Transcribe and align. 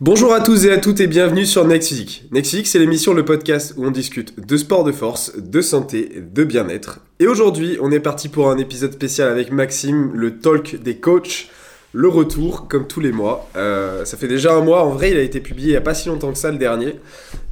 Bonjour 0.00 0.32
à 0.32 0.40
tous 0.40 0.64
et 0.64 0.70
à 0.70 0.78
toutes 0.78 1.00
et 1.00 1.08
bienvenue 1.08 1.44
sur 1.44 1.64
Next 1.66 1.88
Physique. 1.88 2.22
Next 2.30 2.50
Physique, 2.50 2.68
c'est 2.68 2.78
l'émission, 2.78 3.14
le 3.14 3.24
podcast 3.24 3.74
où 3.76 3.84
on 3.84 3.90
discute 3.90 4.38
de 4.46 4.56
sport 4.56 4.84
de 4.84 4.92
force, 4.92 5.36
de 5.36 5.60
santé, 5.60 6.22
de 6.32 6.44
bien-être. 6.44 7.00
Et 7.18 7.26
aujourd'hui, 7.26 7.78
on 7.80 7.90
est 7.90 7.98
parti 7.98 8.28
pour 8.28 8.48
un 8.48 8.58
épisode 8.58 8.92
spécial 8.92 9.28
avec 9.28 9.50
Maxime, 9.50 10.12
le 10.14 10.38
talk 10.38 10.76
des 10.80 10.98
coachs. 10.98 11.48
Le 11.92 12.06
retour, 12.06 12.68
comme 12.68 12.86
tous 12.86 13.00
les 13.00 13.12
mois. 13.12 13.48
Euh, 13.56 14.04
ça 14.04 14.16
fait 14.18 14.28
déjà 14.28 14.52
un 14.52 14.60
mois. 14.60 14.84
En 14.84 14.90
vrai, 14.90 15.10
il 15.10 15.16
a 15.16 15.22
été 15.22 15.40
publié 15.40 15.68
il 15.68 15.72
n'y 15.72 15.76
a 15.76 15.80
pas 15.80 15.94
si 15.94 16.08
longtemps 16.08 16.30
que 16.30 16.38
ça, 16.38 16.52
le 16.52 16.58
dernier. 16.58 16.96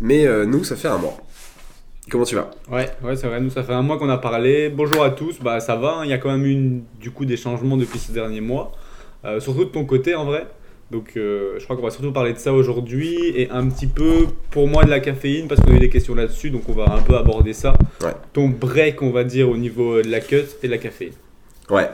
Mais 0.00 0.26
euh, 0.26 0.44
nous, 0.44 0.62
ça 0.62 0.76
fait 0.76 0.88
un 0.88 0.98
mois. 0.98 1.16
Comment 2.10 2.24
tu 2.24 2.36
vas? 2.36 2.50
Ouais, 2.70 2.88
ouais 3.02 3.16
c'est 3.16 3.26
vrai. 3.26 3.40
Nous, 3.40 3.50
ça 3.50 3.64
fait 3.64 3.72
un 3.72 3.82
mois 3.82 3.98
qu'on 3.98 4.10
a 4.10 4.18
parlé. 4.18 4.68
Bonjour 4.68 5.02
à 5.02 5.10
tous. 5.10 5.40
Bah, 5.40 5.58
ça 5.58 5.74
va. 5.74 5.96
hein. 5.96 6.04
Il 6.04 6.10
y 6.10 6.12
a 6.12 6.18
quand 6.18 6.30
même 6.30 6.44
eu 6.46 6.82
du 7.00 7.10
coup 7.10 7.24
des 7.24 7.38
changements 7.38 7.78
depuis 7.78 7.98
ces 7.98 8.12
derniers 8.12 8.42
mois. 8.42 8.72
Euh, 9.24 9.40
surtout 9.40 9.64
de 9.64 9.70
ton 9.70 9.84
côté, 9.86 10.14
en 10.14 10.26
vrai. 10.26 10.46
Donc, 10.92 11.14
euh, 11.16 11.54
je 11.58 11.64
crois 11.64 11.74
qu'on 11.76 11.82
va 11.82 11.90
surtout 11.90 12.12
parler 12.12 12.32
de 12.32 12.38
ça 12.38 12.52
aujourd'hui 12.52 13.16
et 13.34 13.50
un 13.50 13.66
petit 13.68 13.88
peu 13.88 14.26
pour 14.50 14.68
moi 14.68 14.84
de 14.84 14.90
la 14.90 15.00
caféine 15.00 15.48
parce 15.48 15.60
qu'on 15.60 15.72
a 15.72 15.76
eu 15.76 15.80
des 15.80 15.90
questions 15.90 16.14
là-dessus. 16.14 16.50
Donc, 16.50 16.68
on 16.68 16.72
va 16.72 16.84
un 16.94 17.00
peu 17.02 17.16
aborder 17.16 17.52
ça. 17.52 17.74
Ouais. 18.02 18.12
Ton 18.32 18.48
break, 18.48 19.02
on 19.02 19.10
va 19.10 19.24
dire, 19.24 19.50
au 19.50 19.56
niveau 19.56 20.00
de 20.00 20.08
la 20.08 20.20
cut 20.20 20.44
et 20.62 20.66
de 20.68 20.72
la 20.72 20.78
caféine. 20.78 21.12
Ouais. 21.70 21.88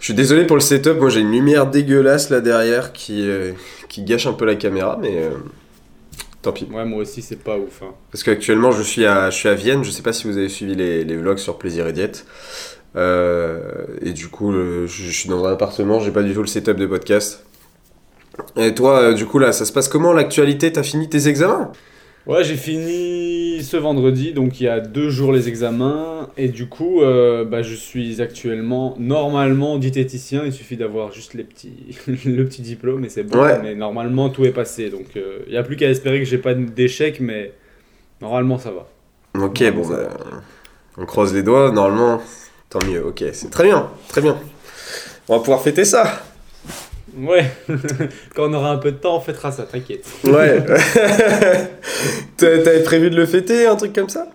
Je 0.00 0.04
suis 0.06 0.14
désolé 0.14 0.44
pour 0.44 0.56
le 0.56 0.60
setup. 0.62 0.98
Moi, 0.98 1.08
j'ai 1.10 1.20
une 1.20 1.30
lumière 1.30 1.68
dégueulasse 1.68 2.30
là 2.30 2.40
derrière 2.40 2.92
qui, 2.92 3.28
euh, 3.28 3.52
qui 3.88 4.02
gâche 4.02 4.26
un 4.26 4.32
peu 4.32 4.44
la 4.44 4.56
caméra, 4.56 4.98
mais 5.00 5.12
euh, 5.22 5.30
tant 6.42 6.50
pis. 6.52 6.66
Ouais, 6.72 6.84
moi 6.84 7.02
aussi, 7.02 7.22
c'est 7.22 7.40
pas 7.40 7.56
ouf. 7.56 7.80
hein. 7.84 7.94
Parce 8.10 8.24
qu'actuellement, 8.24 8.72
je 8.72 8.82
suis 8.82 9.06
à, 9.06 9.30
je 9.30 9.36
suis 9.36 9.48
à 9.48 9.54
Vienne. 9.54 9.84
Je 9.84 9.90
sais 9.92 10.02
pas 10.02 10.12
si 10.12 10.26
vous 10.26 10.36
avez 10.36 10.48
suivi 10.48 10.74
les, 10.74 11.04
les 11.04 11.16
vlogs 11.16 11.38
sur 11.38 11.58
Plaisir 11.58 11.86
et 11.86 11.92
Diète. 11.92 12.26
Euh, 12.96 13.60
et 14.02 14.10
du 14.12 14.26
coup, 14.28 14.50
le- 14.50 14.86
je, 14.88 15.04
je 15.04 15.10
suis 15.10 15.28
dans 15.28 15.44
un 15.44 15.52
appartement. 15.52 16.00
J'ai 16.00 16.10
pas 16.10 16.24
du 16.24 16.34
tout 16.34 16.40
le 16.40 16.46
setup 16.48 16.76
de 16.76 16.86
podcast. 16.86 17.45
Et 18.56 18.74
toi, 18.74 19.00
euh, 19.00 19.12
du 19.14 19.26
coup, 19.26 19.38
là, 19.38 19.52
ça 19.52 19.64
se 19.64 19.72
passe 19.72 19.88
comment 19.88 20.12
l'actualité? 20.12 20.72
T'as 20.72 20.82
fini 20.82 21.08
tes 21.08 21.28
examens? 21.28 21.72
Ouais, 22.26 22.42
j'ai 22.42 22.56
fini 22.56 23.62
ce 23.62 23.76
vendredi, 23.76 24.32
donc 24.32 24.60
il 24.60 24.64
y 24.64 24.68
a 24.68 24.80
deux 24.80 25.10
jours 25.10 25.32
les 25.32 25.48
examens, 25.48 26.28
et 26.36 26.48
du 26.48 26.66
coup, 26.66 27.00
euh, 27.00 27.44
bah, 27.44 27.62
je 27.62 27.76
suis 27.76 28.20
actuellement 28.20 28.96
normalement 28.98 29.78
diététicien. 29.78 30.42
Il 30.44 30.52
suffit 30.52 30.76
d'avoir 30.76 31.12
juste 31.12 31.34
les 31.34 31.44
petits, 31.44 31.96
le 32.08 32.44
petit 32.44 32.62
diplôme 32.62 33.04
et 33.04 33.10
c'est 33.10 33.22
bon. 33.22 33.40
Ouais. 33.40 33.60
Mais 33.62 33.76
normalement 33.76 34.28
tout 34.28 34.44
est 34.44 34.50
passé, 34.50 34.90
donc 34.90 35.06
euh, 35.16 35.38
il 35.46 35.52
n'y 35.52 35.56
a 35.56 35.62
plus 35.62 35.76
qu'à 35.76 35.88
espérer 35.88 36.18
que 36.18 36.24
j'ai 36.24 36.38
pas 36.38 36.54
d'échec, 36.54 37.20
mais 37.20 37.52
normalement 38.20 38.58
ça 38.58 38.72
va. 38.72 38.88
Ok, 39.40 39.62
bon, 39.72 39.86
bah, 39.86 40.08
on 40.98 41.06
croise 41.06 41.32
les 41.32 41.44
doigts. 41.44 41.70
Normalement, 41.70 42.20
tant 42.70 42.80
mieux. 42.84 43.04
Ok, 43.06 43.22
c'est 43.34 43.50
très 43.50 43.64
bien, 43.64 43.88
très 44.08 44.20
bien. 44.20 44.36
On 45.28 45.36
va 45.36 45.38
pouvoir 45.38 45.62
fêter 45.62 45.84
ça. 45.84 46.25
Ouais, 47.18 47.46
quand 48.34 48.50
on 48.50 48.52
aura 48.54 48.70
un 48.72 48.76
peu 48.78 48.92
de 48.92 48.96
temps, 48.98 49.16
on 49.16 49.20
fêtera 49.20 49.50
ça, 49.52 49.62
t'inquiète. 49.64 50.04
Ouais. 50.24 50.62
T'a- 52.36 52.58
T'avais 52.58 52.82
prévu 52.82 53.10
de 53.10 53.16
le 53.16 53.26
fêter, 53.26 53.66
un 53.66 53.76
truc 53.76 53.92
comme 53.94 54.08
ça? 54.08 54.28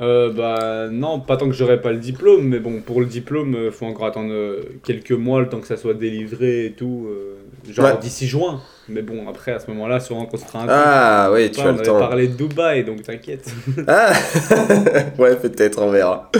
Euh, 0.00 0.32
bah 0.32 0.88
non, 0.90 1.20
pas 1.20 1.36
tant 1.36 1.46
que 1.46 1.52
j'aurai 1.54 1.80
pas 1.80 1.92
le 1.92 1.98
diplôme, 1.98 2.48
mais 2.48 2.58
bon, 2.58 2.80
pour 2.80 2.98
le 3.00 3.06
diplôme, 3.06 3.54
euh, 3.54 3.70
faut 3.70 3.84
encore 3.86 4.06
attendre 4.06 4.32
euh, 4.32 4.62
quelques 4.84 5.12
mois 5.12 5.40
le 5.40 5.48
temps 5.48 5.60
que 5.60 5.66
ça 5.66 5.76
soit 5.76 5.94
délivré 5.94 6.66
et 6.66 6.72
tout, 6.72 7.06
euh, 7.08 7.36
genre 7.70 7.84
Ouais. 7.86 7.98
d'ici 8.00 8.26
juin. 8.26 8.60
Mais 8.88 9.02
bon, 9.02 9.28
après 9.28 9.52
à 9.52 9.60
ce 9.60 9.68
moment-là, 9.70 10.00
sûrement 10.00 10.26
qu'on 10.26 10.38
se 10.38 10.44
fera 10.44 10.62
un 10.62 10.66
Ah, 10.68 11.30
ouais, 11.30 11.50
coup. 11.50 11.56
tu 11.56 11.60
as 11.60 11.68
on 11.68 11.72
le 11.76 11.82
temps. 11.82 11.98
parlé 12.00 12.26
de 12.26 12.32
Dubaï, 12.34 12.84
donc 12.84 13.02
t'inquiète. 13.02 13.48
Ah 13.86 14.12
Ouais, 15.18 15.36
peut-être, 15.36 15.80
on 15.82 15.90
verra. 15.90 16.30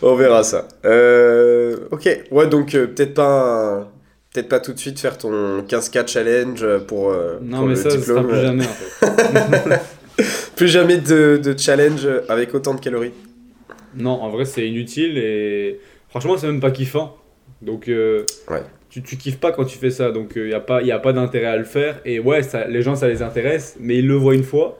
On 0.00 0.14
verra 0.14 0.42
ça. 0.42 0.68
Euh, 0.86 1.76
ok, 1.90 2.08
ouais, 2.30 2.46
donc 2.46 2.74
euh, 2.74 2.86
peut-être 2.86 3.14
pas, 3.14 3.24
un- 3.80 3.88
peut-être 4.32 4.48
pas 4.48 4.60
tout 4.60 4.72
de 4.72 4.78
suite 4.78 4.98
faire 4.98 5.18
ton 5.18 5.62
15K 5.62 6.06
challenge 6.08 6.66
pour, 6.86 7.10
euh, 7.10 7.38
non, 7.42 7.58
pour 7.58 7.66
mais 7.68 7.74
le 7.74 7.80
ça, 7.80 7.90
sera 7.90 7.98
diplôme. 7.98 8.28
plus 8.28 8.40
jamais 8.40 8.64
en 8.64 8.68
fait. 8.68 9.80
Plus 10.56 10.68
jamais 10.68 10.98
de, 10.98 11.40
de 11.42 11.58
challenge 11.58 12.06
avec 12.28 12.54
autant 12.54 12.74
de 12.74 12.80
calories. 12.80 13.12
non, 13.96 14.10
en 14.10 14.28
vrai, 14.30 14.44
c'est 14.44 14.66
inutile 14.68 15.16
et 15.18 15.80
franchement, 16.10 16.36
c'est 16.36 16.46
même 16.46 16.60
pas 16.60 16.70
kiffant. 16.70 17.16
Donc, 17.62 17.88
euh, 17.88 18.24
Ouais. 18.50 18.60
tu, 18.90 19.02
tu 19.02 19.16
kiffes 19.16 19.38
pas 19.40 19.52
quand 19.52 19.64
tu 19.64 19.78
fais 19.78 19.90
ça, 19.90 20.10
donc 20.10 20.32
il 20.36 20.44
n'y 20.46 20.52
a 20.54 20.60
pas, 20.60 20.82
y 20.82 20.92
a 20.92 20.98
pas 20.98 21.12
d'intérêt 21.14 21.46
à 21.46 21.56
le 21.56 21.64
faire. 21.64 22.00
Et 22.04 22.20
ouais, 22.20 22.42
ça, 22.42 22.66
les 22.68 22.82
gens, 22.82 22.94
ça 22.94 23.08
les 23.08 23.22
intéresse, 23.22 23.76
mais 23.80 23.96
ils 23.98 24.06
le 24.06 24.14
voient 24.14 24.34
une 24.34 24.44
fois. 24.44 24.78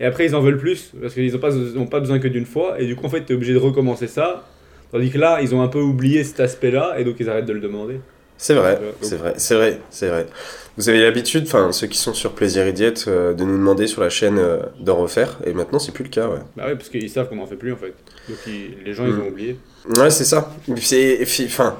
Et 0.00 0.04
après, 0.04 0.26
ils 0.26 0.34
en 0.36 0.40
veulent 0.40 0.58
plus, 0.58 0.92
parce 1.00 1.14
qu'ils 1.14 1.32
n'ont 1.32 1.38
pas, 1.38 1.56
ont 1.56 1.86
pas 1.86 2.00
besoin 2.00 2.18
que 2.18 2.28
d'une 2.28 2.46
fois. 2.46 2.78
Et 2.80 2.86
du 2.86 2.94
coup, 2.94 3.06
en 3.06 3.08
fait, 3.08 3.24
tu 3.24 3.32
es 3.32 3.36
obligé 3.36 3.54
de 3.54 3.58
recommencer 3.58 4.06
ça. 4.06 4.44
Tandis 4.92 5.10
que 5.10 5.18
là, 5.18 5.38
ils 5.40 5.54
ont 5.54 5.62
un 5.62 5.68
peu 5.68 5.80
oublié 5.80 6.22
cet 6.24 6.40
aspect-là, 6.40 6.96
et 6.98 7.04
donc 7.04 7.16
ils 7.20 7.28
arrêtent 7.30 7.46
de 7.46 7.52
le 7.54 7.60
demander. 7.60 8.00
C'est 8.36 8.54
vrai, 8.54 8.74
donc- 8.74 8.94
c'est 9.00 9.16
vrai, 9.16 9.34
c'est 9.36 9.54
vrai, 9.54 9.80
c'est 9.90 10.08
vrai. 10.08 10.26
Vous 10.76 10.88
avez 10.88 11.00
l'habitude, 11.00 11.44
enfin 11.46 11.70
ceux 11.72 11.86
qui 11.86 11.98
sont 11.98 12.12
sur 12.14 12.32
Plaisir 12.32 12.66
et 12.66 12.72
Diète, 12.72 13.04
euh, 13.06 13.32
de 13.32 13.44
nous 13.44 13.56
demander 13.56 13.86
sur 13.86 14.02
la 14.02 14.10
chaîne 14.10 14.38
euh, 14.38 14.58
d'en 14.80 14.96
refaire, 14.96 15.38
et 15.46 15.52
maintenant 15.52 15.78
c'est 15.78 15.92
plus 15.92 16.02
le 16.04 16.10
cas, 16.10 16.26
ouais. 16.28 16.40
Bah 16.56 16.66
ouais, 16.66 16.74
parce 16.74 16.88
qu'ils 16.88 17.08
savent 17.08 17.28
qu'on 17.28 17.36
n'en 17.36 17.46
fait 17.46 17.54
plus, 17.56 17.72
en 17.72 17.76
fait. 17.76 17.94
Donc 18.28 18.38
ils- 18.48 18.84
les 18.84 18.92
gens, 18.92 19.06
ils 19.06 19.12
Mm. 19.14 19.22
ont 19.22 19.28
oublié. 19.28 19.56
Ouais, 19.98 20.10
c'est 20.10 20.24
ça. 20.24 20.52
Enfin, 21.46 21.76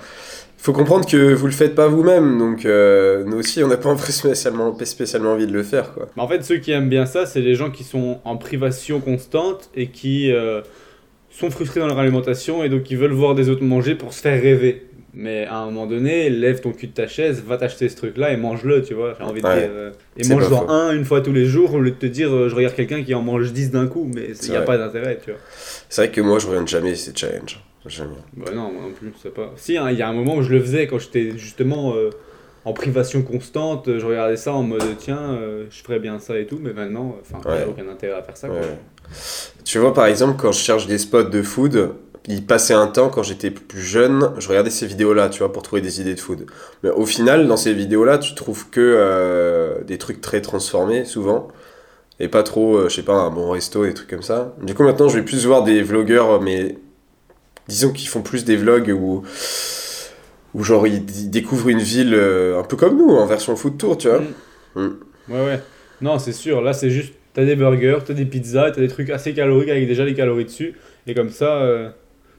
faut 0.56 0.72
comprendre 0.72 1.06
que 1.06 1.34
vous 1.34 1.47
le 1.47 1.53
faites 1.53 1.75
pas 1.75 1.88
vous-même, 1.88 2.38
donc 2.38 2.65
euh, 2.65 3.25
nous 3.25 3.36
aussi 3.38 3.62
on 3.65 3.69
n'a 3.69 3.76
pas 3.76 3.94
spécialement, 3.98 4.76
spécialement 4.84 5.32
envie 5.32 5.47
de 5.48 5.53
le 5.53 5.62
faire, 5.65 5.92
quoi. 5.92 6.09
Mais 6.16 6.22
en 6.22 6.28
fait, 6.28 6.42
ceux 6.44 6.56
qui 6.59 6.71
aiment 6.71 6.88
bien 6.88 7.04
ça, 7.04 7.26
c'est 7.26 7.41
les 7.41 7.54
gens 7.56 7.71
qui 7.71 7.82
sont 7.84 8.21
en 8.25 8.36
privation 8.36 9.00
constante 9.00 9.71
et 9.75 9.88
qui 9.88 10.31
euh, 10.32 10.62
sont 11.31 11.50
frustrés 11.50 11.81
dans 11.81 11.88
leur 11.88 11.98
alimentation 11.98 12.62
et 12.65 12.69
donc 12.69 12.84
qui 12.84 12.94
veulent 12.94 13.12
voir 13.12 13.34
des 13.34 13.48
autres 13.50 13.65
manger 13.65 13.94
pour 13.97 14.12
se 14.15 14.21
faire 14.21 14.41
rêver. 14.41 14.86
Mais 15.16 15.47
à 15.47 15.58
un 15.58 15.66
moment 15.66 15.86
donné, 15.86 16.28
lève 16.28 16.60
ton 16.60 16.72
cul 16.72 16.88
de 16.88 16.92
ta 16.92 17.06
chaise, 17.06 17.42
va 17.47 17.56
t'acheter 17.56 17.88
ce 17.88 17.97
truc-là 17.97 18.32
et 18.32 18.36
mange-le, 18.36 18.82
tu 18.82 18.94
vois. 18.94 19.14
J'ai 19.19 19.25
envie 19.25 19.42
de 19.42 19.47
Ouais. 19.47 19.60
dire. 19.60 19.70
euh, 19.72 19.91
et 20.16 20.26
mange-en 20.28 20.69
un 20.69 20.92
une 20.92 21.04
fois 21.04 21.20
tous 21.20 21.32
les 21.32 21.47
jours 21.47 21.72
au 21.75 21.78
lieu 21.80 21.92
de 21.92 21.97
te 21.97 22.06
dire 22.06 22.34
euh, 22.34 22.48
je 22.48 22.54
regarde 22.56 22.75
quelqu'un 22.75 23.02
qui 23.04 23.14
en 23.14 23.22
mange 23.22 23.53
10 23.53 23.70
d'un 23.70 23.86
coup, 23.86 24.10
mais 24.12 24.30
il 24.42 24.50
n'y 24.50 24.56
a 24.56 24.62
pas 24.62 24.76
d'intérêt, 24.76 25.19
tu 25.24 25.30
vois. 25.30 25.41
C'est 25.88 26.03
vrai 26.03 26.10
que 26.10 26.20
moi 26.20 26.38
je 26.41 26.47
reviens 26.48 26.66
jamais 26.66 26.94
ces 26.97 27.12
challenges. 27.14 27.60
Jamais. 27.86 28.14
Bah 28.36 28.50
non, 28.54 28.72
moi 28.72 28.82
non 28.82 28.92
plus, 28.92 29.12
c'est 29.22 29.32
pas. 29.32 29.53
Si, 29.56 29.76
hein, 29.76 29.91
il 29.91 29.98
y 29.98 30.03
a 30.03 30.08
un 30.08 30.12
moment 30.14 30.36
où 30.36 30.42
je 30.42 30.50
le 30.53 30.60
faisais 30.60 30.86
quand 30.86 30.98
j'étais 30.98 31.32
justement 31.36 31.94
euh, 31.94 32.10
en 32.64 32.72
privation 32.72 33.22
constante, 33.22 33.91
je 33.98 34.06
regardais 34.06 34.36
ça 34.38 34.53
en 34.54 34.62
mode 34.62 34.82
tiens, 34.98 35.38
je 35.70 35.82
ferais 35.82 35.98
bien 36.00 36.19
ça 36.19 36.38
et 36.38 36.47
tout, 36.47 36.58
mais 36.60 36.72
maintenant, 36.72 37.16
enfin, 37.20 37.38
il 37.44 37.48
n'y 37.50 37.56
a 37.56 37.58
Ouais. 37.60 37.66
aucun 37.69 37.88
intérêt 37.88 38.19
à 38.19 38.22
faire 38.22 38.36
ça. 38.38 38.48
quoi. 38.48 38.56
Ouais. 38.56 38.78
Tu 39.64 39.78
vois, 39.78 39.92
par 39.92 40.06
exemple, 40.06 40.36
quand 40.38 40.50
je 40.50 40.60
cherche 40.60 40.86
des 40.86 40.97
spots 40.98 41.24
de 41.24 41.42
food, 41.42 41.91
il 42.26 42.46
passait 42.46 42.74
un 42.74 42.86
temps, 42.86 43.10
quand 43.10 43.22
j'étais 43.22 43.50
plus 43.50 43.82
jeune, 43.82 44.32
je 44.38 44.48
regardais 44.48 44.70
ces 44.70 44.86
vidéos-là, 44.86 45.28
tu 45.28 45.40
vois, 45.40 45.52
pour 45.52 45.62
trouver 45.62 45.82
des 45.82 46.00
idées 46.00 46.14
de 46.14 46.20
food. 46.20 46.46
Mais 46.82 46.90
au 46.90 47.04
final, 47.04 47.46
dans 47.46 47.58
ces 47.58 47.74
vidéos-là, 47.74 48.18
tu 48.18 48.34
trouves 48.34 48.70
que 48.70 48.80
euh, 48.80 49.82
des 49.84 49.98
trucs 49.98 50.22
très 50.22 50.40
transformés, 50.40 51.04
souvent. 51.04 51.48
Et 52.20 52.28
pas 52.28 52.42
trop, 52.42 52.76
euh, 52.76 52.88
je 52.88 52.96
sais 52.96 53.02
pas, 53.02 53.14
un 53.14 53.30
bon 53.30 53.50
resto, 53.50 53.84
des 53.84 53.92
trucs 53.92 54.08
comme 54.08 54.22
ça. 54.22 54.54
Du 54.62 54.74
coup, 54.74 54.84
maintenant, 54.84 55.08
je 55.08 55.18
vais 55.18 55.24
plus 55.24 55.44
voir 55.44 55.64
des 55.64 55.82
vlogueurs, 55.82 56.40
mais 56.40 56.78
disons 57.68 57.92
qu'ils 57.92 58.08
font 58.08 58.22
plus 58.22 58.44
des 58.44 58.56
vlogs 58.56 58.88
où, 58.88 59.22
où 60.54 60.64
genre, 60.64 60.86
ils, 60.86 60.94
ils 60.94 61.30
découvrent 61.30 61.68
une 61.68 61.80
ville 61.82 62.14
euh, 62.14 62.58
un 62.58 62.62
peu 62.62 62.76
comme 62.76 62.96
nous, 62.96 63.10
en 63.10 63.26
version 63.26 63.54
food 63.54 63.76
tour, 63.76 63.98
tu 63.98 64.08
vois. 64.08 64.20
Mm. 64.20 64.80
Mm. 64.82 64.96
Ouais, 65.28 65.44
ouais. 65.44 65.60
Non, 66.00 66.18
c'est 66.18 66.32
sûr. 66.32 66.62
Là, 66.62 66.72
c'est 66.72 66.88
juste, 66.88 67.12
t'as 67.34 67.44
des 67.44 67.56
burgers, 67.56 67.98
t'as 68.06 68.14
des 68.14 68.24
pizzas, 68.24 68.70
t'as 68.70 68.80
des 68.80 68.88
trucs 68.88 69.10
assez 69.10 69.34
caloriques 69.34 69.68
avec 69.68 69.86
déjà 69.86 70.06
les 70.06 70.14
calories 70.14 70.46
dessus. 70.46 70.74
Et 71.06 71.14
comme 71.14 71.30
ça, 71.30 71.94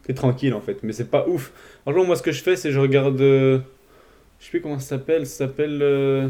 t'es 0.06 0.14
tranquille 0.14 0.54
en 0.54 0.62
fait. 0.62 0.78
Mais 0.84 0.94
c'est 0.94 1.10
pas 1.10 1.28
ouf. 1.28 1.52
Franchement, 1.84 2.06
moi, 2.06 2.16
ce 2.16 2.24
que 2.24 2.32
je 2.32 2.42
fais, 2.42 2.56
c'est 2.56 2.72
je 2.72 2.80
regarde. 2.80 3.20
euh, 3.22 3.60
je 4.40 4.46
sais 4.46 4.50
plus 4.52 4.62
comment 4.62 4.80
ça 4.80 4.88
s'appelle. 4.98 5.26
Ça 5.28 5.46
s'appelle. 5.48 5.80
euh, 5.82 6.28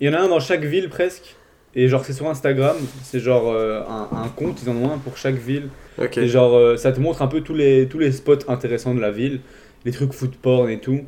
Il 0.00 0.06
y 0.06 0.10
en 0.10 0.14
a 0.14 0.20
un 0.20 0.28
dans 0.28 0.40
chaque 0.40 0.64
ville 0.64 0.88
presque. 0.88 1.36
Et 1.74 1.88
genre, 1.88 2.04
c'est 2.04 2.12
sur 2.14 2.28
Instagram. 2.28 2.76
C'est 3.02 3.20
genre 3.20 3.50
euh, 3.52 3.82
un, 3.88 4.08
un 4.24 4.28
compte, 4.28 4.62
ils 4.62 4.70
en 4.70 4.76
ont 4.76 4.92
un 4.92 4.98
pour 4.98 5.16
chaque 5.18 5.34
ville. 5.36 5.68
Ok. 5.98 6.16
Et 6.18 6.28
genre, 6.28 6.78
ça 6.78 6.92
te 6.92 7.00
montre 7.00 7.22
un 7.22 7.26
peu 7.28 7.40
tous 7.42 7.54
les, 7.54 7.86
tous 7.88 7.98
les 7.98 8.12
spots 8.12 8.48
intéressants 8.48 8.94
de 8.94 9.00
la 9.00 9.10
ville, 9.10 9.40
les 9.84 9.92
trucs 9.92 10.12
food 10.12 10.34
porn 10.36 10.70
et 10.70 10.80
tout. 10.80 11.00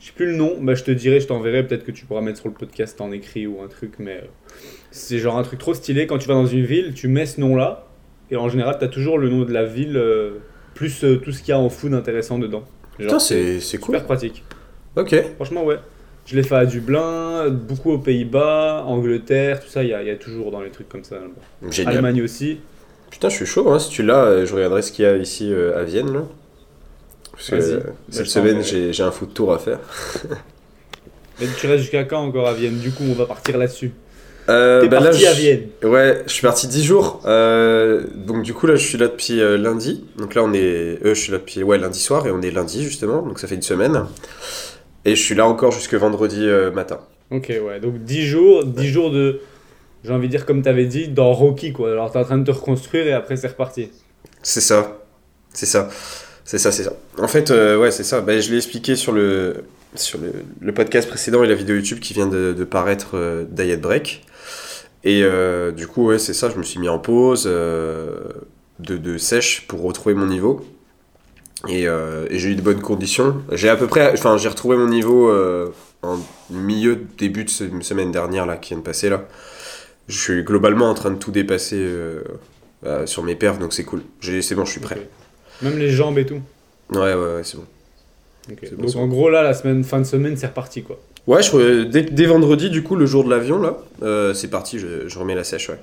Je 0.00 0.06
sais 0.06 0.12
plus 0.12 0.26
le 0.26 0.36
nom, 0.36 0.58
bah 0.60 0.74
je 0.74 0.82
te 0.84 0.90
dirai, 0.90 1.20
je 1.20 1.26
t'enverrai, 1.26 1.66
peut-être 1.66 1.84
que 1.84 1.92
tu 1.92 2.04
pourras 2.04 2.20
mettre 2.20 2.38
sur 2.38 2.48
le 2.48 2.54
podcast 2.54 3.00
en 3.00 3.10
écrit 3.10 3.46
ou 3.46 3.62
un 3.62 3.68
truc, 3.68 3.94
mais 3.98 4.22
c'est 4.90 5.18
genre 5.18 5.38
un 5.38 5.42
truc 5.42 5.58
trop 5.58 5.72
stylé. 5.72 6.06
Quand 6.06 6.18
tu 6.18 6.28
vas 6.28 6.34
dans 6.34 6.44
une 6.44 6.64
ville, 6.66 6.92
tu 6.94 7.08
mets 7.08 7.24
ce 7.24 7.40
nom-là, 7.40 7.86
et 8.30 8.36
en 8.36 8.50
général, 8.50 8.76
tu 8.78 8.84
as 8.84 8.88
toujours 8.88 9.16
le 9.18 9.30
nom 9.30 9.44
de 9.44 9.52
la 9.52 9.64
ville, 9.64 9.96
euh, 9.96 10.40
plus 10.74 11.04
euh, 11.04 11.16
tout 11.16 11.32
ce 11.32 11.40
qu'il 11.40 11.48
y 11.50 11.52
a 11.52 11.58
en 11.58 11.68
food 11.70 11.94
intéressant 11.94 12.38
dedans. 12.38 12.64
Genre, 12.98 13.08
Putain, 13.08 13.18
c'est 13.18 13.60
c'est 13.60 13.78
cool. 13.78 13.94
super 13.96 14.04
pratique. 14.06 14.44
Ok. 14.96 15.14
Franchement, 15.36 15.64
ouais. 15.64 15.78
Je 16.26 16.36
l'ai 16.36 16.42
fait 16.42 16.54
à 16.54 16.64
Dublin, 16.64 17.48
beaucoup 17.50 17.90
aux 17.92 17.98
Pays-Bas, 17.98 18.84
Angleterre, 18.86 19.60
tout 19.60 19.68
ça, 19.68 19.82
il 19.82 19.90
y 19.90 19.94
a, 19.94 20.00
il 20.02 20.08
y 20.08 20.10
a 20.10 20.16
toujours 20.16 20.50
dans 20.50 20.60
les 20.62 20.70
trucs 20.70 20.88
comme 20.88 21.04
ça. 21.04 21.16
là-bas. 21.16 21.70
Génial. 21.70 21.96
Allemagne 21.96 22.22
aussi. 22.22 22.60
Putain, 23.10 23.28
je 23.28 23.36
suis 23.36 23.46
chaud, 23.46 23.70
hein. 23.70 23.78
si 23.78 23.90
tu 23.90 24.02
l'as, 24.02 24.24
euh, 24.24 24.46
je 24.46 24.54
regarderai 24.54 24.80
ce 24.82 24.90
qu'il 24.90 25.04
y 25.04 25.08
a 25.08 25.16
ici 25.16 25.52
euh, 25.52 25.78
à 25.78 25.82
Vienne. 25.84 26.12
Là. 26.12 26.22
Parce 27.32 27.50
que 27.50 27.54
Vas-y. 27.56 27.72
euh, 27.72 27.80
Bah, 27.84 27.92
cette 28.10 28.26
semaine, 28.26 28.62
j'ai 28.62 28.92
j'ai 28.92 29.02
un 29.02 29.10
foot 29.10 29.34
tour 29.34 29.52
à 29.52 29.58
faire. 29.58 29.80
Mais 31.40 31.46
tu 31.58 31.66
restes 31.66 31.82
jusqu'à 31.82 32.04
quand 32.04 32.20
encore 32.22 32.48
à 32.48 32.54
Vienne? 32.54 32.78
Du 32.78 32.90
coup, 32.90 33.02
on 33.08 33.14
va 33.14 33.26
partir 33.26 33.58
là-dessus. 33.58 33.92
Euh, 34.48 34.82
T'es 34.82 34.88
bah 34.88 34.98
parti 35.00 35.20
je- 35.20 35.26
à 35.26 35.32
Vienne. 35.32 35.62
Ouais, 35.82 36.22
je 36.26 36.32
suis 36.32 36.42
parti 36.42 36.66
10 36.68 36.84
jours. 36.84 37.22
Euh, 37.24 38.04
donc 38.14 38.42
du 38.42 38.52
coup, 38.52 38.66
là, 38.66 38.76
je 38.76 38.86
suis 38.86 38.98
là 38.98 39.08
depuis 39.08 39.40
euh, 39.40 39.56
lundi. 39.56 40.04
Donc 40.18 40.34
là, 40.34 40.42
on 40.44 40.52
est... 40.52 40.58
Euh, 41.04 41.14
je 41.14 41.14
suis 41.14 41.32
là 41.32 41.38
depuis 41.38 41.62
ouais, 41.62 41.78
lundi 41.78 41.98
soir 42.00 42.26
et 42.26 42.30
on 42.30 42.42
est 42.42 42.50
lundi, 42.50 42.84
justement. 42.84 43.22
Donc 43.22 43.38
ça 43.38 43.46
fait 43.48 43.54
une 43.54 43.62
semaine. 43.62 44.04
Et 45.06 45.16
je 45.16 45.22
suis 45.22 45.34
là 45.34 45.46
encore 45.46 45.72
jusque 45.72 45.94
vendredi 45.94 46.46
matin. 46.74 47.00
Ok, 47.30 47.48
ouais. 47.48 47.80
Donc 47.80 48.04
10 48.04 48.22
jours, 48.26 48.64
10 48.64 48.86
jours 48.88 49.10
de. 49.10 49.40
J'ai 50.04 50.12
envie 50.12 50.26
de 50.28 50.32
dire, 50.32 50.44
comme 50.44 50.62
tu 50.62 50.68
avais 50.68 50.84
dit, 50.86 51.08
dans 51.08 51.32
Rocky, 51.32 51.72
quoi. 51.72 51.90
Alors 51.90 52.10
t'es 52.12 52.18
en 52.18 52.24
train 52.24 52.36
de 52.38 52.44
te 52.44 52.50
reconstruire 52.50 53.06
et 53.06 53.12
après 53.14 53.36
c'est 53.36 53.48
reparti. 53.48 53.90
C'est 54.42 54.60
ça. 54.60 54.98
C'est 55.54 55.64
ça. 55.66 55.88
C'est 56.44 56.58
ça, 56.58 56.70
c'est 56.70 56.82
ça. 56.82 56.92
En 57.18 57.28
fait, 57.28 57.48
ouais, 57.50 57.90
c'est 57.90 58.04
ça. 58.04 58.20
Ben, 58.20 58.38
je 58.40 58.50
l'ai 58.50 58.56
expliqué 58.58 58.96
sur 58.96 59.12
le, 59.12 59.64
sur 59.94 60.18
le, 60.18 60.32
le 60.60 60.72
podcast 60.74 61.08
précédent 61.08 61.42
et 61.42 61.48
la 61.48 61.54
vidéo 61.54 61.76
YouTube 61.76 62.00
qui 62.00 62.12
vient 62.12 62.26
de, 62.26 62.52
de 62.52 62.64
paraître, 62.64 63.46
Diet 63.50 63.78
Break. 63.80 64.22
Et 65.04 65.22
euh, 65.22 65.70
du 65.72 65.86
coup, 65.86 66.06
ouais, 66.08 66.18
c'est 66.18 66.34
ça. 66.34 66.50
Je 66.50 66.56
me 66.56 66.62
suis 66.62 66.80
mis 66.80 66.88
en 66.88 66.98
pause 66.98 67.44
euh, 67.46 68.16
de, 68.80 68.96
de 68.96 69.18
sèche 69.18 69.66
pour 69.68 69.82
retrouver 69.82 70.14
mon 70.14 70.26
niveau. 70.26 70.64
Et, 71.68 71.88
euh, 71.88 72.26
et 72.30 72.38
j'ai 72.38 72.50
eu 72.50 72.56
de 72.56 72.62
bonnes 72.62 72.80
conditions. 72.82 73.42
J'ai 73.52 73.68
à 73.68 73.76
peu 73.76 73.86
près, 73.86 74.12
enfin, 74.12 74.36
j'ai 74.36 74.48
retrouvé 74.48 74.76
mon 74.76 74.88
niveau 74.88 75.32
en 76.02 76.18
milieu, 76.50 76.98
début 77.18 77.44
de 77.44 77.50
se- 77.50 77.80
semaine 77.80 78.12
dernière 78.12 78.44
là, 78.46 78.56
qui 78.56 78.70
vient 78.70 78.78
de 78.78 78.82
passer 78.82 79.08
là. 79.08 79.26
Je 80.08 80.18
suis 80.18 80.42
globalement 80.42 80.90
en 80.90 80.94
train 80.94 81.10
de 81.10 81.18
tout 81.18 81.30
dépasser 81.30 81.86
sur 83.06 83.22
mes 83.22 83.34
perfs, 83.34 83.58
donc 83.58 83.72
c'est 83.72 83.84
cool. 83.84 84.02
C'est 84.20 84.54
bon, 84.54 84.64
je 84.66 84.72
suis 84.72 84.80
prêt. 84.80 85.08
Même 85.62 85.78
les 85.78 85.90
jambes 85.90 86.18
et 86.18 86.26
tout. 86.26 86.40
Ouais, 86.90 87.14
ouais, 87.14 87.34
ouais, 87.36 87.44
c'est 87.44 87.56
bon. 87.56 87.64
Donc 88.78 88.94
en 88.96 89.06
gros, 89.06 89.30
là, 89.30 89.42
la 89.42 89.54
semaine, 89.54 89.84
fin 89.84 89.98
de 90.00 90.04
semaine, 90.04 90.36
c'est 90.36 90.48
reparti, 90.48 90.82
quoi. 90.82 90.98
Ouais, 91.26 91.42
je, 91.42 91.84
dès, 91.84 92.02
dès 92.02 92.26
vendredi, 92.26 92.68
du 92.70 92.82
coup, 92.82 92.96
le 92.96 93.06
jour 93.06 93.24
de 93.24 93.30
l'avion, 93.30 93.60
là, 93.60 93.78
euh, 94.02 94.34
c'est 94.34 94.48
parti, 94.48 94.78
je, 94.78 95.08
je 95.08 95.18
remets 95.18 95.34
la 95.34 95.44
sèche, 95.44 95.70
ouais. 95.70 95.78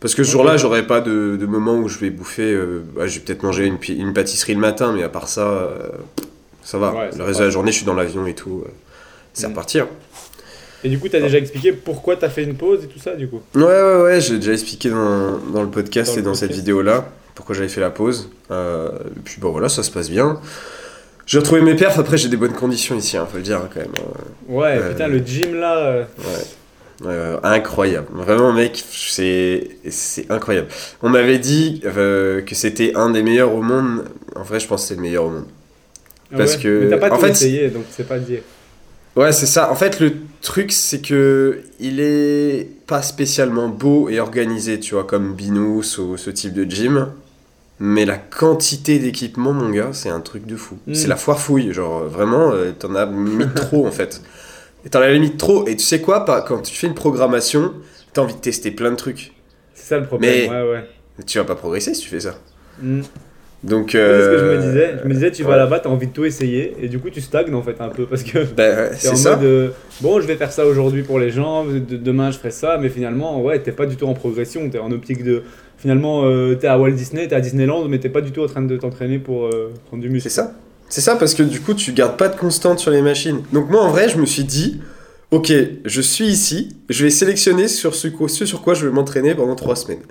Parce 0.00 0.14
que 0.14 0.22
ce 0.22 0.30
jour-là, 0.30 0.56
j'aurai 0.56 0.86
pas 0.86 1.00
de, 1.00 1.36
de 1.36 1.46
moment 1.46 1.76
où 1.76 1.88
je 1.88 1.98
vais 1.98 2.10
bouffer. 2.10 2.52
euh, 2.52 2.82
bah, 2.94 3.06
je 3.06 3.18
vais 3.18 3.24
peut-être 3.24 3.42
manger 3.42 3.66
une, 3.66 4.12
pâtisserie 4.12 4.54
le 4.54 4.60
matin, 4.60 4.92
mais 4.94 5.02
à 5.02 5.08
part 5.08 5.26
ça, 5.28 5.48
euh, 5.48 5.78
ça 6.62 6.78
va. 6.78 6.92
Ouais, 6.94 7.10
le 7.16 7.24
reste 7.24 7.40
de 7.40 7.44
la 7.44 7.50
journée, 7.50 7.72
je 7.72 7.78
suis 7.78 7.86
dans 7.86 7.94
l'avion 7.94 8.26
et 8.26 8.34
tout. 8.34 8.62
euh, 8.64 8.70
c'est 9.32 9.46
Mm. 9.46 9.50
reparti. 9.50 9.80
hein. 9.80 9.88
Et 10.84 10.88
du 10.88 10.98
coup, 10.98 11.08
t'as 11.08 11.20
déjà 11.20 11.38
expliqué 11.38 11.72
pourquoi 11.72 12.14
t'as 12.16 12.28
fait 12.28 12.44
une 12.44 12.54
pause 12.54 12.84
et 12.84 12.86
tout 12.86 13.00
ça, 13.00 13.16
du 13.16 13.26
coup? 13.26 13.40
Ouais, 13.56 13.62
ouais, 13.64 14.02
ouais, 14.02 14.20
j'ai 14.20 14.36
déjà 14.36 14.52
expliqué 14.52 14.90
dans, 14.90 15.38
dans 15.52 15.62
le 15.62 15.68
podcast 15.70 16.10
Dans 16.10 16.14
le 16.16 16.20
et 16.20 16.24
dans 16.24 16.34
cette 16.34 16.52
vidéo-là 16.52 17.08
pourquoi 17.34 17.54
j'avais 17.54 17.68
fait 17.68 17.80
la 17.80 17.90
pause. 17.90 18.30
Et 18.50 19.20
puis 19.24 19.40
bon, 19.40 19.50
voilà, 19.52 19.68
ça 19.68 19.82
se 19.84 19.90
passe 19.92 20.10
bien. 20.10 20.40
J'ai 21.28 21.38
retrouvé 21.38 21.60
mes 21.60 21.74
perfs, 21.76 21.98
après 21.98 22.16
j'ai 22.16 22.28
des 22.30 22.38
bonnes 22.38 22.54
conditions 22.54 22.96
ici, 22.96 23.16
hein, 23.18 23.26
faut 23.30 23.36
le 23.36 23.42
dire 23.42 23.60
quand 23.72 23.80
même. 23.80 23.90
hein. 23.98 24.20
Ouais, 24.48 24.78
Euh, 24.78 24.90
putain, 24.92 25.08
le 25.08 25.18
gym 25.18 25.54
là. 25.60 25.76
euh, 25.76 26.04
Ouais. 27.04 27.38
Incroyable. 27.44 28.08
Vraiment, 28.12 28.52
mec, 28.52 28.82
c'est 28.90 29.68
incroyable. 30.30 30.66
On 31.02 31.08
m'avait 31.10 31.38
dit 31.38 31.80
euh, 31.84 32.40
que 32.40 32.54
c'était 32.56 32.92
un 32.96 33.10
des 33.10 33.22
meilleurs 33.22 33.54
au 33.54 33.62
monde. 33.62 34.06
En 34.34 34.42
vrai, 34.42 34.58
je 34.58 34.66
pense 34.66 34.82
que 34.82 34.88
c'est 34.88 34.94
le 34.96 35.02
meilleur 35.02 35.26
au 35.26 35.30
monde. 35.30 35.44
Parce 36.36 36.56
ouais. 36.56 36.62
que- 36.62 36.80
Mais 36.84 36.90
t'as 36.98 37.08
pas 37.08 37.14
en 37.14 37.18
fait, 37.18 37.30
essayé, 37.30 37.68
donc 37.68 37.84
c'est 37.90 38.08
pas 38.08 38.18
dire. 38.18 38.40
Ouais, 39.14 39.30
c'est 39.32 39.46
ça. 39.46 39.70
En 39.70 39.74
fait, 39.76 40.00
le 40.00 40.12
truc, 40.42 40.72
c'est 40.72 41.00
que 41.00 41.60
il 41.78 42.00
est 42.00 42.68
pas 42.86 43.02
spécialement 43.02 43.68
beau 43.68 44.08
et 44.08 44.18
organisé, 44.18 44.80
tu 44.80 44.94
vois, 44.94 45.04
comme 45.04 45.34
Binous 45.34 45.98
ou 45.98 46.16
ce 46.16 46.30
type 46.30 46.54
de 46.54 46.64
gym. 46.64 47.08
Mais 47.80 48.04
la 48.04 48.16
quantité 48.16 48.98
d'équipements, 48.98 49.52
mon 49.52 49.70
gars, 49.70 49.90
c'est 49.92 50.08
un 50.08 50.20
truc 50.20 50.46
de 50.46 50.56
fou. 50.56 50.76
Mm. 50.86 50.94
C'est 50.94 51.08
la 51.08 51.16
foire 51.16 51.38
fouille. 51.38 51.72
Genre, 51.72 52.04
vraiment, 52.04 52.50
euh, 52.52 52.72
t'en 52.76 52.94
as 52.96 53.04
limite 53.06 53.54
trop, 53.56 53.86
en 53.86 53.90
fait. 53.92 54.20
Et 54.84 54.88
t'en 54.90 55.00
as 55.00 55.10
limite 55.12 55.36
trop. 55.38 55.66
Et 55.68 55.76
tu 55.76 55.84
sais 55.84 56.00
quoi, 56.00 56.24
pas- 56.24 56.42
quand 56.42 56.60
tu 56.62 56.74
fais 56.74 56.86
une 56.88 56.94
programmation, 56.94 57.72
t'as 58.12 58.22
envie 58.22 58.34
de 58.34 58.40
tester 58.40 58.70
plein 58.72 58.90
de 58.90 58.96
trucs. 58.96 59.32
C'est 59.74 59.86
ça 59.86 59.98
le 59.98 60.06
problème, 60.06 60.32
Mais- 60.32 60.48
ouais, 60.50 60.70
ouais. 60.72 60.84
Tu 61.26 61.38
vas 61.38 61.44
pas 61.44 61.54
progresser 61.56 61.94
si 61.94 62.02
tu 62.02 62.08
fais 62.08 62.20
ça. 62.20 62.38
Mm. 62.82 63.00
Donc, 63.64 63.90
C'est 63.90 63.98
ce 63.98 64.30
que 64.30 64.38
je 64.38 64.44
me 64.44 64.50
euh, 64.50 64.56
disais. 64.68 64.94
Je 65.02 65.08
me 65.08 65.14
disais, 65.14 65.30
tu 65.32 65.42
vas 65.42 65.50
ouais. 65.50 65.56
là-bas, 65.56 65.80
t'as 65.80 65.88
envie 65.88 66.06
de 66.06 66.12
tout 66.12 66.24
essayer, 66.24 66.76
et 66.80 66.86
du 66.88 67.00
coup, 67.00 67.10
tu 67.10 67.20
stagnes 67.20 67.52
en 67.54 67.62
fait 67.62 67.80
un 67.80 67.88
peu 67.88 68.06
parce 68.06 68.22
que. 68.22 68.44
Ben, 68.44 68.90
T'es 68.90 68.96
c'est 68.96 69.08
en 69.08 69.16
ça. 69.16 69.34
mode 69.36 69.44
euh, 69.44 69.70
bon, 70.00 70.20
je 70.20 70.26
vais 70.28 70.36
faire 70.36 70.52
ça 70.52 70.64
aujourd'hui 70.64 71.02
pour 71.02 71.18
les 71.18 71.30
gens, 71.30 71.64
de- 71.64 71.78
demain 71.96 72.30
je 72.30 72.38
ferai 72.38 72.52
ça, 72.52 72.78
mais 72.80 72.88
finalement, 72.88 73.42
ouais, 73.42 73.58
t'es 73.60 73.72
pas 73.72 73.86
du 73.86 73.96
tout 73.96 74.06
en 74.06 74.14
progression, 74.14 74.68
t'es 74.70 74.78
en 74.78 74.92
optique 74.92 75.24
de. 75.24 75.42
Finalement, 75.78 76.24
euh, 76.24 76.54
t'es 76.56 76.66
à 76.66 76.78
Walt 76.78 76.90
Disney, 76.90 77.28
t'es 77.28 77.34
à 77.36 77.40
Disneyland, 77.40 77.86
mais 77.88 77.98
t'es 78.00 78.08
pas 78.08 78.20
du 78.20 78.32
tout 78.32 78.42
en 78.42 78.46
train 78.46 78.62
de 78.62 78.76
t'entraîner 78.76 79.18
pour 79.18 79.46
euh, 79.46 79.72
prendre 79.86 80.02
du 80.02 80.10
muscle. 80.10 80.28
C'est 80.28 80.34
ça. 80.34 80.52
C'est 80.88 81.00
ça 81.00 81.16
parce 81.16 81.34
que 81.34 81.42
du 81.42 81.60
coup, 81.60 81.74
tu 81.74 81.92
gardes 81.92 82.16
pas 82.16 82.28
de 82.28 82.36
constante 82.36 82.78
sur 82.80 82.90
les 82.90 83.02
machines. 83.02 83.42
Donc 83.52 83.70
moi, 83.70 83.82
en 83.82 83.90
vrai, 83.90 84.08
je 84.08 84.16
me 84.18 84.26
suis 84.26 84.42
dit, 84.44 84.80
ok, 85.30 85.52
je 85.84 86.00
suis 86.00 86.26
ici, 86.26 86.76
je 86.88 87.04
vais 87.04 87.10
sélectionner 87.10 87.68
sur 87.68 87.94
ce, 87.94 88.08
sur 88.44 88.62
quoi 88.62 88.74
je 88.74 88.86
vais 88.86 88.92
m'entraîner 88.92 89.34
pendant 89.34 89.54
trois 89.54 89.76
semaines. 89.76 90.02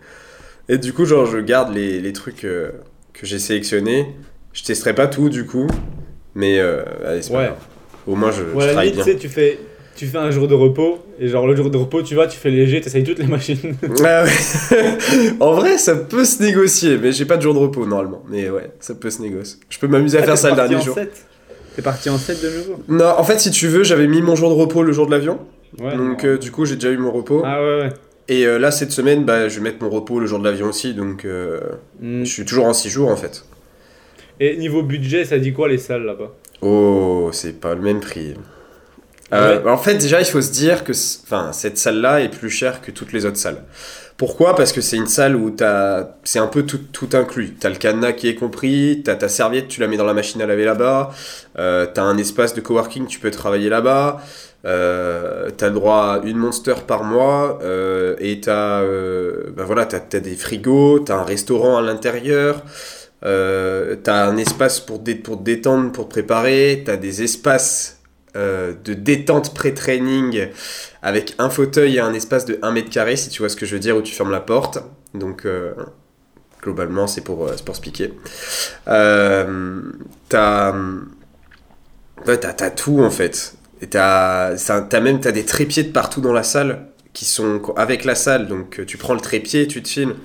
Et 0.70 0.78
du 0.78 0.94
coup, 0.94 1.06
genre, 1.06 1.26
je 1.26 1.38
garde 1.40 1.74
les, 1.74 2.00
les 2.00 2.14
trucs 2.14 2.44
euh, 2.46 2.72
que 3.14 3.26
j'ai 3.26 3.40
sélectionnés. 3.40 4.08
Je 4.54 4.64
testerai 4.64 4.94
pas 4.96 5.08
tout, 5.08 5.30
du 5.30 5.46
coup, 5.46 5.68
mais 6.36 6.60
euh, 6.60 6.84
allez, 7.06 7.22
c'est 7.22 7.32
pas 7.34 7.40
Ouais. 7.40 7.46
grave. 7.46 7.58
Au 8.08 8.16
moins, 8.16 8.32
je, 8.32 8.42
Ouais, 8.44 8.50
je 8.62 8.68
travaille 8.68 8.90
limite, 8.92 8.96
bien. 8.96 9.04
tu 9.06 9.12
sais, 9.12 9.18
tu 9.18 9.28
fais, 9.30 9.60
tu 9.98 10.06
fais 10.06 10.18
un 10.18 10.32
jour 10.32 10.48
de 10.48 10.54
repos, 10.54 11.00
et 11.20 11.28
genre 11.28 11.46
le 11.48 11.56
jour 11.56 11.70
de 11.70 11.78
repos, 11.78 12.02
tu 12.04 12.16
vas, 12.16 12.28
tu 12.28 12.38
fais 12.38 12.50
léger, 12.52 12.80
t'essayes 12.80 13.04
toutes 13.04 13.20
les 13.20 13.28
machines. 13.28 13.76
Ah 14.06 14.24
ouais. 14.24 15.32
en 15.42 15.52
vrai, 15.54 15.78
ça 15.78 15.96
peut 15.96 16.24
se 16.24 16.42
négocier, 16.42 16.98
mais 16.98 17.12
j'ai 17.12 17.26
pas 17.26 17.36
de 17.38 17.42
jour 17.42 17.54
de 17.54 17.60
repos 17.60 17.86
normalement. 17.86 18.24
Mais 18.30 18.50
ouais, 18.50 18.72
ça 18.80 18.96
peut 18.96 19.10
se 19.10 19.22
négocier. 19.22 19.60
Je 19.70 19.78
peux 19.80 19.88
m'amuser 19.88 20.18
à 20.18 20.22
Ah, 20.22 20.26
faire 20.26 20.38
ça 20.38 20.50
le 20.52 20.56
dernier 20.56 20.80
jour. 20.82 20.98
T'es 21.76 21.82
parti 21.82 22.10
en 22.10 22.18
7 22.18 22.42
de 22.42 22.50
jours 22.50 22.80
Non, 22.88 23.14
en 23.18 23.24
fait, 23.24 23.40
si 23.40 23.52
tu 23.52 23.68
veux, 23.68 23.84
j'avais 23.84 24.08
mis 24.08 24.22
mon 24.22 24.36
jour 24.36 24.50
de 24.50 24.56
repos 24.56 24.84
le 24.84 24.94
jour 24.94 25.06
de 25.08 25.12
l'avion. 25.12 25.40
Ouais. 25.80 25.96
donc, 25.98 26.24
euh, 26.24 26.38
du 26.38 26.50
coup, 26.52 26.66
j'ai 26.66 26.76
déjà 26.76 26.90
eu 26.92 26.98
mon 26.98 27.12
repos. 27.12 27.42
Ah 27.46 27.62
ouais, 27.62 27.80
ouais. 27.82 27.90
Et 28.30 28.46
euh, 28.46 28.58
là, 28.58 28.72
cette 28.72 28.92
semaine, 28.92 29.26
bah, 29.26 29.48
je 29.48 29.58
vais 29.58 29.62
mettre 29.64 29.84
mon 29.84 29.90
repos 29.90 30.20
le 30.20 30.26
jour 30.26 30.40
de 30.40 30.44
l'avion 30.46 30.68
aussi. 30.68 30.94
Donc, 30.94 31.24
euh, 31.26 31.60
Mm. 32.02 32.24
je 32.24 32.32
suis 32.32 32.46
toujours 32.46 32.66
en 32.66 32.74
6 32.74 32.90
jours 32.90 33.10
en 33.10 33.16
fait. 33.16 33.46
Et 34.40 34.56
niveau 34.58 34.84
budget, 34.84 35.26
ça 35.26 35.38
dit 35.40 35.54
quoi 35.54 35.68
les 35.68 35.78
salles 35.78 36.04
là-bas? 36.04 36.32
Oh, 36.62 37.30
c'est 37.32 37.60
pas 37.60 37.74
le 37.76 37.82
même 37.82 38.00
prix. 38.00 38.34
Euh, 39.34 39.66
En 39.66 39.78
fait, 39.78 39.96
déjà, 39.96 40.20
il 40.22 40.26
faut 40.26 40.42
se 40.42 40.52
dire 40.52 40.84
que 40.84 40.94
enfin, 41.24 41.52
cette 41.52 41.78
salle-là 41.78 42.22
est 42.22 42.30
plus 42.30 42.50
chère 42.50 42.82
que 42.82 42.92
toutes 42.92 43.12
les 43.14 43.26
autres 43.26 43.38
salles. 43.38 43.64
Pourquoi? 44.16 44.56
Parce 44.56 44.72
que 44.72 44.82
c'est 44.82 44.98
une 44.98 45.06
salle 45.08 45.36
où 45.36 45.56
c'est 46.24 46.40
un 46.40 46.48
peu 46.48 46.64
tout, 46.64 46.80
tout 46.92 47.10
inclus. 47.14 47.54
T'as 47.60 47.70
le 47.70 47.76
cadenas 47.76 48.14
qui 48.14 48.28
est 48.30 48.36
compris, 48.36 49.02
t'as 49.06 49.16
ta 49.16 49.30
serviette, 49.30 49.68
tu 49.68 49.80
la 49.80 49.88
mets 49.88 49.98
dans 49.98 50.06
la 50.06 50.16
machine 50.16 50.42
à 50.42 50.48
laver 50.48 50.66
là-bas, 50.66 51.12
euh, 51.60 51.86
t'as 51.94 52.02
un 52.04 52.18
espace 52.18 52.56
de 52.56 52.62
coworking, 52.62 53.06
tu 53.06 53.20
peux 53.20 53.30
travailler 53.30 53.70
là-bas, 53.70 54.20
euh, 54.66 55.50
t'as 55.56 55.68
le 55.68 55.74
droit 55.76 56.20
à 56.24 56.26
une 56.26 56.38
monster 56.38 56.74
par 56.88 57.04
mois, 57.04 57.60
euh, 57.62 58.16
et 58.20 58.42
t'as, 58.42 58.82
ben 58.82 59.64
voilà, 59.66 59.86
t'as, 59.86 60.00
t'as 60.00 60.20
des 60.20 60.36
frigos, 60.36 61.00
t'as 61.00 61.18
un 61.18 61.24
restaurant 61.24 61.78
à 61.78 61.82
l'intérieur, 61.84 62.64
t'as 63.22 64.26
un 64.28 64.38
espace 64.38 64.80
pour, 64.80 64.98
dé- 65.00 65.16
pour 65.16 65.38
te 65.38 65.44
détendre, 65.44 65.92
pour 65.92 66.06
te 66.06 66.10
préparer, 66.12 66.82
t'as 66.86 66.98
des 66.98 67.22
espaces 67.24 67.97
euh, 68.36 68.74
de 68.84 68.94
détente 68.94 69.54
pré-training 69.54 70.48
avec 71.02 71.36
un 71.40 71.50
fauteuil 71.50 71.96
et 71.96 72.00
un 72.00 72.14
espace 72.14 72.46
de 72.46 72.60
1 72.62 72.72
mètre 72.72 72.90
carré, 72.90 73.16
si 73.16 73.30
tu 73.30 73.42
vois 73.42 73.50
ce 73.50 73.56
que 73.56 73.66
je 73.66 73.74
veux 73.74 73.80
dire, 73.80 73.96
où 73.96 74.02
tu 74.02 74.14
fermes 74.14 74.32
la 74.32 74.42
porte. 74.42 74.80
Donc, 75.14 75.46
euh, 75.46 75.74
globalement, 76.62 77.08
c'est 77.08 77.22
pour, 77.22 77.48
euh, 77.48 77.56
pour 77.66 77.76
se 77.76 77.82
piquer. 77.82 78.14
Euh, 78.88 79.82
t'as, 80.30 80.76
t'as, 82.26 82.54
t'as 82.54 82.70
tout 82.70 83.00
en 83.02 83.10
fait. 83.10 83.56
Et 83.82 83.88
t'as, 83.88 84.56
t'as 84.58 85.00
même 85.00 85.20
t'as 85.20 85.32
des 85.32 85.46
trépieds 85.46 85.84
de 85.84 85.92
partout 85.92 86.22
dans 86.22 86.34
la 86.34 86.44
salle 86.44 86.88
qui 87.14 87.26
sont 87.26 87.62
avec 87.76 88.06
la 88.06 88.16
salle. 88.16 88.48
Donc, 88.48 88.86
tu 88.86 88.98
prends 88.98 89.14
le 89.14 89.22
trépied, 89.22 89.68
tu 89.68 89.82
te 89.82 89.88
filmes. 89.88 90.16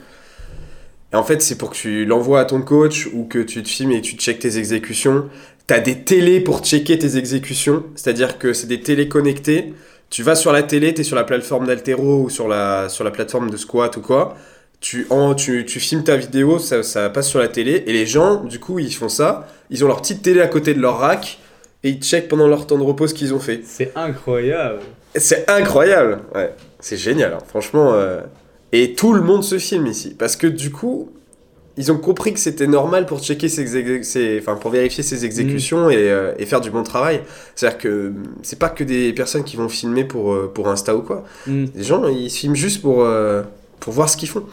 Et 1.12 1.16
en 1.16 1.22
fait, 1.22 1.42
c'est 1.42 1.56
pour 1.56 1.70
que 1.70 1.76
tu 1.76 2.04
l'envoies 2.06 2.40
à 2.40 2.44
ton 2.46 2.62
coach 2.62 3.06
ou 3.12 3.24
que 3.24 3.38
tu 3.38 3.62
te 3.62 3.68
filmes 3.68 3.92
et 3.92 4.00
tu 4.00 4.16
checkes 4.16 4.38
tes 4.38 4.56
exécutions. 4.56 5.28
T'as 5.66 5.78
des 5.78 6.00
télés 6.00 6.40
pour 6.40 6.60
checker 6.64 6.98
tes 6.98 7.16
exécutions, 7.16 7.84
c'est-à-dire 7.94 8.38
que 8.38 8.52
c'est 8.52 8.66
des 8.66 8.80
télés 8.80 9.08
connectées. 9.08 9.72
Tu 10.10 10.22
vas 10.22 10.34
sur 10.34 10.52
la 10.52 10.62
télé, 10.62 10.92
t'es 10.92 11.04
sur 11.04 11.16
la 11.16 11.24
plateforme 11.24 11.66
d'Altero 11.66 12.22
ou 12.24 12.30
sur 12.30 12.48
la, 12.48 12.88
sur 12.88 13.04
la 13.04 13.10
plateforme 13.10 13.48
de 13.50 13.56
squat 13.56 13.96
ou 13.96 14.00
quoi. 14.00 14.36
Tu, 14.80 15.06
en, 15.10 15.34
tu, 15.34 15.64
tu 15.64 15.78
filmes 15.80 16.02
ta 16.04 16.16
vidéo, 16.16 16.58
ça, 16.58 16.82
ça 16.82 17.08
passe 17.08 17.28
sur 17.28 17.38
la 17.38 17.48
télé. 17.48 17.84
Et 17.86 17.92
les 17.92 18.04
gens, 18.04 18.42
du 18.44 18.58
coup, 18.58 18.78
ils 18.80 18.92
font 18.92 19.08
ça. 19.08 19.48
Ils 19.70 19.84
ont 19.84 19.86
leur 19.88 20.00
petite 20.02 20.22
télé 20.22 20.40
à 20.40 20.48
côté 20.48 20.74
de 20.74 20.80
leur 20.80 20.98
rack 20.98 21.38
et 21.84 21.90
ils 21.90 22.02
checkent 22.02 22.28
pendant 22.28 22.48
leur 22.48 22.66
temps 22.66 22.76
de 22.76 22.82
repos 22.82 23.06
ce 23.06 23.14
qu'ils 23.14 23.32
ont 23.32 23.38
fait. 23.40 23.60
C'est 23.64 23.92
incroyable. 23.96 24.80
C'est 25.14 25.48
incroyable, 25.48 26.20
ouais. 26.34 26.52
C'est 26.80 26.96
génial, 26.96 27.34
hein. 27.34 27.38
franchement. 27.48 27.92
euh, 27.94 28.20
Et 28.72 28.94
tout 28.94 29.12
le 29.14 29.22
monde 29.22 29.44
se 29.44 29.58
filme 29.58 29.86
ici. 29.86 30.14
Parce 30.18 30.34
que 30.36 30.48
du 30.48 30.70
coup, 30.72 31.10
ils 31.78 31.90
ont 31.90 31.96
compris 31.98 32.34
que 32.34 32.38
c'était 32.40 32.66
normal 32.66 33.06
pour 33.06 33.20
checker 33.22 33.48
ses, 33.48 34.02
ses- 34.04 34.38
enfin, 34.40 34.56
pour 34.56 34.70
vérifier 34.70 35.02
ses 35.02 35.24
exécutions 35.24 35.88
et, 35.90 35.96
euh, 36.10 36.32
et 36.38 36.44
faire 36.46 36.60
du 36.60 36.70
bon 36.70 36.82
travail. 36.82 37.22
C'est-à-dire 37.54 37.78
que 37.78 38.08
hum, 38.08 38.22
c'est 38.42 38.58
pas 38.58 38.68
que 38.68 38.84
des 38.84 39.12
personnes 39.12 39.44
qui 39.44 39.56
vont 39.56 39.68
filmer 39.68 40.04
pour, 40.04 40.34
euh, 40.34 40.50
pour 40.52 40.68
Insta 40.68 40.94
ou 40.94 41.02
quoi. 41.02 41.24
Mm. 41.46 41.64
Les 41.74 41.82
gens, 41.84 42.06
ils 42.08 42.30
se 42.30 42.38
filment 42.40 42.56
juste 42.56 42.82
pour, 42.82 43.04
euh, 43.04 43.42
pour 43.80 43.92
voir 43.94 44.08
ce 44.10 44.16
qu'ils 44.16 44.28
font. 44.28 44.44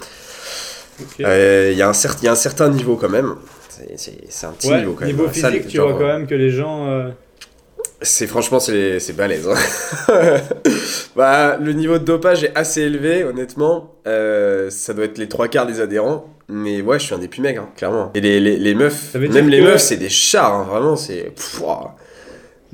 Il 1.18 1.24
y, 1.24 1.26
a 1.26 1.90
un 1.90 1.94
y 2.22 2.28
a 2.28 2.32
un 2.32 2.36
certain 2.36 2.70
niveau 2.70 2.96
quand 2.98 3.10
même. 3.10 3.36
C'est- 3.96 4.46
un 4.46 4.52
petit 4.52 4.70
Ouais, 4.70 4.80
niveau 4.80 4.94
quand 4.94 5.06
même. 5.06 5.16
niveau 5.16 5.28
la 5.28 5.34
salle, 5.34 5.54
physique, 5.54 5.68
tu 5.70 5.78
genre, 5.78 5.90
vois 5.92 6.00
quand 6.00 6.08
même 6.08 6.28
que 6.28 6.36
les 6.36 6.50
gens. 6.50 7.10
C'est 8.02 8.28
franchement 8.28 8.60
c'est 8.62 9.00
c'est 9.00 9.14
balèze. 9.14 9.48
hein. 9.48 9.56
bah 11.16 11.58
le 11.58 11.74
niveau 11.74 11.98
de 11.98 12.04
dopage 12.06 12.44
est 12.46 12.52
assez 12.56 12.82
élevé 12.82 13.24
honnêtement. 13.24 13.94
Ça 14.06 14.94
doit 14.94 15.06
être 15.06 15.18
les 15.18 15.28
trois 15.28 15.48
quarts 15.48 15.68
des 15.68 15.80
adhérents. 15.82 16.26
Mais 16.50 16.82
ouais 16.82 16.98
je 17.00 17.06
suis 17.06 17.14
un 17.16 17.20
des 17.20 17.28
plus 17.28 17.42
maigres 17.42 17.62
hein, 17.62 17.70
clairement. 17.78 18.12
Et 18.16 18.22
les, 18.22 18.40
les, 18.40 18.58
les 18.58 18.74
meufs, 18.74 19.14
même 19.16 19.50
les 19.50 19.62
meufs 19.62 19.82
c'est 19.82 19.98
des 19.98 20.10
chars 20.10 20.54
hein, 20.54 20.64
vraiment 20.64 20.96
c'est. 20.96 21.32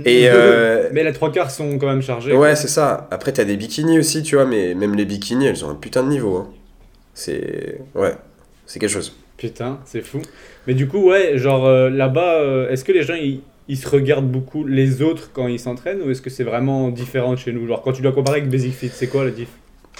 Et 0.04 0.30
euh, 0.30 0.90
Mais 0.94 1.04
les 1.04 1.14
trois 1.14 1.32
quarts 1.32 1.52
sont 1.52 1.78
quand 1.78 1.88
même 1.88 2.02
chargés. 2.02 2.34
ouais, 2.34 2.56
c'est 2.56 2.68
ça. 2.68 3.08
Après, 3.12 3.32
t'as 3.32 3.46
des 3.46 3.56
bikinis 3.58 4.00
aussi, 4.00 4.24
tu 4.24 4.36
vois, 4.36 4.46
mais 4.46 4.74
même 4.76 4.96
les 4.96 5.06
bikinis, 5.06 5.48
elles 5.48 5.64
ont 5.64 5.70
un 5.70 5.76
putain 5.76 6.04
de 6.04 6.10
niveau. 6.10 6.38
hein. 6.38 6.50
C'est. 7.14 7.80
Ouais, 7.94 8.14
c'est 8.66 8.80
quelque 8.80 8.90
chose. 8.90 9.16
Putain, 9.38 9.80
c'est 9.86 10.02
fou. 10.02 10.22
Mais 10.68 10.74
du 10.74 10.88
coup, 10.88 11.10
ouais, 11.10 11.38
genre 11.38 11.66
euh, 11.66 11.90
là-bas, 11.90 12.42
euh, 12.42 12.70
est-ce 12.70 12.84
que 12.84 12.92
les 12.92 13.04
gens 13.04 13.16
ils, 13.16 13.42
ils 13.68 13.78
se 13.78 13.88
regardent 13.88 14.30
beaucoup 14.30 14.66
les 14.66 15.02
autres 15.02 15.32
quand 15.34 15.48
ils 15.48 15.60
s'entraînent 15.60 16.02
ou 16.02 16.12
est-ce 16.12 16.22
que 16.22 16.30
c'est 16.30 16.44
vraiment 16.44 16.90
différent 16.90 17.34
de 17.34 17.38
chez 17.40 17.52
nous? 17.54 17.68
Genre 17.68 17.82
quand 17.82 17.94
tu 17.94 18.02
dois 18.02 18.12
comparer 18.12 18.40
avec 18.40 18.50
Basic 18.50 18.74
Fit, 18.74 18.90
c'est 18.94 19.08
quoi 19.08 19.24
la 19.26 19.32
diff? 19.32 19.50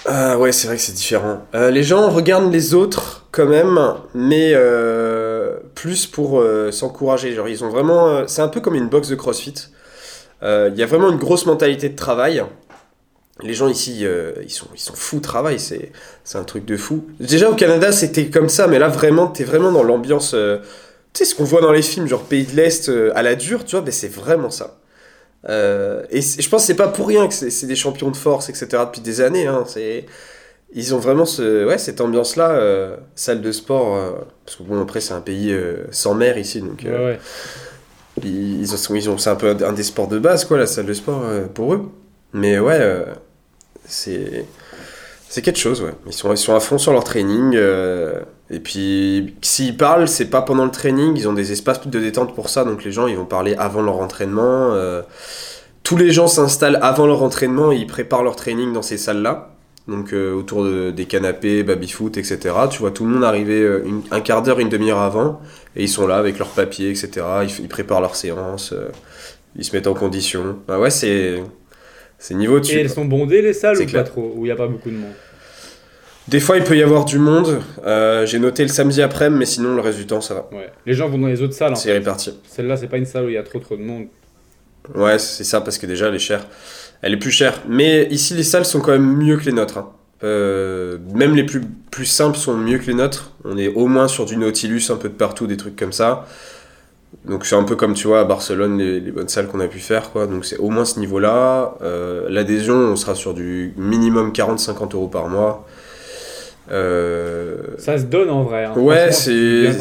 Ah 0.08 0.38
ouais, 0.38 0.52
c'est 0.52 0.68
vrai 0.68 0.76
que 0.76 0.82
c'est 0.82 0.94
différent. 0.94 1.42
Euh, 1.54 1.70
les 1.70 1.82
gens 1.82 2.08
regardent 2.10 2.52
les 2.52 2.74
autres 2.74 3.26
quand 3.32 3.46
même, 3.46 3.78
mais 4.14 4.52
euh, 4.54 5.56
plus 5.74 6.06
pour 6.06 6.42
s'encourager. 6.70 7.34
Genre, 7.34 7.48
ils 7.48 7.64
ont 7.64 7.70
vraiment. 7.70 8.26
c'est 8.28 8.42
un 8.42 8.48
peu 8.48 8.60
comme 8.60 8.76
une 8.76 8.88
box 8.88 9.08
de 9.08 9.16
CrossFit. 9.16 9.54
Il 10.42 10.74
y 10.76 10.82
a 10.82 10.86
vraiment 10.86 11.10
une 11.10 11.18
grosse 11.18 11.46
mentalité 11.46 11.88
de 11.88 11.96
travail. 11.96 12.44
Les 13.42 13.52
gens 13.52 13.68
ici, 13.68 14.06
ils, 14.42 14.50
sont, 14.50 14.68
ils 14.74 14.80
sont 14.80 14.94
fous 14.94 15.16
de 15.16 15.22
travail, 15.22 15.58
c'est, 15.58 15.92
c'est 16.24 16.38
un 16.38 16.44
truc 16.44 16.64
de 16.64 16.76
fou. 16.76 17.06
Déjà 17.20 17.50
au 17.50 17.54
Canada, 17.54 17.92
c'était 17.92 18.26
comme 18.26 18.48
ça, 18.48 18.66
mais 18.66 18.78
là 18.78 18.88
vraiment, 18.88 19.26
t'es 19.26 19.44
vraiment 19.44 19.72
dans 19.72 19.82
l'ambiance. 19.82 20.30
tu 20.30 20.38
sais, 21.12 21.24
ce 21.24 21.34
qu'on 21.34 21.44
voit 21.44 21.60
dans 21.60 21.72
les 21.72 21.82
films, 21.82 22.06
genre 22.06 22.22
Pays 22.22 22.44
de 22.44 22.56
l'Est 22.56 22.90
à 23.14 23.22
la 23.22 23.34
dure, 23.34 23.64
tu 23.64 23.76
vois, 23.76 23.84
mais 23.84 23.90
c'est 23.90 24.08
vraiment 24.08 24.50
ça. 24.50 24.78
Euh, 25.48 26.02
et 26.10 26.20
je 26.22 26.48
pense 26.48 26.62
que 26.62 26.66
c'est 26.66 26.74
pas 26.74 26.88
pour 26.88 27.06
rien 27.06 27.28
que 27.28 27.34
c'est, 27.34 27.66
des 27.66 27.76
champions 27.76 28.10
de 28.10 28.16
force, 28.16 28.48
etc. 28.48 28.66
depuis 28.86 29.00
des 29.00 29.20
années. 29.20 29.46
Hein, 29.46 29.64
ils 30.74 30.94
ont 30.94 30.98
vraiment 30.98 31.24
ce, 31.24 31.64
ouais, 31.64 31.78
cette 31.78 32.00
ambiance-là, 32.00 32.50
euh, 32.50 32.96
salle 33.14 33.40
de 33.40 33.52
sport. 33.52 33.96
euh, 33.96 34.12
parce 34.44 34.56
que 34.56 34.62
bon, 34.64 34.80
après, 34.82 35.00
c'est 35.00 35.14
un 35.14 35.20
pays 35.20 35.56
sans 35.90 36.14
mer 36.14 36.38
ici, 36.38 36.60
donc. 36.60 36.82
Ouais, 36.84 36.90
ouais. 36.90 37.20
ils, 38.22 38.60
ils 38.60 38.74
ont, 38.74 38.94
ils 38.94 39.10
ont, 39.10 39.18
c'est 39.18 39.30
un 39.30 39.36
peu 39.36 39.56
un 39.64 39.72
des 39.72 39.82
sports 39.84 40.08
de 40.08 40.18
base, 40.18 40.44
quoi, 40.44 40.58
la 40.58 40.66
salle 40.66 40.86
de 40.86 40.94
sport 40.94 41.22
pour 41.54 41.74
eux. 41.74 41.90
Mais 42.32 42.58
ouais, 42.58 43.04
c'est, 43.86 44.44
c'est 45.28 45.42
quelque 45.42 45.58
chose, 45.58 45.82
ouais. 45.82 45.92
Ils 46.06 46.12
sont, 46.12 46.32
ils 46.32 46.38
sont 46.38 46.54
à 46.54 46.60
fond 46.60 46.78
sur 46.78 46.92
leur 46.92 47.04
training. 47.04 47.54
euh, 47.54 48.20
et 48.50 48.60
puis, 48.60 49.34
s'ils 49.42 49.76
parlent, 49.76 50.06
c'est 50.08 50.30
pas 50.30 50.42
pendant 50.42 50.64
le 50.64 50.70
training. 50.70 51.14
Ils 51.16 51.28
ont 51.28 51.32
des 51.32 51.50
espaces 51.52 51.86
de 51.86 51.98
détente 52.00 52.34
pour 52.34 52.48
ça. 52.48 52.64
Donc, 52.64 52.84
les 52.84 52.92
gens, 52.92 53.06
ils 53.08 53.16
vont 53.16 53.24
parler 53.24 53.54
avant 53.58 53.82
leur 53.82 53.98
entraînement. 53.98 54.72
euh, 54.72 55.02
tous 55.82 55.96
les 55.96 56.10
gens 56.10 56.26
s'installent 56.26 56.78
avant 56.82 57.06
leur 57.06 57.22
entraînement 57.22 57.70
et 57.72 57.76
ils 57.76 57.86
préparent 57.86 58.22
leur 58.24 58.36
training 58.36 58.72
dans 58.72 58.82
ces 58.82 58.96
salles-là. 58.98 59.50
Donc, 59.88 60.12
euh, 60.12 60.32
autour 60.34 60.64
de- 60.64 60.90
des 60.90 61.04
canapés, 61.06 61.62
baby-foot, 61.62 62.16
etc. 62.16 62.54
Tu 62.70 62.78
vois 62.80 62.90
tout 62.90 63.04
le 63.04 63.10
monde 63.10 63.22
arriver 63.24 63.60
euh, 63.62 63.84
une- 63.86 64.02
un 64.10 64.20
quart 64.20 64.42
d'heure, 64.42 64.58
une 64.58 64.68
demi-heure 64.68 64.98
avant. 64.98 65.40
Et 65.76 65.84
ils 65.84 65.88
sont 65.88 66.06
là 66.08 66.16
avec 66.16 66.38
leurs 66.40 66.48
papiers, 66.48 66.90
etc. 66.90 67.24
Ils, 67.60 67.68
préparent 67.68 68.00
leur 68.00 68.16
séance. 68.16 68.72
euh, 68.72 68.88
ils 69.56 69.64
se 69.64 69.74
mettent 69.74 69.86
en 69.86 69.94
condition. 69.94 70.58
Bah 70.66 70.78
ouais, 70.80 70.90
c'est, 70.90 71.40
c'est 72.18 72.34
niveau 72.34 72.56
Et 72.58 72.60
dessus. 72.60 72.78
elles 72.80 72.90
sont 72.90 73.04
bondées 73.04 73.42
les 73.42 73.52
salles 73.52 73.76
ou 73.80 73.86
clair. 73.86 74.02
pas 74.04 74.10
trop 74.10 74.32
Où 74.36 74.40
il 74.44 74.48
n'y 74.48 74.50
a 74.50 74.56
pas 74.56 74.66
beaucoup 74.66 74.90
de 74.90 74.96
monde? 74.96 75.12
Des 76.28 76.40
fois, 76.40 76.56
il 76.56 76.64
peut 76.64 76.76
y 76.76 76.82
avoir 76.82 77.04
du 77.04 77.18
monde. 77.18 77.60
Euh, 77.84 78.26
j'ai 78.26 78.38
noté 78.40 78.62
le 78.62 78.68
samedi 78.68 79.00
après, 79.00 79.30
mais 79.30 79.46
sinon, 79.46 79.74
le 79.76 79.80
reste 79.80 79.98
du 79.98 80.06
temps, 80.06 80.20
ça 80.20 80.34
va. 80.34 80.48
Ouais. 80.52 80.70
Les 80.84 80.92
gens 80.94 81.08
vont 81.08 81.18
dans 81.18 81.28
les 81.28 81.40
autres 81.40 81.54
salles. 81.54 81.76
C'est 81.76 81.92
réparti. 81.92 82.36
Celle-là, 82.48 82.76
c'est 82.76 82.88
pas 82.88 82.96
une 82.96 83.06
salle 83.06 83.26
où 83.26 83.28
il 83.28 83.34
y 83.34 83.38
a 83.38 83.44
trop 83.44 83.60
trop 83.60 83.76
de 83.76 83.82
monde. 83.82 84.06
Ouais, 84.94 85.18
c'est 85.18 85.44
ça, 85.44 85.60
parce 85.60 85.78
que 85.78 85.86
déjà, 85.86 86.08
elle 86.08 86.14
est 86.16 86.18
chère. 86.18 86.46
Elle 87.02 87.12
est 87.12 87.18
plus 87.18 87.30
chère. 87.30 87.62
Mais 87.68 88.06
ici, 88.10 88.34
les 88.34 88.42
salles 88.42 88.64
sont 88.64 88.80
quand 88.80 88.92
même 88.92 89.16
mieux 89.16 89.36
que 89.36 89.44
les 89.44 89.52
nôtres. 89.52 89.78
hein. 89.78 89.90
Euh, 90.24 90.96
même 91.14 91.36
les 91.36 91.44
plus, 91.44 91.60
plus 91.90 92.06
simples 92.06 92.38
sont 92.38 92.54
mieux 92.56 92.78
que 92.78 92.86
les 92.86 92.94
nôtres. 92.94 93.32
On 93.44 93.56
est 93.58 93.68
au 93.68 93.86
moins 93.86 94.08
sur 94.08 94.24
du 94.24 94.36
Nautilus 94.36 94.82
un 94.90 94.96
peu 94.96 95.08
de 95.08 95.14
partout, 95.14 95.46
des 95.46 95.56
trucs 95.58 95.76
comme 95.76 95.92
ça. 95.92 96.26
Donc 97.24 97.44
c'est 97.46 97.54
un 97.54 97.62
peu 97.64 97.76
comme 97.76 97.94
tu 97.94 98.08
vois 98.08 98.20
à 98.20 98.24
Barcelone, 98.24 98.78
les, 98.78 98.98
les 98.98 99.10
bonnes 99.12 99.28
salles 99.28 99.46
qu'on 99.46 99.60
a 99.60 99.68
pu 99.68 99.78
faire. 99.78 100.10
quoi. 100.10 100.26
Donc 100.26 100.44
c'est 100.44 100.56
au 100.56 100.70
moins 100.70 100.84
ce 100.86 100.98
niveau-là. 100.98 101.74
Euh, 101.82 102.26
L'adhésion, 102.30 102.74
on 102.74 102.96
sera 102.96 103.14
sur 103.14 103.34
du 103.34 103.74
minimum 103.76 104.32
40-50 104.32 104.94
euros 104.94 105.08
par 105.08 105.28
mois. 105.28 105.66
Euh, 106.70 107.56
Ça 107.78 107.96
se 107.98 108.04
donne 108.04 108.30
en 108.30 108.42
vrai. 108.42 108.64
hein. 108.64 108.72
Ouais, 108.76 109.12
c'est. 109.12 109.72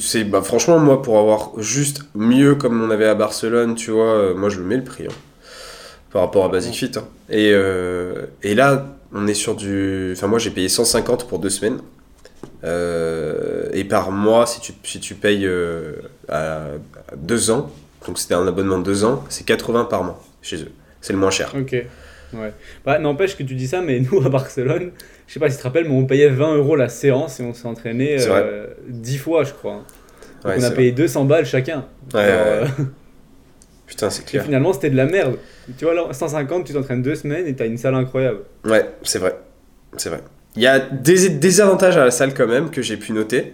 c'est 0.00 0.24
bah, 0.24 0.42
Franchement, 0.42 0.78
moi, 0.78 1.02
pour 1.02 1.18
avoir 1.18 1.50
juste 1.58 2.00
mieux 2.14 2.54
comme 2.54 2.82
on 2.82 2.90
avait 2.90 3.06
à 3.06 3.14
Barcelone, 3.14 3.74
tu 3.74 3.90
vois, 3.90 4.06
euh, 4.14 4.34
moi 4.34 4.48
je 4.48 4.58
le 4.58 4.64
mets 4.64 4.76
le 4.76 4.84
prix. 4.84 5.04
hein, 5.04 5.14
par 6.10 6.22
rapport 6.22 6.44
à 6.44 6.48
Basic 6.48 6.74
Fit. 6.74 6.92
hein. 6.96 7.04
Et, 7.28 7.50
euh, 7.52 8.26
et 8.42 8.54
là, 8.54 8.86
on 9.12 9.26
est 9.26 9.34
sur 9.34 9.54
du. 9.56 10.12
Enfin, 10.16 10.26
moi 10.26 10.38
j'ai 10.38 10.50
payé 10.50 10.68
150 10.68 11.26
pour 11.28 11.38
deux 11.38 11.50
semaines. 11.50 11.78
Et 13.74 13.84
par 13.84 14.10
mois, 14.10 14.46
si 14.46 14.60
tu, 14.60 14.72
si 14.84 15.00
tu 15.00 15.14
payes 15.14 15.48
à, 16.28 16.36
à 17.08 17.16
deux 17.16 17.50
ans, 17.50 17.70
donc 18.06 18.18
c'était 18.18 18.34
un 18.34 18.46
abonnement 18.46 18.78
de 18.78 18.84
deux 18.84 19.04
ans, 19.04 19.24
c'est 19.28 19.44
80 19.44 19.84
par 19.84 20.04
mois 20.04 20.22
chez 20.42 20.56
eux. 20.62 20.70
C'est 21.00 21.12
le 21.12 21.18
moins 21.18 21.30
cher. 21.30 21.52
Ok. 21.58 21.74
Ouais. 22.34 22.52
Bah, 22.84 22.98
n'empêche 22.98 23.36
que 23.36 23.42
tu 23.42 23.54
dis 23.54 23.66
ça, 23.68 23.80
mais 23.80 24.00
nous 24.00 24.24
à 24.24 24.28
Barcelone, 24.28 24.90
je 25.26 25.32
sais 25.32 25.40
pas 25.40 25.48
si 25.48 25.56
tu 25.56 25.62
te 25.62 25.66
rappelles, 25.68 25.84
mais 25.88 25.94
on 25.94 26.04
payait 26.06 26.28
20 26.28 26.56
euros 26.56 26.76
la 26.76 26.88
séance 26.88 27.40
et 27.40 27.42
on 27.44 27.54
s'est 27.54 27.66
entraîné 27.68 28.18
C'est 28.18 28.28
euh, 28.30 28.66
10 28.88 29.18
fois, 29.18 29.44
je 29.44 29.52
crois. 29.52 29.82
Ouais, 30.44 30.56
on 30.58 30.62
a 30.62 30.66
vrai. 30.68 30.74
payé 30.74 30.92
200 30.92 31.24
balles 31.24 31.46
chacun. 31.46 31.86
Ouais, 32.12 32.20
euh, 32.22 32.66
Putain, 33.86 34.10
c'est 34.10 34.22
et 34.26 34.26
clair. 34.26 34.44
finalement, 34.44 34.72
c'était 34.72 34.90
de 34.90 34.96
la 34.96 35.06
merde. 35.06 35.36
Tu 35.78 35.84
vois, 35.84 35.94
là, 35.94 36.06
150, 36.12 36.64
tu 36.66 36.72
t'entraînes 36.72 37.02
deux 37.02 37.14
semaines 37.14 37.46
et 37.46 37.54
t'as 37.54 37.66
une 37.66 37.78
salle 37.78 37.94
incroyable. 37.94 38.40
Ouais, 38.64 38.84
c'est 39.02 39.18
vrai. 39.18 39.36
C'est 39.96 40.08
vrai. 40.10 40.20
Il 40.56 40.62
y 40.62 40.66
a 40.66 40.78
des 40.78 41.28
désavantages 41.30 41.96
à 41.96 42.04
la 42.04 42.10
salle 42.10 42.34
quand 42.34 42.46
même 42.46 42.70
que 42.70 42.82
j'ai 42.82 42.96
pu 42.96 43.12
noter. 43.12 43.52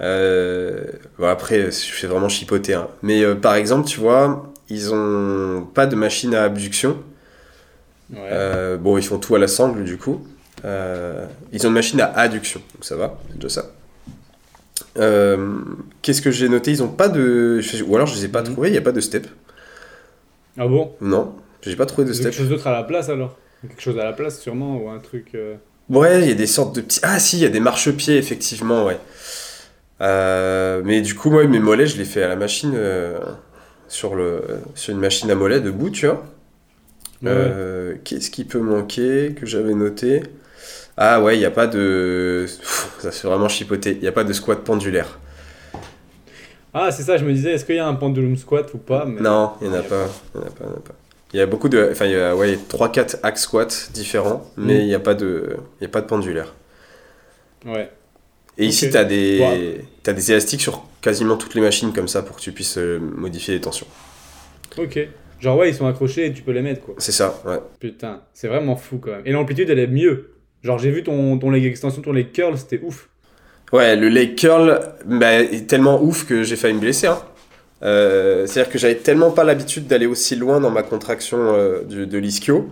Euh, 0.00 0.84
bon, 1.18 1.26
après, 1.26 1.70
je 1.70 1.92
fais 1.92 2.06
vraiment 2.06 2.28
chipoter. 2.28 2.74
hein. 2.74 2.88
Mais 3.02 3.22
euh, 3.22 3.34
par 3.34 3.54
exemple, 3.54 3.86
tu 3.88 4.00
vois, 4.00 4.52
ils 4.68 4.94
ont 4.94 5.66
pas 5.74 5.86
de 5.86 5.96
machine 5.96 6.34
à 6.34 6.44
abduction. 6.44 6.96
Ouais. 8.12 8.18
Euh, 8.32 8.76
bon, 8.76 8.96
ils 8.98 9.04
font 9.04 9.18
tout 9.18 9.34
à 9.34 9.38
la 9.38 9.48
sangle 9.48 9.84
du 9.84 9.96
coup. 9.98 10.26
Euh, 10.64 11.26
ils 11.52 11.64
ont 11.66 11.68
une 11.70 11.74
machine 11.74 12.00
à 12.00 12.06
adduction, 12.18 12.60
donc 12.74 12.84
ça 12.84 12.96
va, 12.96 13.18
c'est 13.30 13.36
déjà 13.36 13.48
ça. 13.48 13.70
Euh, 14.98 15.58
Qu'est-ce 16.02 16.20
que 16.22 16.30
j'ai 16.30 16.48
noté? 16.48 16.70
Ils 16.70 16.82
ont 16.82 16.88
pas 16.88 17.08
de. 17.08 17.60
Ou 17.86 17.94
alors 17.96 18.06
je 18.08 18.14
les 18.16 18.24
ai 18.24 18.28
pas 18.28 18.42
Mhm. 18.42 18.52
trouvés, 18.52 18.68
il 18.68 18.72
n'y 18.72 18.78
a 18.78 18.82
pas 18.82 18.92
de 18.92 19.00
step. 19.00 19.26
Ah 20.58 20.66
bon? 20.66 20.92
Non, 21.00 21.34
j'ai 21.62 21.76
pas 21.76 21.86
trouvé 21.86 22.06
de 22.06 22.12
Quelque 22.12 22.22
step. 22.22 22.32
chose 22.34 22.48
d'autre 22.48 22.66
à 22.66 22.72
la 22.72 22.82
place 22.82 23.08
alors? 23.08 23.36
Quelque 23.62 23.80
chose 23.82 23.98
à 23.98 24.04
la 24.04 24.12
place 24.12 24.40
sûrement 24.40 24.76
ou 24.78 24.88
un 24.90 24.98
truc. 24.98 25.28
euh, 25.34 25.54
Ouais, 25.88 26.22
il 26.22 26.28
y 26.28 26.32
a 26.32 26.34
des 26.34 26.46
sortes 26.46 26.74
de 26.74 26.80
petits. 26.80 27.00
Ah, 27.02 27.18
si, 27.18 27.36
il 27.38 27.42
y 27.42 27.46
a 27.46 27.48
des 27.50 27.60
marchepieds, 27.60 28.16
effectivement, 28.16 28.84
ouais. 28.86 28.98
Euh, 30.00 30.82
mais 30.84 31.00
du 31.02 31.14
coup, 31.14 31.30
moi, 31.30 31.44
mes 31.46 31.58
mollets, 31.58 31.86
je 31.86 31.98
les 31.98 32.04
fais 32.04 32.22
à 32.22 32.28
la 32.28 32.36
machine, 32.36 32.72
euh, 32.74 33.18
sur, 33.88 34.14
le, 34.14 34.42
sur 34.74 34.94
une 34.94 35.00
machine 35.00 35.30
à 35.30 35.34
mollets 35.34 35.60
debout, 35.60 35.90
tu 35.90 36.06
vois. 36.06 36.24
Euh, 37.26 37.94
Qu'est-ce 38.04 38.30
qui 38.30 38.44
peut 38.44 38.60
manquer 38.60 39.34
que 39.38 39.46
j'avais 39.46 39.74
noté? 39.74 40.22
Ah, 40.96 41.20
ouais, 41.22 41.36
il 41.36 41.38
n'y 41.40 41.44
a 41.46 41.50
pas 41.50 41.66
de. 41.66 42.44
Pff, 42.46 42.96
ça 43.00 43.10
fait 43.10 43.28
vraiment 43.28 43.48
chipoter. 43.48 43.92
Il 43.92 44.00
n'y 44.00 44.08
a 44.08 44.12
pas 44.12 44.24
de 44.24 44.32
squat 44.32 44.62
pendulaire. 44.64 45.18
Ah, 46.72 46.92
c'est 46.92 47.02
ça, 47.02 47.16
je 47.16 47.24
me 47.24 47.32
disais, 47.32 47.52
est-ce 47.52 47.64
qu'il 47.64 47.74
y 47.76 47.78
a 47.80 47.86
un 47.86 47.94
pendulum 47.94 48.36
squat 48.36 48.72
ou 48.74 48.78
pas 48.78 49.04
mais- 49.04 49.20
Non, 49.20 49.52
il 49.60 49.68
n'y 49.70 49.74
en 49.76 49.80
a 49.80 49.82
pas. 49.82 50.06
Il 50.34 50.40
n'y 50.40 50.46
en 50.46 50.48
a 50.48 50.50
pas, 50.50 50.64
il 51.32 51.38
y 51.38 51.42
a 51.42 51.46
beaucoup 51.46 51.68
de. 51.68 51.88
Enfin, 51.90 52.06
il 52.06 52.12
y 52.12 52.16
a 52.16 52.36
ouais, 52.36 52.56
3-4 52.68 53.16
axe 53.22 53.42
squats 53.42 53.66
différents, 53.92 54.48
mais 54.56 54.74
Mm. 54.74 54.80
il 54.80 54.86
n'y 54.86 54.94
a, 54.94 55.00
pas 55.00 55.14
de- 55.14 55.56
y 55.80 55.84
a 55.84 55.88
pas 55.88 56.00
de 56.00 56.06
pendulaire. 56.06 56.54
Ouais. 57.66 57.90
Et 58.58 58.66
ici, 58.66 58.90
tu 58.90 58.96
as, 58.96 59.04
des... 59.04 59.80
T'as 60.02 60.12
des 60.12 60.30
élastiques 60.32 60.60
sur 60.60 60.84
quasiment 61.00 61.36
toutes 61.36 61.54
les 61.54 61.60
machines 61.60 61.92
comme 61.92 62.08
ça 62.08 62.22
pour 62.22 62.36
que 62.36 62.40
tu 62.40 62.52
puisses 62.52 62.78
euh, 62.78 62.98
modifier 62.98 63.54
les 63.54 63.60
tensions. 63.60 63.86
Ok. 64.76 64.98
Genre, 65.40 65.56
ouais, 65.56 65.70
ils 65.70 65.74
sont 65.74 65.86
accrochés 65.86 66.26
et 66.26 66.32
tu 66.32 66.42
peux 66.42 66.52
les 66.52 66.62
mettre 66.62 66.82
quoi. 66.82 66.94
C'est 66.98 67.12
ça, 67.12 67.40
ouais. 67.46 67.58
Putain, 67.80 68.20
c'est 68.34 68.48
vraiment 68.48 68.76
fou 68.76 68.98
quand 68.98 69.10
même. 69.10 69.22
Et 69.24 69.32
l'amplitude, 69.32 69.70
elle 69.70 69.78
est 69.78 69.86
mieux. 69.86 70.30
Genre, 70.62 70.78
j'ai 70.78 70.90
vu 70.90 71.02
ton, 71.02 71.38
ton 71.38 71.50
leg 71.50 71.64
extension, 71.64 72.02
ton 72.02 72.12
leg 72.12 72.30
curl, 72.32 72.56
c'était 72.58 72.80
ouf. 72.82 73.08
Ouais, 73.72 73.96
le 73.96 74.08
leg 74.08 74.34
curl 74.36 74.80
bah, 75.06 75.40
est 75.40 75.66
tellement 75.68 76.02
ouf 76.02 76.26
que 76.26 76.42
j'ai 76.42 76.56
failli 76.56 76.74
me 76.74 76.80
blesser. 76.80 77.06
Hein. 77.06 77.18
Euh, 77.82 78.46
C'est-à-dire 78.46 78.70
que 78.70 78.78
j'avais 78.78 78.96
tellement 78.96 79.30
pas 79.30 79.44
l'habitude 79.44 79.86
d'aller 79.86 80.06
aussi 80.06 80.36
loin 80.36 80.60
dans 80.60 80.70
ma 80.70 80.82
contraction 80.82 81.38
euh, 81.40 81.82
du- 81.84 82.06
de 82.06 82.18
l'ischio 82.18 82.68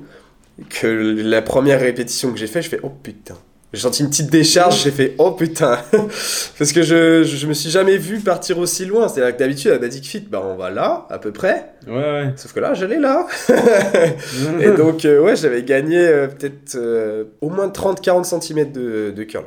que 0.68 0.86
la 0.86 1.40
première 1.40 1.80
répétition 1.80 2.32
que 2.32 2.38
j'ai 2.38 2.48
fait, 2.48 2.60
je 2.62 2.68
fais 2.68 2.80
oh 2.82 2.90
putain. 2.90 3.36
J'ai 3.74 3.80
senti 3.82 4.02
une 4.02 4.08
petite 4.08 4.30
décharge, 4.30 4.82
j'ai 4.82 4.90
fait 4.90 5.14
oh 5.18 5.32
putain. 5.32 5.78
Parce 5.92 6.72
que 6.72 6.80
je, 6.80 7.22
je, 7.22 7.36
je 7.36 7.46
me 7.46 7.52
suis 7.52 7.68
jamais 7.68 7.98
vu 7.98 8.20
partir 8.20 8.58
aussi 8.58 8.86
loin. 8.86 9.08
C'est-à-dire 9.08 9.34
que 9.34 9.40
d'habitude 9.40 9.70
à 9.72 9.78
Basic 9.78 10.06
Fit, 10.06 10.20
bah, 10.20 10.42
on 10.42 10.56
va 10.56 10.70
là, 10.70 11.06
à 11.10 11.18
peu 11.18 11.32
près. 11.32 11.72
Ouais, 11.86 11.94
ouais. 11.94 12.32
Sauf 12.36 12.54
que 12.54 12.60
là, 12.60 12.72
j'allais 12.72 12.98
là. 12.98 13.26
Et 14.60 14.70
donc, 14.70 15.04
euh, 15.04 15.20
ouais, 15.20 15.36
j'avais 15.36 15.64
gagné 15.64 15.98
euh, 15.98 16.28
peut-être 16.28 16.76
euh, 16.76 17.24
au 17.42 17.50
moins 17.50 17.68
30-40 17.68 18.40
cm 18.40 18.72
de, 18.72 19.12
de 19.14 19.24
curl. 19.24 19.44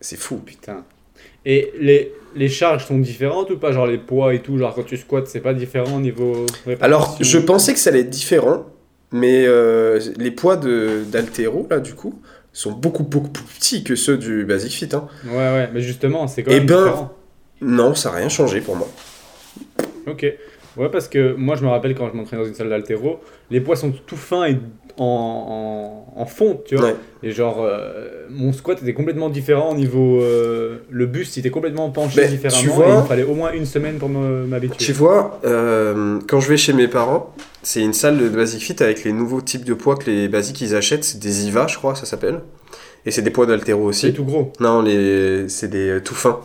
C'est 0.00 0.18
fou. 0.18 0.36
Putain. 0.36 0.84
Et 1.44 1.72
les, 1.80 2.12
les 2.36 2.48
charges 2.48 2.86
sont 2.86 2.98
différentes 2.98 3.50
ou 3.50 3.58
pas? 3.58 3.72
Genre 3.72 3.88
les 3.88 3.98
poids 3.98 4.34
et 4.34 4.40
tout, 4.40 4.56
genre 4.56 4.72
quand 4.72 4.84
tu 4.84 4.96
squats, 4.96 5.26
c'est 5.26 5.40
pas 5.40 5.52
différent 5.52 5.96
au 5.96 6.00
niveau. 6.00 6.46
Alors, 6.80 7.16
je 7.20 7.38
pensais 7.38 7.72
que 7.72 7.80
ça 7.80 7.90
allait 7.90 8.00
être 8.00 8.10
différent, 8.10 8.66
mais 9.10 9.46
les 10.16 10.30
poids 10.30 10.56
d'haltéro, 10.56 11.66
là, 11.70 11.80
du 11.80 11.94
coup, 11.94 12.22
sont 12.54 12.72
beaucoup, 12.72 13.02
beaucoup 13.02 13.28
plus 13.28 13.44
petits 13.44 13.84
que 13.84 13.94
ceux 13.96 14.16
du 14.16 14.44
Basic 14.46 14.72
Fit. 14.72 14.88
Hein. 14.94 15.06
Ouais, 15.26 15.34
ouais, 15.36 15.68
mais 15.74 15.80
justement, 15.82 16.26
c'est 16.26 16.42
quand 16.42 16.50
Eh 16.52 16.60
même 16.60 16.66
ben- 16.66 16.84
différent. 16.84 17.12
Non, 17.60 17.94
ça 17.94 18.10
n'a 18.10 18.16
rien 18.16 18.28
changé 18.30 18.60
pour 18.62 18.76
moi. 18.76 18.88
Ok. 20.06 20.24
Ouais, 20.76 20.88
parce 20.90 21.08
que 21.08 21.34
moi, 21.34 21.54
je 21.56 21.62
me 21.64 21.68
rappelle 21.68 21.94
quand 21.94 22.08
je 22.10 22.14
m'entraînais 22.16 22.42
dans 22.42 22.48
une 22.48 22.54
salle 22.54 22.68
d'altéro, 22.68 23.20
les 23.50 23.60
poids 23.60 23.76
sont 23.76 23.92
tout 23.92 24.16
fins 24.16 24.46
et 24.46 24.58
en, 24.98 26.04
en, 26.16 26.20
en 26.20 26.26
fonte, 26.26 26.64
tu 26.64 26.76
vois. 26.76 26.86
Ouais. 26.86 26.96
Et 27.22 27.32
genre, 27.32 27.62
euh, 27.62 28.26
mon 28.30 28.52
squat 28.52 28.80
était 28.82 28.94
complètement 28.94 29.28
différent 29.30 29.70
au 29.72 29.74
niveau. 29.74 30.20
euh, 30.20 30.78
le 30.90 31.06
buste, 31.06 31.36
était 31.38 31.50
complètement 31.50 31.90
penché 31.90 32.20
Mais 32.22 32.28
différemment. 32.28 32.60
tu 32.60 32.68
vois- 32.68 32.86
et 32.86 32.90
il 32.90 32.96
me 32.98 33.02
fallait 33.02 33.22
au 33.24 33.34
moins 33.34 33.52
une 33.52 33.66
semaine 33.66 33.96
pour 33.98 34.08
me- 34.08 34.46
m'habituer. 34.46 34.76
Tu 34.84 34.92
vois, 34.92 35.40
euh, 35.44 36.18
quand 36.28 36.40
je 36.40 36.48
vais 36.48 36.56
chez 36.56 36.72
mes 36.72 36.86
parents, 36.88 37.34
c'est 37.62 37.80
une 37.80 37.92
salle 37.94 38.18
de 38.18 38.28
Basic 38.28 38.60
Fit 38.62 38.82
avec 38.82 39.04
les 39.04 39.12
nouveaux 39.12 39.40
types 39.40 39.64
de 39.64 39.74
poids 39.74 39.96
que 39.96 40.10
les 40.10 40.28
basiques 40.28 40.60
ils 40.60 40.74
achètent. 40.74 41.04
C'est 41.04 41.18
des 41.18 41.46
IVA, 41.48 41.66
je 41.66 41.76
crois, 41.76 41.94
ça 41.94 42.06
s'appelle. 42.06 42.40
Et 43.06 43.10
c'est 43.10 43.22
des 43.22 43.30
poids 43.30 43.46
d'altéro 43.46 43.92
C'est 43.92 44.06
aussi. 44.08 44.14
tout 44.16 44.24
gros. 44.24 44.52
Non, 44.60 44.80
les... 44.82 45.48
c'est 45.48 45.68
des 45.68 45.90
euh, 45.90 46.00
tout 46.00 46.14
fins. 46.14 46.40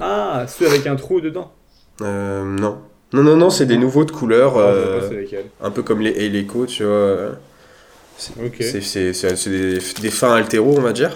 Ah, 0.00 0.44
ceux 0.48 0.66
avec 0.66 0.86
un 0.86 0.96
trou 0.96 1.20
dedans. 1.20 1.50
Euh, 2.02 2.44
non. 2.44 2.78
Non, 3.12 3.22
non, 3.22 3.36
non, 3.36 3.50
c'est 3.50 3.66
des 3.66 3.76
nouveaux 3.76 4.04
de 4.04 4.10
couleur, 4.12 4.56
Ah, 4.58 4.72
je 4.74 4.80
sais 4.80 5.00
pas 5.00 5.08
c'est 5.08 5.20
lesquels. 5.20 5.44
un 5.62 5.70
peu 5.70 5.82
comme 5.82 6.00
les 6.00 6.10
Eleco, 6.10 6.66
tu 6.66 6.84
vois. 6.84 7.32
C'est 9.38 9.50
des, 9.50 9.78
des 10.00 10.10
fins 10.10 10.34
altéro, 10.34 10.74
on 10.76 10.82
va 10.82 10.92
dire. 10.92 11.14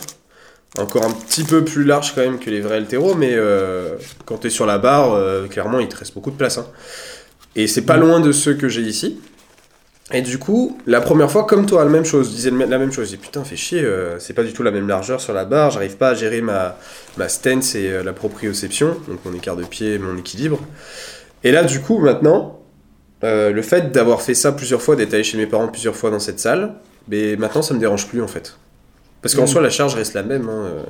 Encore 0.78 1.04
un 1.04 1.12
petit 1.12 1.44
peu 1.44 1.64
plus 1.64 1.84
large 1.84 2.14
quand 2.14 2.22
même 2.22 2.38
que 2.38 2.50
les 2.50 2.60
vrais 2.60 2.76
altéro, 2.76 3.14
mais 3.14 3.32
euh, 3.32 3.90
quand 4.24 4.38
tu 4.38 4.48
es 4.48 4.50
sur 4.50 4.66
la 4.66 4.78
barre, 4.78 5.12
euh, 5.12 5.46
clairement, 5.46 5.78
il 5.78 5.88
te 5.88 5.96
reste 5.96 6.14
beaucoup 6.14 6.32
de 6.32 6.36
place. 6.36 6.58
hein. 6.58 6.66
Et 7.54 7.68
c'est 7.68 7.82
pas 7.82 7.96
loin 7.96 8.18
de 8.18 8.32
ceux 8.32 8.54
que 8.54 8.68
j'ai 8.68 8.80
ici. 8.82 9.20
Et 10.12 10.20
du 10.20 10.38
coup, 10.38 10.78
la 10.86 11.00
première 11.00 11.30
fois, 11.30 11.44
comme 11.46 11.64
toi, 11.64 11.82
la 11.84 11.90
même 11.90 12.04
chose, 12.04 12.28
je 12.28 12.34
disais 12.34 12.50
la 12.50 12.78
même 12.78 12.92
chose. 12.92 13.06
Je 13.06 13.16
dis 13.16 13.22
putain, 13.22 13.42
fait 13.44 13.56
chier, 13.56 13.82
euh, 13.82 14.18
c'est 14.18 14.34
pas 14.34 14.42
du 14.42 14.52
tout 14.52 14.62
la 14.62 14.70
même 14.70 14.88
largeur 14.88 15.20
sur 15.20 15.32
la 15.32 15.44
barre, 15.44 15.70
j'arrive 15.70 15.96
pas 15.96 16.10
à 16.10 16.14
gérer 16.14 16.40
ma, 16.40 16.76
ma 17.16 17.28
stance 17.28 17.74
et 17.74 17.88
euh, 17.88 18.02
la 18.02 18.12
proprioception, 18.12 18.96
donc 19.08 19.20
mon 19.24 19.32
écart 19.32 19.56
de 19.56 19.64
pied, 19.64 19.98
mon 19.98 20.16
équilibre. 20.18 20.58
Et 21.42 21.52
là, 21.52 21.62
du 21.62 21.80
coup, 21.80 21.98
maintenant, 22.00 22.60
euh, 23.22 23.50
le 23.52 23.62
fait 23.62 23.92
d'avoir 23.92 24.20
fait 24.20 24.34
ça 24.34 24.52
plusieurs 24.52 24.82
fois, 24.82 24.96
d'être 24.96 25.14
allé 25.14 25.24
chez 25.24 25.38
mes 25.38 25.46
parents 25.46 25.68
plusieurs 25.68 25.96
fois 25.96 26.10
dans 26.10 26.18
cette 26.18 26.40
salle, 26.40 26.74
mais 27.08 27.36
maintenant 27.36 27.62
ça 27.62 27.74
me 27.74 27.80
dérange 27.80 28.08
plus 28.08 28.22
en 28.22 28.28
fait. 28.28 28.58
Parce 29.22 29.34
qu'en 29.34 29.44
Mm. 29.44 29.46
soi, 29.46 29.62
la 29.62 29.70
charge 29.70 29.94
reste 29.94 30.14
la 30.14 30.22
même. 30.22 30.48
hein, 30.48 30.66
euh. 30.66 30.82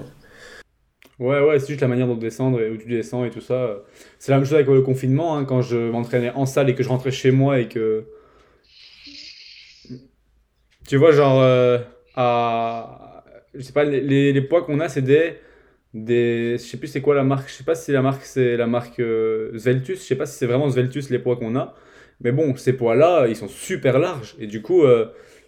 Ouais, 1.20 1.40
ouais, 1.40 1.60
c'est 1.60 1.68
juste 1.68 1.80
la 1.80 1.86
manière 1.88 2.08
dont 2.08 2.16
descendre 2.16 2.60
et 2.60 2.70
où 2.70 2.76
tu 2.76 2.88
descends 2.88 3.24
et 3.24 3.30
tout 3.30 3.40
ça. 3.40 3.78
C'est 4.18 4.32
la 4.32 4.38
même 4.38 4.44
chose 4.44 4.54
avec 4.54 4.66
le 4.66 4.82
confinement, 4.82 5.36
hein, 5.36 5.44
quand 5.44 5.62
je 5.62 5.76
m'entraînais 5.90 6.30
en 6.34 6.44
salle 6.46 6.68
et 6.70 6.74
que 6.74 6.82
je 6.82 6.88
rentrais 6.88 7.12
chez 7.12 7.30
moi 7.30 7.60
et 7.60 7.68
que. 7.68 8.06
Tu 10.88 10.96
vois, 10.96 11.12
genre, 11.12 11.40
euh, 11.40 11.78
à. 12.16 13.24
Je 13.54 13.60
sais 13.62 13.72
pas, 13.72 13.84
les, 13.84 14.40
poids 14.42 14.62
qu'on 14.64 14.80
a, 14.80 14.88
c'est 14.88 15.02
des. 15.02 15.34
des... 15.94 16.56
Je 16.58 16.62
sais 16.64 16.76
plus 16.76 16.88
c'est 16.88 17.00
quoi 17.00 17.14
la 17.14 17.22
marque, 17.24 17.48
je 17.48 17.54
sais 17.54 17.64
pas 17.64 17.76
si 17.76 17.92
la 17.92 18.02
marque 18.02 18.24
c'est 18.24 18.56
la 18.56 18.66
marque 18.66 18.98
euh, 18.98 19.50
je 19.54 19.94
sais 19.94 20.16
pas 20.16 20.26
si 20.26 20.36
c'est 20.36 20.46
vraiment 20.46 20.68
Sveltus 20.68 21.08
les 21.10 21.20
poids 21.20 21.36
qu'on 21.36 21.54
a. 21.56 21.74
Mais 22.20 22.32
bon, 22.32 22.56
ces 22.56 22.72
poids-là, 22.74 23.26
ils 23.28 23.36
sont 23.36 23.48
super 23.48 23.98
larges 24.00 24.34
et 24.40 24.46
du 24.48 24.62
coup. 24.62 24.82
euh, 24.84 25.06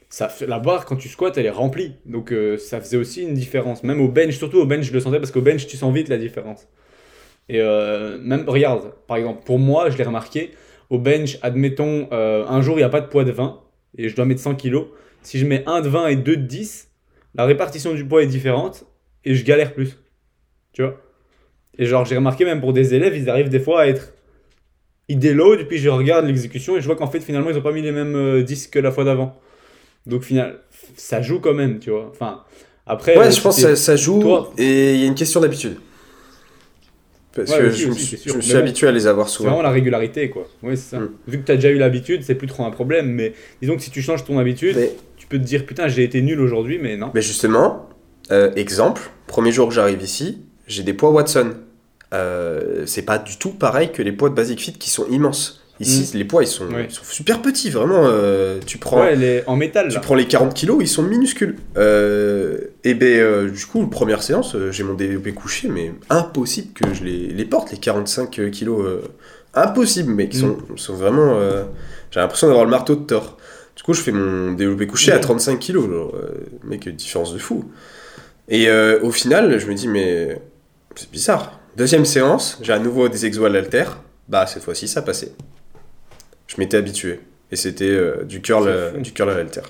ça 0.08 0.28
fait, 0.28 0.46
la 0.46 0.58
barre, 0.58 0.84
quand 0.84 0.96
tu 0.96 1.08
squats, 1.08 1.32
elle 1.36 1.46
est 1.46 1.50
remplie. 1.50 1.94
Donc 2.04 2.32
euh, 2.32 2.56
ça 2.58 2.80
faisait 2.80 2.96
aussi 2.96 3.22
une 3.22 3.34
différence. 3.34 3.82
Même 3.82 4.00
au 4.00 4.08
bench, 4.08 4.36
surtout 4.36 4.58
au 4.58 4.66
bench, 4.66 4.84
je 4.84 4.92
le 4.92 5.00
sentais 5.00 5.18
parce 5.18 5.30
qu'au 5.30 5.42
bench, 5.42 5.66
tu 5.66 5.76
sens 5.76 5.92
vite 5.94 6.08
la 6.08 6.18
différence. 6.18 6.68
Et 7.48 7.60
euh, 7.60 8.18
même, 8.18 8.48
regarde, 8.48 8.92
par 9.06 9.16
exemple, 9.16 9.42
pour 9.44 9.58
moi, 9.58 9.90
je 9.90 9.96
l'ai 9.96 10.04
remarqué, 10.04 10.52
au 10.90 10.98
bench, 10.98 11.38
admettons, 11.42 12.08
euh, 12.12 12.44
un 12.46 12.60
jour, 12.60 12.76
il 12.76 12.78
n'y 12.78 12.84
a 12.84 12.88
pas 12.88 13.00
de 13.00 13.06
poids 13.06 13.24
de 13.24 13.32
20 13.32 13.60
et 13.98 14.08
je 14.08 14.16
dois 14.16 14.24
mettre 14.24 14.40
100 14.40 14.56
kg. 14.56 14.84
Si 15.22 15.38
je 15.38 15.46
mets 15.46 15.64
1 15.66 15.80
de 15.80 15.88
20 15.88 16.06
et 16.08 16.16
2 16.16 16.36
de 16.36 16.42
10, 16.42 16.88
la 17.34 17.44
répartition 17.44 17.94
du 17.94 18.04
poids 18.04 18.22
est 18.22 18.26
différente 18.26 18.86
et 19.24 19.34
je 19.34 19.44
galère 19.44 19.74
plus. 19.74 19.98
Tu 20.72 20.82
vois? 20.82 21.00
Et 21.78 21.86
genre, 21.86 22.04
j'ai 22.04 22.16
remarqué 22.16 22.44
même 22.44 22.60
pour 22.60 22.72
des 22.72 22.94
élèves, 22.94 23.16
ils 23.16 23.28
arrivent 23.28 23.48
des 23.48 23.60
fois 23.60 23.82
à 23.82 23.86
être. 23.86 24.12
Ils 25.08 25.18
déloadent, 25.18 25.68
puis 25.68 25.78
je 25.78 25.88
regarde 25.88 26.26
l'exécution 26.26 26.76
et 26.76 26.80
je 26.80 26.86
vois 26.86 26.96
qu'en 26.96 27.06
fait, 27.06 27.20
finalement, 27.20 27.50
ils 27.50 27.56
n'ont 27.56 27.62
pas 27.62 27.72
mis 27.72 27.82
les 27.82 27.92
mêmes 27.92 28.42
disques 28.42 28.72
que 28.72 28.78
la 28.78 28.90
fois 28.90 29.04
d'avant. 29.04 29.38
Donc, 30.06 30.22
final, 30.22 30.60
ça 30.96 31.20
joue 31.22 31.40
quand 31.40 31.54
même, 31.54 31.78
tu 31.78 31.90
vois. 31.90 32.08
Enfin, 32.12 32.42
après. 32.86 33.16
Ouais, 33.18 33.26
euh, 33.26 33.30
je 33.30 33.40
pense 33.40 33.56
que 33.56 33.62
ça, 33.62 33.76
ça 33.76 33.96
joue 33.96 34.20
toi- 34.20 34.52
et 34.58 34.94
il 34.94 35.00
y 35.00 35.04
a 35.04 35.06
une 35.06 35.14
question 35.14 35.40
d'habitude. 35.40 35.76
Parce 37.32 37.50
Ouais, 37.50 37.58
que 37.58 37.66
aussi, 37.66 37.82
je, 37.82 37.86
me 37.88 37.92
aussi, 37.92 38.04
suis- 38.06 38.16
c'est 38.18 38.40
je 38.40 38.54
me 38.54 38.58
habitué 38.58 38.88
à 38.88 38.92
les 38.92 39.06
avoir 39.06 39.28
C'est 39.28 39.36
souvent. 39.36 39.50
vraiment 39.50 39.62
la 39.62 39.70
régularité, 39.70 40.30
quoi. 40.30 40.48
Oui, 40.62 40.74
c'est 40.76 40.96
ça. 40.96 41.00
Mm. 41.00 41.10
Vu 41.28 41.38
que 41.40 41.44
tu 41.44 41.52
as 41.52 41.56
déjà 41.56 41.68
eu 41.68 41.76
l'habitude, 41.76 42.22
c'est 42.22 42.34
plus 42.34 42.46
trop 42.46 42.64
un 42.64 42.70
problème. 42.70 43.10
Mais 43.10 43.34
disons 43.60 43.76
que 43.76 43.82
si 43.82 43.90
tu 43.90 44.00
changes 44.00 44.24
ton 44.24 44.38
habitude, 44.38 44.76
Mais, 44.76 44.94
tu 45.18 45.26
peux 45.26 45.38
te 45.38 45.44
dire 45.44 45.66
putain, 45.66 45.86
j'ai 45.88 46.02
été 46.02 46.22
nul 46.22 46.40
aujourd'hui, 46.40 46.78
mais 46.80 46.96
non. 46.96 47.10
mais 47.14 47.20
justement, 47.20 47.90
euh, 48.30 48.52
exemple, 48.56 49.02
premier 49.26 49.52
jour 49.52 49.68
que 49.68 49.74
j'arrive 49.74 50.00
ici, 50.02 50.38
j'ai 50.66 50.82
des 50.82 50.94
poids 50.94 51.10
Watson. 51.10 51.52
Euh, 52.14 52.84
c'est 52.86 53.02
pas 53.02 53.18
du 53.18 53.36
tout 53.36 53.50
pareil 53.50 53.90
que 53.92 54.00
les 54.00 54.12
poids 54.12 54.30
de 54.30 54.34
Basic 54.34 54.58
Fit 54.60 54.72
qui 54.72 54.88
sont 54.88 55.06
immenses. 55.08 55.65
Ici, 55.78 56.10
les 56.16 56.24
poids, 56.24 56.42
ils 56.42 56.46
sont, 56.46 56.66
Ouais. 56.68 56.86
ils 56.88 56.94
sont 56.94 57.04
super 57.04 57.42
petits, 57.42 57.68
vraiment. 57.70 58.04
euh, 58.06 58.58
tu 58.64 58.78
prends, 58.78 59.00
Ouais, 59.02 59.14
est 59.22 59.44
en 59.46 59.56
métal 59.56 59.88
Tu 59.88 59.94
là. 59.96 60.00
prends 60.00 60.14
les 60.14 60.26
40 60.26 60.54
kilos, 60.54 60.78
ils 60.80 60.88
sont 60.88 61.02
minuscules. 61.02 61.56
Euh, 61.76 62.58
et 62.84 62.94
ben, 62.94 63.06
euh, 63.20 63.50
du 63.50 63.66
coup, 63.66 63.86
première 63.86 64.22
séance, 64.22 64.56
j'ai 64.70 64.84
mon 64.84 64.94
développé 64.94 65.32
couché, 65.32 65.68
mais 65.68 65.92
impossible 66.08 66.72
que 66.72 66.94
je 66.94 67.04
les, 67.04 67.26
les 67.28 67.44
porte, 67.44 67.72
les 67.72 67.78
45 67.78 68.30
kilos. 68.50 68.86
impossible. 69.54 70.20
Ils 70.22 70.34
sont, 70.36 70.56
ils 70.74 70.80
sont 70.80 70.94
vraiment. 70.94 71.38
j'ai 72.10 72.20
l'impression 72.20 72.46
d'avoir 72.46 72.64
le 72.64 72.70
marteau 72.70 72.94
de 72.96 73.04
Thor. 73.04 73.36
Du 73.76 73.82
coup, 73.82 73.92
je 73.92 74.00
fais 74.00 74.12
mon 74.12 74.52
développé 74.52 74.86
couché 74.86 75.12
à 75.12 75.16
Ouais. 75.16 75.20
35 75.20 75.58
kilos. 75.58 75.88
Genre, 75.90 76.14
mec, 76.64 76.88
différence 76.88 77.34
de 77.34 77.38
fou. 77.38 77.64
Et 78.48 78.70
au 79.02 79.10
final, 79.10 79.58
je 79.58 79.66
me 79.66 79.74
dis, 79.74 79.88
mais 79.88 80.40
c'est 80.94 81.10
bizarre. 81.10 81.60
Deuxième 81.76 82.06
séance, 82.06 82.58
j'ai 82.62 82.72
à 82.72 82.78
nouveau 82.78 83.10
des 83.10 83.26
exos 83.26 83.44
à 83.44 83.50
l'alter. 83.50 83.84
Bah, 84.28 84.46
cette 84.46 84.62
fois-ci, 84.62 84.88
ça 84.88 85.02
passait. 85.02 85.32
Je 86.46 86.56
m'étais 86.58 86.76
habitué. 86.76 87.20
Et 87.50 87.56
c'était 87.56 87.84
euh, 87.84 88.24
du 88.24 88.40
curl, 88.40 88.66
euh, 88.66 88.92
du 88.98 89.12
curl 89.12 89.30
à 89.30 89.34
l'alter. 89.34 89.62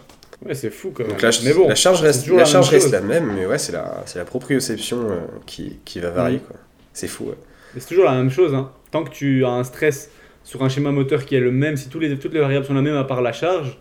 Ouais, 0.45 0.55
c'est 0.55 0.71
fou 0.71 0.93
quand 0.95 1.03
même. 1.03 1.13
Donc 1.13 1.23
la, 1.23 1.31
mais 1.45 1.53
bon, 1.53 1.69
la 1.69 1.75
charge 1.75 2.03
reste, 2.03 2.27
la 2.29 2.37
la 2.37 2.45
charge 2.45 2.71
même 2.71 2.81
reste 2.81 2.93
la 2.93 3.01
même, 3.01 3.33
mais 3.35 3.47
ouais, 3.47 3.59
c'est 3.59 3.73
la, 3.73 4.03
c'est 4.07 4.19
la 4.19 4.25
proprioception 4.25 5.11
euh, 5.11 5.17
qui, 5.47 5.79
qui 5.85 6.01
va 6.01 6.11
varier. 6.11 6.39
Mm. 6.39 6.41
quoi. 6.41 6.57
C'est 6.93 7.09
fou. 7.09 7.25
ouais. 7.25 7.37
c'est 7.79 7.89
toujours 7.89 8.05
la 8.05 8.15
même 8.15 8.31
chose. 8.31 8.55
Hein. 8.55 8.71
Tant 8.91 9.05
que 9.05 9.11
tu 9.11 9.45
as 9.45 9.51
un 9.51 9.65
stress 9.65 10.11
sur 10.45 10.63
un 10.63 10.69
schéma 10.69 10.91
moteur 10.93 11.25
qui 11.25 11.37
est 11.37 11.41
le 11.41 11.51
même, 11.51 11.77
si 11.77 11.89
tous 11.89 11.99
les, 11.99 12.19
toutes 12.19 12.33
les 12.33 12.41
variables 12.41 12.65
sont 12.65 12.75
la 12.75 12.83
même 12.83 12.97
à 12.97 13.05
part 13.05 13.21
la 13.21 13.33
charge, 13.33 13.79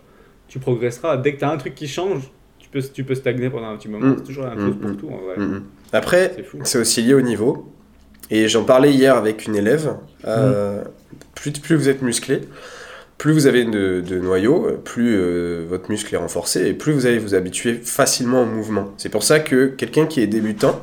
tu 0.47 0.59
progresseras. 0.59 1.17
Dès 1.17 1.33
que 1.33 1.39
tu 1.39 1.45
as 1.45 1.51
un 1.51 1.57
truc 1.57 1.75
qui 1.75 1.87
change, 1.87 2.23
tu 2.59 2.69
peux, 2.69 2.81
tu 2.81 3.03
peux 3.03 3.15
stagner 3.15 3.49
pendant 3.49 3.67
un 3.67 3.77
petit 3.77 3.89
moment. 3.89 4.07
Mm. 4.07 4.15
C'est 4.17 4.23
toujours 4.25 4.45
la 4.45 4.55
même 4.55 4.67
chose 4.67 4.77
pour 4.81 4.89
mm. 4.89 4.97
tout 4.97 5.09
en 5.09 5.17
vrai. 5.17 5.37
Mm, 5.37 5.43
mm. 5.43 5.63
Après, 5.93 6.35
c'est 6.63 6.79
aussi 6.79 7.01
lié 7.01 7.13
au 7.13 7.21
niveau. 7.21 7.71
Et 8.31 8.47
j'en 8.47 8.63
parlais 8.63 8.91
hier 8.91 9.15
avec 9.15 9.45
une 9.45 9.55
élève. 9.55 9.93
euh, 10.25 10.83
plus, 11.35 11.51
plus 11.51 11.75
vous 11.75 11.89
êtes 11.89 12.01
musclé, 12.01 12.41
plus 13.17 13.33
vous 13.33 13.47
avez 13.47 13.65
de, 13.65 14.19
noyaux, 14.19 14.67
plus 14.83 15.15
euh, 15.15 15.65
votre 15.67 15.89
muscle 15.89 16.13
est 16.13 16.17
renforcé 16.17 16.67
et 16.67 16.73
plus 16.73 16.91
vous 16.91 17.05
allez 17.05 17.17
vous 17.17 17.33
habituer 17.33 17.73
facilement 17.73 18.43
au 18.43 18.45
mouvement. 18.45 18.93
C'est 18.97 19.09
pour 19.09 19.23
ça 19.23 19.39
que 19.39 19.67
quelqu'un 19.67 20.05
qui 20.05 20.21
est 20.21 20.27
débutant, 20.27 20.81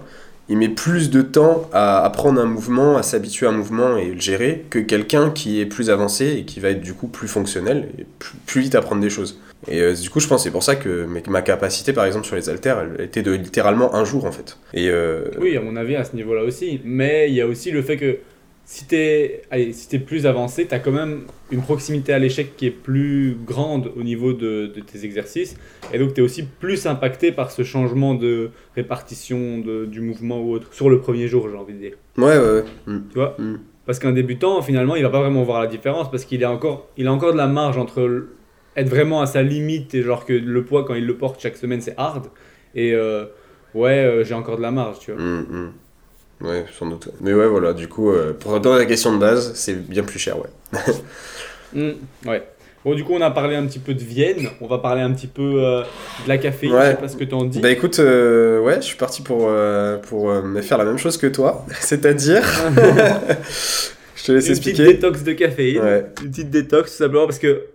il 0.48 0.56
met 0.56 0.68
plus 0.68 1.10
de 1.10 1.22
temps 1.22 1.68
à 1.72 2.04
apprendre 2.04 2.40
un 2.40 2.46
mouvement, 2.46 2.96
à 2.96 3.02
s'habituer 3.02 3.46
à 3.46 3.50
un 3.50 3.52
mouvement 3.52 3.96
et 3.96 4.06
le 4.06 4.20
gérer 4.20 4.64
que 4.70 4.78
quelqu'un 4.78 5.30
qui 5.30 5.60
est 5.60 5.66
plus 5.66 5.88
avancé 5.90 6.26
et 6.38 6.44
qui 6.44 6.60
va 6.60 6.70
être 6.70 6.80
du 6.80 6.94
coup 6.94 7.06
plus 7.06 7.28
fonctionnel 7.28 7.88
et 7.98 8.06
plus, 8.18 8.36
plus 8.46 8.60
vite 8.62 8.74
apprendre 8.74 9.00
des 9.00 9.10
choses. 9.10 9.38
Et 9.68 9.80
euh, 9.80 9.94
du 9.94 10.10
coup, 10.10 10.20
je 10.20 10.26
pense 10.26 10.42
c'est 10.42 10.50
pour 10.50 10.62
ça 10.62 10.74
que 10.74 11.06
ma 11.28 11.42
capacité, 11.42 11.92
par 11.92 12.04
exemple, 12.04 12.26
sur 12.26 12.36
les 12.36 12.48
haltères, 12.48 12.84
elle 12.98 13.04
était 13.04 13.22
de 13.22 13.32
littéralement 13.32 13.94
un 13.94 14.04
jour 14.04 14.24
en 14.24 14.32
fait. 14.32 14.58
Et 14.74 14.88
euh, 14.90 15.24
Oui, 15.38 15.56
à 15.56 15.60
mon 15.60 15.76
avis, 15.76 15.94
à 15.96 16.04
ce 16.04 16.16
niveau-là 16.16 16.42
aussi. 16.42 16.80
Mais 16.84 17.28
il 17.28 17.34
y 17.34 17.40
a 17.40 17.46
aussi 17.46 17.70
le 17.70 17.82
fait 17.82 17.96
que 17.96 18.18
si 18.64 18.86
tu 18.86 18.94
es, 18.94 19.42
si 19.72 19.88
t'es 19.88 19.98
plus 19.98 20.24
avancé, 20.26 20.66
tu 20.66 20.74
as 20.74 20.78
quand 20.78 20.92
même 20.92 21.22
une 21.50 21.60
proximité 21.62 22.12
à 22.12 22.18
l'échec 22.18 22.56
qui 22.56 22.66
est 22.66 22.70
plus 22.70 23.36
grande 23.44 23.90
au 23.96 24.02
niveau 24.02 24.32
de, 24.32 24.66
de 24.74 24.80
tes 24.80 25.04
exercices. 25.04 25.56
Et 25.92 25.98
donc, 25.98 26.14
tu 26.14 26.20
es 26.20 26.24
aussi 26.24 26.44
plus 26.44 26.86
impacté 26.86 27.32
par 27.32 27.50
ce 27.50 27.62
changement 27.64 28.14
de 28.14 28.50
répartition 28.76 29.58
de- 29.58 29.84
du 29.86 30.00
mouvement 30.00 30.40
ou 30.40 30.52
autre 30.52 30.72
sur 30.72 30.88
le 30.90 31.00
premier 31.00 31.28
jour, 31.28 31.48
j'ai 31.50 31.56
envie 31.56 31.74
de 31.74 31.78
dire. 31.78 31.92
ouais, 32.18 32.38
ouais, 32.38 32.38
ouais. 32.38 32.64
Mm. 32.86 32.98
Tu 33.10 33.14
vois 33.14 33.34
Mm. 33.38 33.56
Parce 33.84 33.98
qu'un 33.98 34.12
débutant, 34.12 34.62
finalement, 34.62 34.94
il 34.94 35.02
va 35.02 35.10
pas 35.10 35.20
vraiment 35.20 35.42
voir 35.42 35.60
la 35.60 35.66
différence 35.66 36.08
parce 36.10 36.24
qu'il 36.24 36.44
a 36.44 36.50
encore, 36.52 36.88
il 36.96 37.08
a 37.08 37.12
encore 37.12 37.32
de 37.32 37.36
la 37.38 37.48
marge 37.48 37.76
entre 37.78 38.28
être 38.76 38.88
vraiment 38.88 39.20
à 39.20 39.26
sa 39.26 39.42
limite 39.42 39.92
et 39.96 40.02
genre 40.02 40.24
que 40.24 40.32
le 40.32 40.64
poids, 40.64 40.84
quand 40.84 40.94
il 40.94 41.04
le 41.04 41.16
porte 41.16 41.42
chaque 41.42 41.56
semaine, 41.56 41.80
c'est 41.80 41.94
hard. 41.96 42.26
Et 42.76 42.92
euh, 42.94 43.24
ouais, 43.74 44.04
euh, 44.04 44.24
j'ai 44.24 44.34
encore 44.34 44.56
de 44.56 44.62
la 44.62 44.70
marge, 44.70 45.00
tu 45.00 45.10
vois. 45.12 45.20
Mm. 45.20 45.72
Ouais, 46.42 46.64
sans 46.78 46.86
doute. 46.86 47.08
Mais 47.20 47.32
ouais, 47.32 47.46
voilà, 47.46 47.72
du 47.72 47.88
coup, 47.88 48.10
euh, 48.10 48.32
pour 48.32 48.52
répondre 48.52 48.74
à 48.74 48.78
la 48.78 48.86
question 48.86 49.12
de 49.14 49.18
base, 49.18 49.52
c'est 49.54 49.74
bien 49.74 50.02
plus 50.02 50.18
cher, 50.18 50.36
ouais. 50.38 50.50
Mm, 51.74 51.92
ouais. 52.26 52.42
Bon, 52.84 52.94
du 52.94 53.02
coup, 53.04 53.14
on 53.14 53.20
a 53.22 53.30
parlé 53.30 53.56
un 53.56 53.64
petit 53.64 53.78
peu 53.78 53.94
de 53.94 54.02
Vienne. 54.02 54.48
On 54.60 54.66
va 54.66 54.76
parler 54.78 55.00
un 55.00 55.12
petit 55.12 55.26
peu 55.28 55.62
euh, 55.64 55.82
de 56.24 56.28
la 56.28 56.36
caféine. 56.36 56.72
Ouais. 56.74 56.84
Je 56.84 56.90
sais 56.90 56.96
pas 56.96 57.08
ce 57.08 57.16
que 57.16 57.24
t'en 57.24 57.44
dis. 57.44 57.60
Bah 57.60 57.70
écoute, 57.70 57.98
euh, 58.00 58.60
ouais, 58.60 58.76
je 58.76 58.80
suis 58.86 58.96
parti 58.98 59.22
pour, 59.22 59.46
euh, 59.48 59.96
pour 59.96 60.30
faire 60.62 60.76
la 60.78 60.84
même 60.84 60.98
chose 60.98 61.16
que 61.16 61.28
toi, 61.28 61.64
c'est-à-dire, 61.80 62.42
je 64.16 64.24
te 64.24 64.32
laisse 64.32 64.48
une 64.48 64.54
petite 64.54 64.68
expliquer. 64.68 64.84
détox 64.94 65.22
de 65.22 65.32
caféine. 65.32 65.80
Ouais. 65.82 66.06
Une 66.22 66.30
petite 66.30 66.50
détox, 66.50 66.90
tout 66.90 66.98
simplement 66.98 67.24
parce 67.26 67.38
que, 67.38 67.66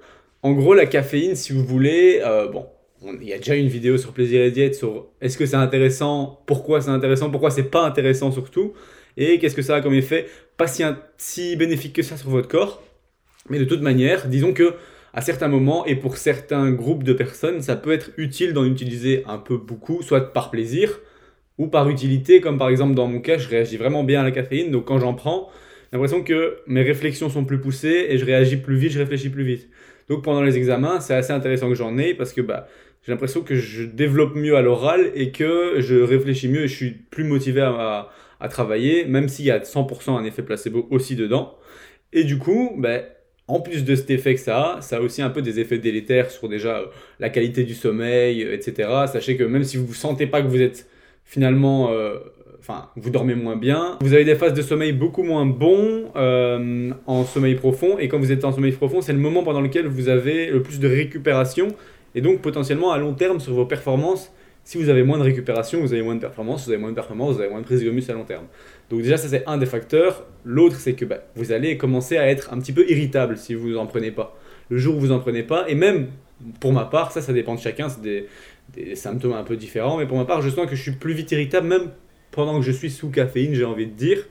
en 0.43 0.51
gros, 0.51 0.73
la 0.73 0.85
caféine, 0.85 1.35
si 1.35 1.53
vous 1.53 1.65
voulez, 1.65 2.21
bon, 2.51 2.65
on- 2.65 2.67
il 3.03 3.27
y 3.27 3.33
a 3.33 3.37
déjà 3.37 3.55
une 3.55 3.67
vidéo 3.67 3.97
sur 3.97 4.11
Plaisir 4.11 4.41
et 4.41 4.51
Diète 4.51 4.75
sur 4.75 5.07
est-ce 5.21 5.37
que 5.37 5.45
c'est 5.45 5.55
intéressant, 5.55 6.41
pourquoi 6.45 6.81
c'est 6.81 6.89
intéressant, 6.89 7.29
pourquoi 7.29 7.51
c'est 7.51 7.69
pas 7.69 7.85
intéressant 7.85 8.31
surtout, 8.31 8.73
et 9.17 9.39
qu'est-ce 9.39 9.55
que 9.55 9.61
ça 9.61 9.75
a 9.75 9.81
comme 9.81 9.93
effet, 9.93 10.27
pas 10.57 10.67
si, 10.67 10.83
si 11.17 11.55
bénéfique 11.55 11.93
que 11.93 12.01
ça 12.01 12.17
sur 12.17 12.29
votre 12.29 12.47
corps. 12.47 12.83
Mais 13.49 13.59
de 13.59 13.65
toute 13.65 13.81
manière, 13.81 14.27
disons 14.27 14.53
que 14.53 14.73
à 15.13 15.21
certains 15.21 15.47
moments 15.47 15.85
et 15.85 15.95
pour 15.95 16.17
certains 16.17 16.71
groupes 16.71 17.03
de 17.03 17.13
personnes, 17.13 17.61
ça 17.61 17.75
peut 17.75 17.91
être 17.91 18.11
utile 18.17 18.53
d'en 18.53 18.65
utiliser 18.65 19.23
un 19.25 19.37
peu 19.37 19.57
beaucoup, 19.57 20.01
soit 20.01 20.33
par 20.33 20.51
plaisir 20.51 20.99
ou 21.57 21.67
par 21.67 21.89
utilité, 21.89 22.41
comme 22.41 22.57
par 22.57 22.69
exemple 22.69 22.93
dans 22.93 23.07
mon 23.07 23.19
cas, 23.19 23.37
je 23.37 23.47
réagis 23.47 23.77
vraiment 23.77 24.03
bien 24.03 24.21
à 24.21 24.23
la 24.23 24.31
caféine, 24.31 24.69
donc 24.69 24.85
quand 24.85 24.99
j'en 24.99 25.13
prends, 25.13 25.49
j'ai 25.91 25.97
l'impression 25.97 26.23
que 26.23 26.57
mes 26.67 26.81
réflexions 26.81 27.29
sont 27.29 27.45
plus 27.45 27.59
poussées 27.59 28.07
et 28.09 28.17
je 28.17 28.25
réagis 28.25 28.57
plus 28.57 28.75
vite, 28.75 28.91
je 28.91 28.99
réfléchis 28.99 29.29
plus 29.29 29.43
vite. 29.43 29.69
Donc 30.09 30.23
pendant 30.23 30.41
les 30.41 30.57
examens, 30.57 30.99
c'est 30.99 31.13
assez 31.13 31.33
intéressant 31.33 31.69
que 31.69 31.75
j'en 31.75 31.97
ai 31.97 32.13
parce 32.13 32.33
que 32.33 32.41
bah, 32.41 32.67
j'ai 33.07 33.13
l'impression 33.13 33.41
que 33.41 33.55
je 33.55 33.83
développe 33.85 34.35
mieux 34.35 34.57
à 34.57 34.61
l'oral 34.61 35.11
et 35.15 35.31
que 35.31 35.75
je 35.77 35.95
réfléchis 35.95 36.49
mieux 36.49 36.63
et 36.63 36.67
je 36.67 36.75
suis 36.75 36.91
plus 36.91 37.23
motivé 37.23 37.61
à, 37.61 38.09
travailler, 38.49 39.05
même 39.05 39.29
s'il 39.29 39.45
y 39.45 39.51
a 39.51 39.59
100% 39.59 40.17
un 40.17 40.25
effet 40.25 40.43
placebo 40.43 40.87
aussi 40.91 41.15
dedans. 41.15 41.55
Et 42.11 42.25
du 42.25 42.37
coup, 42.37 42.75
bah, 42.77 42.99
en 43.47 43.61
plus 43.61 43.85
de 43.85 43.95
cet 43.95 44.11
effet 44.11 44.35
que 44.35 44.41
ça 44.41 44.57
a, 44.57 44.81
ça 44.81 44.97
a 44.97 44.99
aussi 44.99 45.21
un 45.21 45.29
peu 45.29 45.41
des 45.41 45.61
effets 45.61 45.77
délétères 45.77 46.29
sur 46.31 46.49
déjà 46.49 46.79
euh, 46.79 46.85
la 47.21 47.29
qualité 47.29 47.63
du 47.63 47.75
sommeil, 47.75 48.43
euh, 48.43 48.53
etc. 48.53 48.89
Sachez 49.07 49.37
que 49.37 49.45
même 49.45 49.63
si 49.63 49.77
vous 49.77 49.87
ne 49.87 49.93
sentez 49.93 50.27
pas 50.27 50.41
que 50.41 50.47
vous 50.47 50.61
êtes 50.61 50.89
finalement... 51.23 51.89
Euh, 51.91 52.17
enfin, 52.59 52.89
vous 52.97 53.09
dormez 53.09 53.35
moins 53.35 53.55
bien. 53.55 53.97
Vous 54.01 54.13
avez 54.13 54.25
des 54.25 54.35
phases 54.35 54.53
de 54.53 54.61
sommeil 54.61 54.91
beaucoup 54.91 55.23
moins 55.23 55.45
bons 55.45 56.11
en 56.13 57.23
sommeil 57.23 57.55
profond. 57.55 57.97
Et 57.99 58.09
quand 58.09 58.19
vous 58.19 58.33
êtes 58.33 58.43
en 58.43 58.51
sommeil 58.51 58.73
profond, 58.73 58.99
c'est 58.99 59.13
le 59.13 59.19
moment 59.19 59.43
pendant 59.43 59.61
lequel 59.61 59.87
vous 59.87 60.09
avez 60.09 60.47
le 60.47 60.61
plus 60.61 60.81
de 60.81 60.89
récupération. 60.89 61.69
Et 62.17 62.21
donc, 62.21 62.41
potentiellement, 62.41 62.91
à 62.91 62.97
long 62.97 63.13
terme, 63.13 63.39
sur 63.39 63.53
vos 63.53 63.67
performances, 63.67 64.33
si 64.63 64.79
vous 64.79 64.89
avez 64.89 65.03
moins 65.03 65.19
de 65.19 65.23
récupération, 65.23 65.79
vous 65.81 65.93
avez 65.93 66.01
moins 66.01 66.15
de 66.15 66.19
performance, 66.19 66.65
vous 66.65 66.71
avez 66.71 66.81
moins 66.81 66.89
de 66.89 66.95
performance, 66.95 67.35
vous 67.35 67.41
avez 67.41 67.51
moins 67.51 67.61
de 67.61 67.65
prise 67.65 67.83
de 67.83 67.91
muscle 67.91 68.09
à 68.09 68.15
long 68.15 68.23
terme. 68.23 68.45
Donc 68.89 69.03
déjà, 69.03 69.17
ça 69.17 69.27
c'est 69.27 69.45
un 69.45 69.59
des 69.59 69.67
facteurs. 69.67 70.25
L'autre, 70.43 70.77
c'est 70.77 70.93
que 70.93 71.05
bah, 71.05 71.19
vous 71.35 71.51
allez 71.51 71.77
commencer 71.77 72.17
à 72.17 72.27
être 72.27 72.51
un 72.51 72.59
petit 72.59 72.73
peu 72.73 72.89
irritable 72.89 73.37
si 73.37 73.53
vous 73.53 73.69
n'en 73.69 73.85
prenez 73.85 74.09
pas. 74.09 74.35
Le 74.71 74.79
jour 74.79 74.97
où 74.97 74.99
vous 74.99 75.07
n'en 75.09 75.19
prenez 75.19 75.43
pas, 75.43 75.69
et 75.69 75.75
même 75.75 76.07
pour 76.59 76.73
ma 76.73 76.85
part, 76.85 77.11
ça, 77.11 77.21
ça 77.21 77.33
dépend 77.33 77.53
de 77.53 77.59
chacun, 77.59 77.87
c'est 77.87 78.01
des, 78.01 78.95
symptômes 78.95 79.33
un 79.33 79.43
peu 79.43 79.55
différents, 79.55 79.97
mais 79.97 80.07
pour 80.07 80.17
ma 80.17 80.25
part, 80.25 80.41
je 80.41 80.49
sens 80.49 80.67
que 80.67 80.75
je 80.75 80.81
suis 80.81 80.93
plus 80.93 81.13
vite 81.13 81.31
irritable 81.31 81.67
même 81.67 81.91
pendant 82.31 82.59
que 82.59 82.65
je 82.65 82.71
suis 82.71 82.89
sous 82.89 83.11
caféine, 83.11 83.53
j'ai 83.53 83.63
envie 83.63 83.85
de 83.85 83.93
dire. 83.93 84.25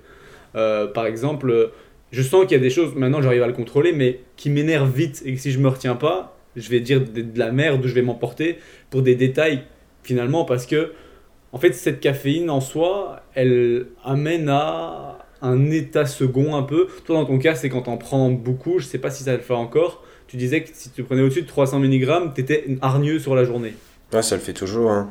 Euh, 0.56 0.88
par 0.88 1.06
exemple, 1.06 1.70
je 2.10 2.22
sens 2.22 2.42
qu'il 2.42 2.52
y 2.52 2.60
a 2.60 2.62
des 2.62 2.68
choses, 2.68 2.96
maintenant 2.96 3.22
j'arrive 3.22 3.44
à 3.44 3.46
le 3.46 3.52
contrôler, 3.52 3.92
mais 3.92 4.20
qui 4.36 4.50
m'énervent 4.50 4.92
vite 4.92 5.22
et 5.24 5.34
que 5.34 5.40
si 5.40 5.52
je 5.52 5.60
me 5.60 5.68
retiens 5.68 5.94
pas, 5.94 6.35
je 6.56 6.70
vais 6.70 6.80
dire 6.80 7.00
de, 7.00 7.24
la 7.36 7.52
merde 7.52 7.84
ou 7.84 7.88
je 7.88 7.94
vais 7.94 8.02
m'emporter 8.02 8.58
pour 8.90 9.02
des 9.02 9.14
détails 9.14 9.62
finalement, 10.02 10.44
parce 10.44 10.66
que, 10.66 10.92
en 11.52 11.58
fait, 11.58 11.72
cette 11.72 12.00
caféine 12.00 12.50
en 12.50 12.60
soi, 12.60 13.22
elle 13.34 13.86
amène 14.04 14.48
à 14.48 15.18
un 15.42 15.70
état 15.70 16.06
second 16.06 16.54
un 16.56 16.62
peu. 16.62 16.86
Toi, 17.04 17.16
dans 17.16 17.24
ton 17.24 17.38
cas, 17.38 17.54
c'est 17.54 17.68
quand 17.68 17.82
t'en 17.82 17.96
prends 17.96 18.30
beaucoup, 18.30 18.78
je 18.78 18.86
sais 18.86 18.98
pas 18.98 19.10
si 19.10 19.24
ça 19.24 19.32
le 19.32 19.40
fait 19.40 19.54
encore. 19.54 20.04
Tu 20.28 20.36
disais 20.36 20.62
que 20.62 20.70
si 20.72 20.90
tu 20.90 21.02
prenais 21.04 21.22
au-dessus 21.22 21.42
de 21.42 21.46
300 21.46 21.80
mg, 21.80 22.34
t'étais 22.34 22.64
hargneux 22.80 23.18
sur 23.18 23.34
la 23.34 23.44
journée. 23.44 23.74
Ouais, 24.12 24.22
ça 24.22 24.36
le 24.36 24.42
fait 24.42 24.52
toujours. 24.52 24.90
Hein. 24.90 25.10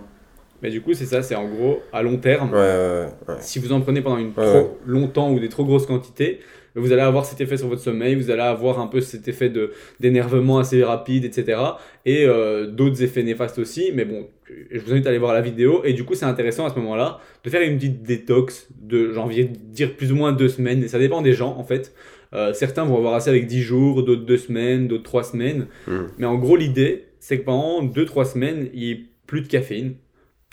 Mais 0.61 0.69
du 0.69 0.81
coup, 0.81 0.93
c'est 0.93 1.05
ça, 1.05 1.21
c'est 1.21 1.35
en 1.35 1.47
gros 1.47 1.81
à 1.93 2.01
long 2.01 2.17
terme. 2.17 2.53
Ouais, 2.53 3.07
si 3.39 3.59
vous 3.59 3.71
en 3.71 3.81
prenez 3.81 4.01
pendant 4.01 4.17
une 4.17 4.33
trop 4.33 4.77
longtemps 4.85 5.31
ou 5.31 5.39
des 5.39 5.49
trop 5.49 5.65
grosses 5.65 5.85
quantités, 5.85 6.39
vous 6.75 6.91
allez 6.91 7.01
avoir 7.01 7.25
cet 7.25 7.41
effet 7.41 7.57
sur 7.57 7.67
votre 7.67 7.81
sommeil, 7.81 8.15
vous 8.15 8.29
allez 8.29 8.41
avoir 8.41 8.79
un 8.79 8.87
peu 8.87 9.01
cet 9.01 9.27
effet 9.27 9.49
de 9.49 9.71
d'énervement 9.99 10.59
assez 10.59 10.83
rapide, 10.83 11.25
etc. 11.25 11.59
Et 12.05 12.25
euh, 12.25 12.67
d'autres 12.67 13.01
effets 13.01 13.23
néfastes 13.23 13.59
aussi. 13.59 13.91
Mais 13.93 14.05
bon, 14.05 14.27
je 14.71 14.79
vous 14.79 14.91
invite 14.91 15.05
à 15.07 15.09
aller 15.09 15.17
voir 15.17 15.33
la 15.33 15.41
vidéo. 15.41 15.81
Et 15.85 15.93
du 15.93 16.03
coup, 16.03 16.15
c'est 16.15 16.25
intéressant 16.25 16.65
à 16.65 16.69
ce 16.69 16.75
moment-là 16.75 17.19
de 17.43 17.49
faire 17.49 17.61
une 17.61 17.77
petite 17.77 18.03
détox 18.03 18.67
de, 18.81 19.11
j'ai 19.13 19.19
envie 19.19 19.45
de 19.45 19.55
dire 19.55 19.95
plus 19.95 20.11
ou 20.11 20.15
moins 20.15 20.33
deux 20.33 20.49
semaines. 20.49 20.83
Et 20.83 20.87
ça 20.87 20.99
dépend 20.99 21.21
des 21.21 21.33
gens 21.33 21.55
en 21.57 21.63
fait. 21.63 21.93
Euh, 22.33 22.53
certains 22.53 22.83
vont 22.83 22.97
avoir 22.97 23.13
assez 23.13 23.29
avec 23.29 23.47
10 23.47 23.61
jours, 23.61 24.03
d'autres 24.03 24.25
deux 24.25 24.37
semaines, 24.37 24.87
d'autres 24.87 25.03
trois 25.03 25.23
semaines. 25.23 25.67
Hmm. 25.87 26.07
Mais 26.17 26.25
en 26.25 26.35
gros, 26.35 26.57
l'idée, 26.57 27.05
c'est 27.19 27.39
que 27.39 27.45
pendant 27.45 27.81
deux, 27.81 28.05
trois 28.05 28.25
semaines, 28.25 28.69
il 28.73 28.79
n'y 28.81 28.91
ait 28.91 29.05
plus 29.25 29.41
de 29.41 29.47
caféine. 29.47 29.95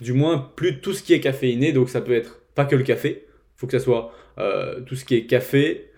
Du 0.01 0.13
moins, 0.13 0.51
plus 0.55 0.73
de 0.73 0.77
tout 0.77 0.93
ce 0.93 1.03
qui 1.03 1.13
est 1.13 1.19
caféiné. 1.19 1.73
Donc, 1.73 1.89
ça 1.89 2.01
peut 2.01 2.13
être 2.13 2.41
pas 2.55 2.65
que 2.65 2.75
le 2.75 2.83
café. 2.83 3.25
Il 3.27 3.59
faut 3.59 3.67
que 3.67 3.77
ça 3.77 3.83
soit 3.83 4.11
euh, 4.37 4.81
tout 4.81 4.95
ce 4.95 5.05
qui 5.05 5.15
est 5.15 5.25
café, 5.25 5.89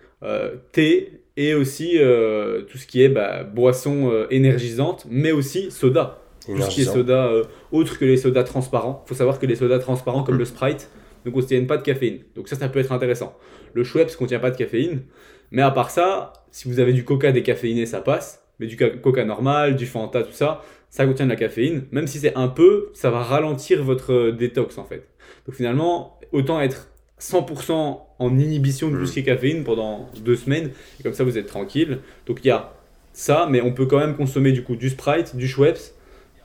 thé 0.72 1.22
et 1.38 1.54
aussi 1.54 1.98
euh, 1.98 2.62
tout 2.62 2.78
ce 2.78 2.88
qui 2.88 3.04
est 3.04 3.10
bah, 3.10 3.44
boisson 3.44 4.10
euh, 4.12 4.28
énergisante, 4.30 5.06
mais 5.10 5.32
aussi 5.32 5.72
soda. 5.72 6.22
Tout 6.46 6.62
ce 6.62 6.70
qui 6.70 6.82
est 6.82 6.86
soda 6.86 7.32
autre 7.72 7.98
que 7.98 8.06
les 8.06 8.18
sodas 8.18 8.44
transparents. 8.44 9.04
Il 9.06 9.10
faut 9.10 9.16
savoir 9.16 9.40
que 9.40 9.48
les 9.48 9.56
sodas 9.56 9.80
transparents 9.80 10.24
comme 10.24 10.36
mm. 10.36 10.40
le 10.40 10.46
Sprite 10.46 10.90
ne 11.26 11.32
contiennent 11.32 11.66
pas 11.66 11.78
de 11.78 11.82
caféine. 11.82 12.20
Donc 12.36 12.48
ça, 12.48 12.56
ça 12.56 12.70
peut 12.70 12.80
être 12.80 12.92
intéressant. 12.92 13.36
Le 13.74 13.84
Schweppes 13.84 14.12
ne 14.12 14.16
contient 14.16 14.40
pas 14.40 14.52
de 14.52 14.58
caféine. 14.58 15.02
Mais 15.50 15.64
à 15.64 15.72
part 15.72 15.90
ça, 15.90 16.34
si 16.52 16.68
vous 16.68 16.80
avez 16.80 16.94
du 16.94 17.04
coca 17.04 17.32
décaféiné, 17.32 17.88
ça 17.88 18.00
passe. 18.00 18.44
Mais 18.60 18.68
du 18.68 18.78
coca 18.78 19.26
normal, 19.26 19.76
du 19.76 19.88
Fanta, 19.88 20.22
tout 20.22 20.32
ça, 20.32 20.62
ça 20.90 21.06
contient 21.08 21.26
de 21.26 21.32
la 21.32 21.36
caféine. 21.36 21.86
Même 21.92 22.06
si 22.06 22.20
c'est 22.20 22.36
un 22.36 22.48
peu, 22.48 22.90
ça 22.94 23.10
va 23.10 23.24
ralentir 23.24 23.84
votre 23.84 24.30
détox 24.30 24.78
en 24.78 24.86
fait. 24.86 25.08
Donc 25.48 25.56
finalement, 25.56 26.20
autant 26.32 26.62
être 26.62 26.90
100% 27.20 28.00
en 28.20 28.38
inhibition 28.38 28.92
de 28.92 28.98
tout 28.98 29.06
ce 29.06 29.14
qui 29.14 29.20
est 29.20 29.24
caféine 29.24 29.64
pendant 29.64 30.10
deux 30.24 30.36
semaines. 30.36 30.72
Et 31.00 31.04
comme 31.04 31.14
ça, 31.14 31.24
vous 31.24 31.38
êtes 31.38 31.48
tranquille. 31.48 32.00
Donc 32.26 32.40
il 32.44 32.48
y 32.48 32.52
a 32.52 32.74
ça, 33.14 33.48
mais 33.50 33.62
on 33.62 33.72
peut 33.72 33.86
quand 33.86 34.00
même 34.00 34.16
consommer 34.16 34.52
du 34.52 34.64
coup 34.64 34.76
du 34.76 34.90
Sprite, 34.90 35.36
du 35.36 35.48
Schweppes, 35.48 35.80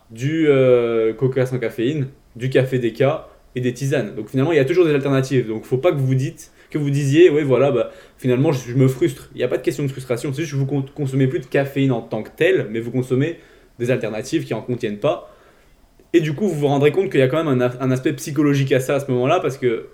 du 0.09 0.47
euh, 0.47 1.13
Coca 1.13 1.45
sans 1.45 1.59
caféine, 1.59 2.07
du 2.35 2.49
café 2.49 2.79
déca 2.79 3.27
et 3.55 3.61
des 3.61 3.73
tisanes. 3.73 4.15
Donc 4.15 4.29
finalement, 4.29 4.53
il 4.53 4.55
y 4.55 4.59
a 4.59 4.65
toujours 4.65 4.85
des 4.85 4.93
alternatives. 4.93 5.47
Donc 5.47 5.65
faut 5.65 5.77
pas 5.77 5.91
que 5.91 5.99
vous 5.99 6.15
dites 6.15 6.51
que 6.69 6.77
vous 6.77 6.89
disiez, 6.89 7.29
ouais 7.29 7.43
voilà, 7.43 7.71
bah, 7.71 7.91
finalement 8.17 8.53
je, 8.53 8.73
me 8.73 8.87
frustre. 8.87 9.29
Il 9.35 9.39
n'y 9.39 9.43
a 9.43 9.49
pas 9.49 9.57
de 9.57 9.61
question 9.61 9.83
de 9.83 9.89
frustration. 9.89 10.31
C'est 10.31 10.43
juste 10.43 10.53
que 10.53 10.57
vous 10.57 10.85
consommez 10.95 11.27
plus 11.27 11.39
de 11.39 11.45
caféine 11.45 11.91
en 11.91 12.01
tant 12.01 12.23
que 12.23 12.29
tel, 12.33 12.67
mais 12.71 12.79
vous 12.79 12.91
consommez 12.91 13.39
des 13.77 13.91
alternatives 13.91 14.45
qui 14.45 14.53
en 14.53 14.61
contiennent 14.61 14.99
pas. 14.99 15.35
Et 16.13 16.21
du 16.21 16.33
coup, 16.33 16.47
vous 16.47 16.55
vous 16.55 16.67
rendrez 16.67 16.91
compte 16.91 17.09
qu'il 17.09 17.19
y 17.19 17.23
a 17.23 17.27
quand 17.27 17.43
même 17.43 17.61
un, 17.61 17.71
un 17.79 17.91
aspect 17.91 18.13
psychologique 18.13 18.71
à 18.71 18.79
ça 18.79 18.95
à 18.95 18.99
ce 19.01 19.11
moment-là, 19.11 19.41
parce 19.41 19.57
que 19.57 19.87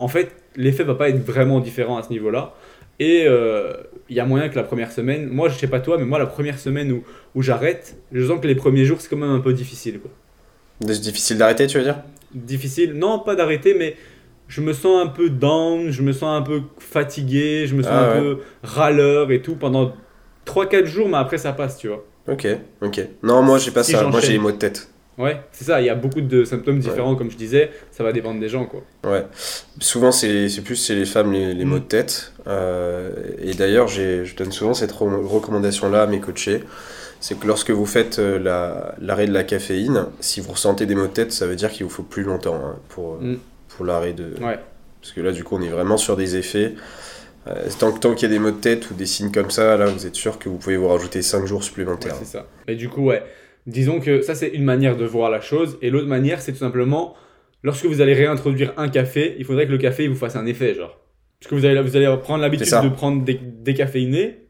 en 0.00 0.08
fait, 0.08 0.34
l'effet 0.56 0.82
va 0.82 0.94
pas 0.94 1.08
être 1.10 1.24
vraiment 1.24 1.60
différent 1.60 1.98
à 1.98 2.02
ce 2.02 2.10
niveau-là. 2.10 2.54
Et 2.98 3.24
euh, 3.26 3.72
il 4.08 4.16
y 4.16 4.20
a 4.20 4.26
moyen 4.26 4.48
que 4.48 4.56
la 4.56 4.62
première 4.62 4.92
semaine, 4.92 5.28
moi 5.28 5.48
je 5.48 5.58
sais 5.58 5.68
pas 5.68 5.80
toi, 5.80 5.96
mais 5.96 6.04
moi 6.04 6.18
la 6.18 6.26
première 6.26 6.58
semaine 6.58 6.90
où, 6.92 7.04
où 7.34 7.42
j'arrête, 7.42 7.96
je 8.12 8.26
sens 8.26 8.40
que 8.40 8.46
les 8.46 8.54
premiers 8.54 8.84
jours 8.84 9.00
c'est 9.00 9.08
quand 9.08 9.16
même 9.16 9.30
un 9.30 9.40
peu 9.40 9.54
difficile. 9.54 10.00
Quoi. 10.00 10.10
Difficile 10.80 11.38
d'arrêter, 11.38 11.66
tu 11.66 11.78
veux 11.78 11.84
dire? 11.84 12.02
Difficile, 12.34 12.94
non 12.94 13.20
pas 13.20 13.36
d'arrêter, 13.36 13.74
mais 13.74 13.96
je 14.48 14.60
me 14.60 14.74
sens 14.74 15.02
un 15.02 15.06
peu 15.06 15.30
down, 15.30 15.90
je 15.90 16.02
me 16.02 16.12
sens 16.12 16.38
un 16.38 16.42
peu 16.42 16.62
fatigué, 16.78 17.66
je 17.66 17.74
me 17.74 17.82
sens 17.82 17.92
ah 17.94 18.10
un 18.10 18.20
peu 18.20 18.38
râleur 18.62 19.30
et 19.30 19.40
tout 19.40 19.54
pendant 19.54 19.94
3-4 20.44 20.84
jours, 20.84 21.08
mais 21.08 21.18
après 21.18 21.38
ça 21.38 21.52
passe, 21.52 21.78
tu 21.78 21.88
vois. 21.88 22.04
Ok, 22.28 22.46
ok. 22.82 23.00
Non, 23.22 23.40
moi 23.40 23.58
j'ai 23.58 23.70
pas 23.70 23.82
ça, 23.82 24.06
moi 24.08 24.20
j'ai 24.20 24.32
les 24.32 24.38
maux 24.38 24.52
de 24.52 24.58
tête. 24.58 24.90
Ouais, 25.20 25.40
c'est 25.52 25.64
ça, 25.64 25.80
il 25.80 25.86
y 25.86 25.90
a 25.90 25.94
beaucoup 25.94 26.20
de 26.20 26.44
symptômes 26.44 26.78
différents, 26.78 27.14
comme 27.14 27.30
je 27.30 27.36
disais, 27.36 27.70
ça 27.92 28.02
va 28.02 28.12
dépendre 28.12 28.40
des 28.40 28.48
gens, 28.48 28.64
quoi. 28.64 28.82
Ouais, 29.04 29.24
souvent 29.80 30.12
c'est 30.12 30.48
plus 30.64 30.76
c'est 30.76 30.94
les 30.94 31.04
femmes 31.04 31.32
les, 31.32 31.54
les 31.54 31.64
maux 31.64 31.78
de 31.78 31.84
tête, 31.84 32.32
euh, 32.46 33.10
et 33.38 33.52
d'ailleurs 33.54 33.88
je 33.88 34.34
donne 34.34 34.52
souvent 34.52 34.74
cette 34.74 34.92
recommandation-là 34.92 36.02
à 36.02 36.06
mes 36.06 36.20
coachés, 36.20 36.62
c'est 37.20 37.38
que 37.38 37.46
lorsque 37.46 37.70
vous 37.70 37.86
faites 37.86 38.18
euh, 38.18 38.38
l'arrêt 38.98 39.26
de 39.26 39.32
la 39.32 39.44
caféine, 39.44 40.06
si 40.20 40.40
vous 40.40 40.52
ressentez 40.52 40.86
des 40.86 40.94
maux 40.94 41.06
de 41.06 41.12
tête, 41.12 41.32
ça 41.32 41.46
veut 41.46 41.56
dire 41.56 41.70
qu'il 41.70 41.84
vous 41.84 41.90
faut 41.90 42.02
plus 42.02 42.22
longtemps 42.22 42.56
hein, 42.56 42.76
pour, 42.88 43.20
mm. 43.20 43.36
pour 43.68 43.84
l'arrêt 43.84 44.14
de... 44.14 44.34
Ouais. 44.42 44.58
Parce 45.00 45.12
que 45.12 45.20
là, 45.20 45.32
du 45.32 45.44
coup, 45.44 45.56
on 45.56 45.62
est 45.62 45.68
vraiment 45.68 45.96
sur 45.96 46.16
des 46.16 46.36
effets. 46.36 46.74
Euh, 47.46 47.66
tant, 47.78 47.92
tant 47.92 48.14
qu'il 48.14 48.28
y 48.28 48.32
a 48.32 48.34
des 48.34 48.38
maux 48.38 48.50
de 48.50 48.60
tête 48.60 48.90
ou 48.90 48.94
des 48.94 49.06
signes 49.06 49.32
comme 49.32 49.50
ça, 49.50 49.76
là, 49.76 49.86
vous 49.86 50.06
êtes 50.06 50.14
sûr 50.14 50.38
que 50.38 50.48
vous 50.48 50.56
pouvez 50.56 50.76
vous 50.76 50.88
rajouter 50.88 51.22
5 51.22 51.46
jours 51.46 51.64
supplémentaires. 51.64 52.16
c'est 52.18 52.26
ça. 52.26 52.46
Et 52.68 52.74
du 52.74 52.88
coup, 52.88 53.02
ouais, 53.02 53.22
Disons 53.66 54.00
que 54.00 54.22
ça, 54.22 54.34
c'est 54.34 54.48
une 54.48 54.64
manière 54.64 54.96
de 54.96 55.04
voir 55.04 55.30
la 55.30 55.40
chose. 55.40 55.78
Et 55.82 55.90
l'autre 55.90 56.06
manière, 56.06 56.40
c'est 56.40 56.52
tout 56.52 56.58
simplement, 56.58 57.14
lorsque 57.62 57.86
vous 57.86 58.00
allez 58.00 58.14
réintroduire 58.14 58.72
un 58.76 58.88
café, 58.88 59.36
il 59.38 59.44
faudrait 59.44 59.66
que 59.66 59.72
le 59.72 59.78
café 59.78 60.08
vous 60.08 60.14
fasse 60.14 60.36
un 60.36 60.46
effet, 60.46 60.74
genre. 60.74 60.98
Parce 61.40 61.50
que 61.50 61.54
vous 61.54 61.64
allez, 61.64 61.80
vous 61.80 61.96
allez 61.96 62.14
prendre 62.22 62.42
l'habitude 62.42 62.68
de 62.82 62.88
prendre 62.88 63.24
des 63.24 63.34
décaféiné. 63.34 64.46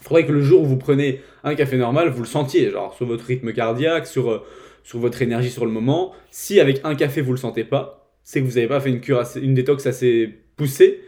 Il 0.00 0.04
faudrait 0.04 0.26
que 0.26 0.32
le 0.32 0.42
jour 0.42 0.62
où 0.62 0.66
vous 0.66 0.76
prenez 0.76 1.20
un 1.44 1.54
café 1.54 1.76
normal, 1.76 2.10
vous 2.10 2.22
le 2.22 2.28
sentiez, 2.28 2.70
genre 2.70 2.94
sur 2.94 3.06
votre 3.06 3.24
rythme 3.24 3.52
cardiaque, 3.52 4.06
sur, 4.06 4.30
euh, 4.30 4.44
sur 4.82 4.98
votre 4.98 5.22
énergie 5.22 5.50
sur 5.50 5.64
le 5.64 5.72
moment. 5.72 6.12
Si 6.30 6.60
avec 6.60 6.80
un 6.84 6.94
café 6.94 7.20
vous 7.20 7.30
le 7.30 7.38
sentez 7.38 7.64
pas, 7.64 8.10
c'est 8.24 8.40
que 8.40 8.46
vous 8.46 8.54
n'avez 8.54 8.66
pas 8.66 8.80
fait 8.80 8.90
une 8.90 9.00
cure, 9.00 9.22
une 9.40 9.54
détox 9.54 9.86
assez 9.86 10.28
poussée 10.56 11.00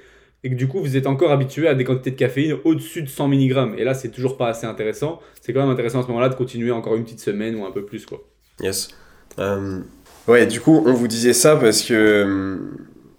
et 0.46 0.50
que 0.50 0.54
du 0.54 0.68
coup 0.68 0.78
vous 0.78 0.96
êtes 0.96 1.08
encore 1.08 1.32
habitué 1.32 1.66
à 1.66 1.74
des 1.74 1.82
quantités 1.82 2.12
de 2.12 2.16
caféine 2.16 2.56
au-dessus 2.62 3.02
de 3.02 3.08
100 3.08 3.26
mg. 3.26 3.74
Et 3.78 3.82
là, 3.84 3.94
c'est 3.94 4.10
toujours 4.10 4.36
pas 4.36 4.46
assez 4.46 4.64
intéressant. 4.64 5.20
C'est 5.42 5.52
quand 5.52 5.58
même 5.60 5.70
intéressant 5.70 5.98
à 5.98 6.02
ce 6.02 6.06
moment-là 6.08 6.28
de 6.28 6.36
continuer 6.36 6.70
encore 6.70 6.94
une 6.94 7.02
petite 7.02 7.18
semaine 7.18 7.56
ou 7.56 7.64
un 7.66 7.72
peu 7.72 7.84
plus. 7.84 8.06
quoi. 8.06 8.22
Yes. 8.60 8.88
Euh, 9.40 9.80
ouais, 10.28 10.46
du 10.46 10.60
coup, 10.60 10.84
on 10.86 10.92
vous 10.92 11.08
disait 11.08 11.32
ça 11.32 11.56
parce 11.56 11.82
que 11.82 11.94
euh, 11.94 12.58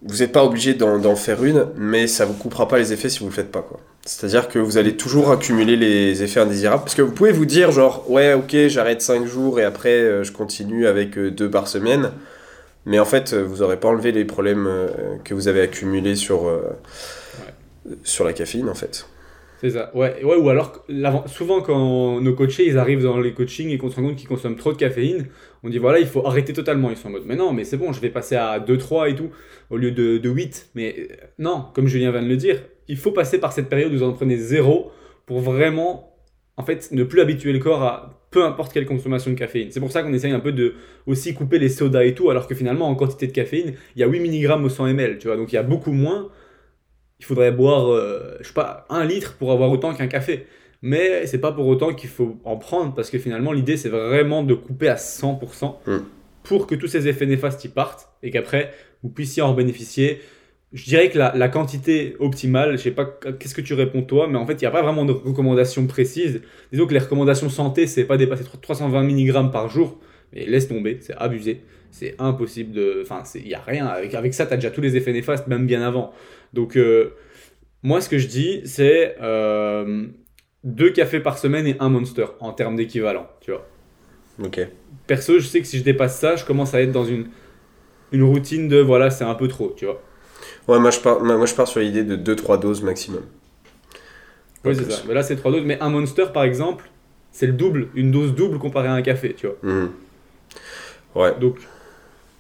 vous 0.04 0.20
n'êtes 0.20 0.32
pas 0.32 0.46
obligé 0.46 0.74
d'en 0.74 1.16
faire 1.18 1.44
une, 1.44 1.68
mais 1.76 2.08
ça 2.08 2.24
vous 2.24 2.34
coupera 2.34 2.70
pas 2.70 2.78
les 2.78 2.94
effets 2.94 3.10
si 3.10 3.20
vous 3.20 3.26
le 3.26 3.34
faites 3.34 3.52
pas. 3.52 3.62
quoi. 3.62 3.82
C'est-à-dire 4.06 4.48
que 4.48 4.58
vous 4.58 4.78
allez 4.78 4.96
toujours 4.96 5.30
accumuler 5.30 5.76
les 5.76 6.24
effets 6.24 6.40
indésirables. 6.40 6.84
Parce 6.84 6.96
que 6.96 7.02
vous 7.02 7.12
pouvez 7.12 7.34
vous 7.34 7.46
dire, 7.46 7.74
genre, 7.74 8.10
ouais, 8.10 8.36
ok, 8.36 8.56
j'arrête 8.68 9.02
5 9.02 9.26
jours 9.26 9.60
et 9.60 9.66
après 9.66 9.90
euh, 9.90 10.24
je 10.24 10.32
continue 10.32 10.88
avec 10.88 11.20
2 11.20 11.52
par 11.52 11.68
semaine. 11.68 12.12
Mais 12.86 13.00
en 13.00 13.06
fait, 13.06 13.34
vous 13.34 13.58
n'aurez 13.58 13.78
pas 13.78 13.90
enlevé 13.90 14.13
les 14.13 14.24
problèmes 14.24 14.70
que 15.26 15.34
vous 15.34 15.50
avez 15.50 15.60
accumulés 15.60 16.16
sur, 16.16 16.50
sur 18.04 18.26
la 18.26 18.34
caféine, 18.34 18.69
en 18.69 18.76
fait. 18.76 19.08
C'est 19.60 19.71
ça, 19.71 19.91
ouais. 19.95 20.23
ouais 20.23 20.36
ou 20.36 20.50
alors, 20.50 20.86
souvent 21.26 21.62
quand 21.62 22.21
nos 22.21 22.34
coachés, 22.34 22.67
ils 22.67 22.78
arrivent 22.78 23.02
dans 23.02 23.19
les 23.19 23.34
coachings 23.34 23.69
et 23.69 23.78
qu'on 23.80 23.89
se 23.89 23.95
rend 23.95 24.04
compte 24.04 24.15
qu'ils 24.15 24.28
consomment 24.28 24.56
trop 24.56 24.71
de 24.71 24.78
caféine, 24.78 25.28
on 25.63 25.69
dit 25.69 25.80
voilà, 25.80 26.00
il 26.00 26.06
faut 26.06 26.26
arrêter 26.28 26.54
totalement. 26.54 26.91
Ils 26.91 26.97
sont 26.97 27.08
en 27.08 27.12
mode, 27.12 27.23
mais 27.26 27.36
non, 27.36 27.54
mais 27.54 27.63
c'est 27.63 27.78
bon, 27.78 27.91
je 27.91 28.00
vais 28.00 28.10
passer 28.10 28.36
à 28.36 28.60
2-3 28.60 29.12
et 29.12 29.15
tout, 29.15 29.32
au 29.71 29.78
lieu 29.78 29.91
de, 29.91 30.19
de 30.19 30.30
8. 30.30 30.69
Mais 30.76 30.95
euh, 30.97 31.15
non, 31.39 31.65
comme 31.73 31.88
Julien 31.88 32.12
vient 32.12 32.21
de 32.21 32.28
le 32.28 32.38
dire, 32.38 32.62
il 32.88 32.97
faut 32.97 33.12
passer 33.12 33.39
par 33.39 33.52
cette 33.52 33.67
période 33.67 33.91
où 33.91 33.97
vous 33.97 34.04
en 34.04 34.13
prenez 34.13 34.38
zéro 34.38 34.91
pour 35.26 35.39
vraiment, 35.39 36.15
en 36.56 36.63
fait, 36.63 36.91
ne 36.91 37.04
plus 37.04 37.19
habituer 37.19 37.52
le 37.52 37.60
corps 37.60 37.82
à 37.82 38.13
peu 38.30 38.43
importe 38.43 38.73
quelle 38.73 38.86
consommation 38.86 39.32
de 39.32 39.36
caféine. 39.36 39.69
C'est 39.71 39.80
pour 39.80 39.91
ça 39.91 40.04
qu'on 40.04 40.13
essaye 40.13 40.32
un 40.32 40.39
peu 40.39 40.52
de 40.52 40.76
aussi 41.08 41.34
couper 41.34 41.58
les 41.58 41.69
sodas 41.69 42.04
et 42.04 42.13
tout, 42.13 42.30
alors 42.30 42.47
que 42.47 42.54
finalement, 42.54 42.88
en 42.88 42.95
quantité 42.95 43.26
de 43.26 43.32
caféine, 43.32 43.73
il 43.95 44.02
y 44.02 44.04
a 44.04 44.08
8 44.08 44.19
mg 44.19 44.63
au 44.63 44.69
100 44.69 44.88
ml, 44.88 45.17
tu 45.17 45.28
vois, 45.28 45.38
donc 45.38 45.52
il 45.52 45.56
y 45.56 45.60
a 45.60 45.63
beaucoup 45.63 45.93
moins. 45.93 46.30
Il 47.19 47.25
faudrait 47.25 47.51
boire, 47.51 47.91
euh, 47.91 48.38
je 48.41 48.47
sais 48.47 48.53
pas, 48.53 48.86
un 48.89 49.03
litre 49.06 49.36
pour 49.38 49.51
avoir 49.51 49.71
autant 49.71 49.93
qu'un 49.93 50.08
café. 50.08 50.45
Mais 50.84 51.25
c'est 51.25 51.39
pas 51.39 51.51
pour 51.51 51.65
autant 51.67 51.93
qu'il 51.93 52.10
faut 52.10 52.38
en 52.43 52.58
prendre, 52.58 52.93
parce 52.93 53.10
que 53.10 53.17
finalement, 53.17 53.51
l'idée, 53.51 53.77
c'est 53.77 53.89
vraiment 53.89 54.43
de 54.43 54.53
couper 54.53 54.89
à 54.89 54.95
100% 54.95 55.80
Mm. 55.88 55.97
pour 56.43 56.67
que 56.67 56.75
tous 56.75 56.88
ces 56.88 57.08
effets 57.08 57.25
néfastes 57.25 57.65
y 57.65 57.69
partent 57.69 58.10
et 58.21 58.30
qu'après, 58.32 58.71
vous 59.03 59.10
puissiez 59.10 59.41
en 59.41 59.53
bénéficier. 59.53 60.19
Je 60.73 60.84
dirais 60.86 61.10
que 61.10 61.17
la, 61.17 61.34
la 61.36 61.49
quantité 61.49 62.15
optimale, 62.19 62.77
je 62.77 62.84
sais 62.84 62.91
pas 62.91 63.06
qu'est-ce 63.06 63.56
que 63.56 63.62
tu 63.62 63.73
réponds 63.73 64.03
toi, 64.03 64.27
mais 64.27 64.38
en 64.38 64.45
fait, 64.45 64.53
il 64.53 64.60
n'y 64.62 64.67
a 64.67 64.71
pas 64.71 64.82
vraiment 64.84 65.06
de 65.06 65.13
recommandations 65.13 65.88
précises. 65.88 66.41
Disons 66.71 66.86
que 66.86 66.93
les 66.93 66.99
recommandations 66.99 67.49
santé, 67.49 67.88
c'est 67.88 68.03
pas 68.06 68.17
dépasser 68.17 68.43
320 68.62 69.03
mg 69.03 69.51
par 69.51 69.69
jour, 69.69 69.97
mais 70.34 70.45
laisse 70.45 70.67
tomber, 70.67 70.97
c'est 71.01 71.15
abusé. 71.15 71.62
C'est 71.91 72.15
impossible 72.19 72.73
de. 72.73 73.02
Enfin, 73.02 73.23
il 73.36 73.45
n'y 73.45 73.54
a 73.54 73.62
rien. 73.62 73.88
Avec, 73.88 74.13
avec 74.13 74.34
ça, 74.34 74.45
tu 74.45 74.54
as 74.54 74.58
déjà 74.58 74.71
tous 74.71 74.82
les 74.82 74.95
effets 74.95 75.13
néfastes, 75.13 75.47
même 75.47 75.65
bien 75.65 75.82
avant. 75.82 76.13
Donc, 76.54 76.78
euh, 76.78 77.13
moi, 77.84 78.02
ce 78.02 78.10
que 78.10 78.17
je 78.17 78.28
dis, 78.28 78.62
c'est 78.65 79.15
euh, 79.21 80.08
deux 80.63 80.89
cafés 80.91 81.19
par 81.19 81.38
semaine 81.38 81.67
et 81.67 81.76
un 81.80 81.89
monster 81.89 82.26
en 82.39 82.54
termes 82.54 82.76
d'équivalent, 82.76 83.28
tu 83.41 83.52
vois. 83.52 83.67
Ok. 84.43 84.60
Perso, 85.08 85.39
je 85.39 85.47
sais 85.47 85.62
que 85.62 85.67
si 85.67 85.80
je 85.80 85.84
dépasse 85.84 86.19
ça, 86.19 86.36
je 86.36 86.45
commence 86.45 86.73
à 86.73 86.82
être 86.82 86.91
dans 86.91 87.06
une, 87.06 87.28
une 88.12 88.23
routine 88.23 88.67
de 88.67 88.78
voilà, 88.80 89.10
c'est 89.10 89.23
un 89.23 89.36
peu 89.36 89.47
trop, 89.47 89.73
tu 89.76 89.86
vois. 89.86 90.02
Ouais, 90.67 90.80
moi 90.80 90.91
je 90.91 91.00
pars, 91.00 91.23
moi, 91.23 91.45
je 91.45 91.56
pars 91.56 91.67
sur 91.67 91.80
l'idée 91.80 92.04
de 92.04 92.15
2-3 92.17 92.60
doses 92.60 92.84
maximum. 92.84 93.23
Oui, 94.65 94.76
c'est 94.76 94.91
ça. 94.91 95.04
Mais 95.08 95.13
là, 95.13 95.23
c'est 95.23 95.36
trois 95.38 95.52
doses. 95.52 95.63
Mais 95.63 95.80
un 95.80 95.89
monster, 95.89 96.26
par 96.34 96.43
exemple, 96.43 96.89
c'est 97.32 97.47
le 97.47 97.54
double, 97.54 97.89
une 97.95 98.12
dose 98.12 98.36
double 98.36 98.60
comparée 98.60 98.88
à 98.88 98.93
un 98.93 99.02
café, 99.02 99.34
tu 99.34 99.47
vois. 99.47 99.56
Mhm. 99.63 99.91
Ouais. 101.15 101.39
Donc, 101.39 101.58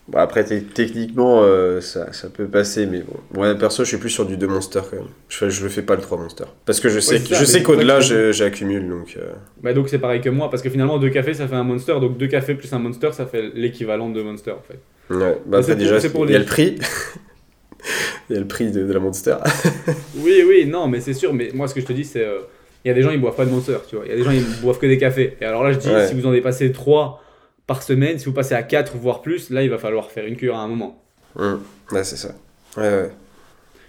Bon, 0.09 0.19
après, 0.19 0.45
techniquement, 0.45 1.41
euh, 1.43 1.81
ça, 1.81 2.13
ça 2.13 2.29
peut 2.29 2.45
passer, 2.47 2.85
mais 2.85 3.01
bon. 3.01 3.41
Ouais, 3.41 3.55
perso, 3.57 3.83
je 3.83 3.89
suis 3.89 3.97
plus 3.97 4.09
sur 4.09 4.25
du 4.25 4.37
2 4.37 4.47
monsters 4.47 4.89
quand 4.89 4.95
même. 4.95 5.07
Je, 5.27 5.49
je 5.49 5.63
le 5.63 5.69
fais 5.69 5.81
pas 5.81 5.95
le 5.95 6.01
3 6.01 6.17
monsters. 6.17 6.47
Parce 6.65 6.79
que 6.79 6.87
je 6.87 6.99
sais, 7.01 7.17
c'est 7.17 7.23
que- 7.23 7.29
ça, 7.29 7.35
je 7.35 7.39
mais 7.41 7.45
sais 7.45 7.61
qu'au-delà, 7.63 7.99
j'accumule, 7.99 8.87
donc... 8.87 9.15
euh, 9.17 9.33
bah 9.61 9.73
donc 9.73 9.89
c'est 9.89 9.99
pareil 9.99 10.21
que 10.21 10.29
moi, 10.29 10.49
parce 10.49 10.63
que 10.63 10.69
finalement, 10.69 10.97
deux 10.97 11.09
cafés, 11.09 11.33
ça 11.33 11.47
fait 11.47 11.55
un 11.55 11.63
monster. 11.65 11.99
Donc, 11.99 12.17
deux 12.17 12.27
cafés 12.27 12.55
plus 12.55 12.71
un 12.71 12.79
monster, 12.79 13.09
ça 13.11 13.25
fait 13.25 13.51
l'équivalent 13.53 14.09
de 14.09 14.21
monster, 14.21 14.51
en 14.51 14.61
fait. 14.65 14.79
Ouais, 15.13 15.37
bah 15.45 15.57
après, 15.59 15.75
déjà, 15.75 15.97
il 15.99 16.31
y 16.31 16.35
a 16.35 16.39
le 16.39 16.45
prix. 16.45 16.77
il 18.29 18.33
y 18.33 18.37
a 18.37 18.39
le 18.39 18.47
prix 18.47 18.71
de, 18.71 18.83
de 18.87 18.93
la 18.93 18.99
monster. 18.99 19.35
Oui, 20.17 20.41
oui, 20.47 20.65
non, 20.65 20.87
mais 20.87 20.99
c'est 21.01 21.13
sûr. 21.13 21.33
Mais 21.33 21.51
moi, 21.53 21.67
ce 21.67 21.73
que 21.75 21.81
je 21.81 21.85
te 21.85 21.93
dis, 21.93 22.05
c'est. 22.05 22.23
euh, 22.25 22.39
Il 22.83 22.87
y 22.87 22.91
a 22.91 22.93
des 22.93 23.01
gens, 23.01 23.11
ils 23.11 23.19
boivent 23.19 23.35
pas 23.35 23.45
de 23.45 23.51
monster, 23.51 23.77
tu 23.89 23.95
vois. 23.97 24.05
Il 24.05 24.09
y 24.11 24.13
a 24.13 24.17
des 24.17 24.23
gens, 24.23 24.31
ils 24.31 24.43
boivent 24.61 24.79
que 24.79 24.85
des 24.87 24.97
cafés. 24.97 25.35
Et 25.41 25.45
alors 25.45 25.63
là, 25.63 25.71
je 25.73 25.79
dis, 25.79 25.89
Ouais. 25.89 26.07
si 26.07 26.13
vous 26.15 26.25
en 26.25 26.31
dépassez 26.31 26.71
3 26.71 27.21
par 27.67 27.83
semaine, 27.83 28.17
si 28.17 28.25
vous 28.25 28.33
passez 28.33 28.55
à 28.55 28.63
4 28.63 28.95
voire 28.97 29.21
plus, 29.21 29.49
là, 29.49 29.61
il 29.63 29.69
va 29.69 29.77
falloir 29.77 30.09
faire 30.09 30.25
une 30.25 30.35
cure 30.37 30.55
à 30.55 30.61
un 30.61 30.67
moment. 30.67 31.03
Mhm. 31.37 31.59
Ouais, 31.91 32.03
c'est 32.03 32.15
ça. 32.15 32.29
Ouais, 32.77 32.83
ouais. 32.83 33.09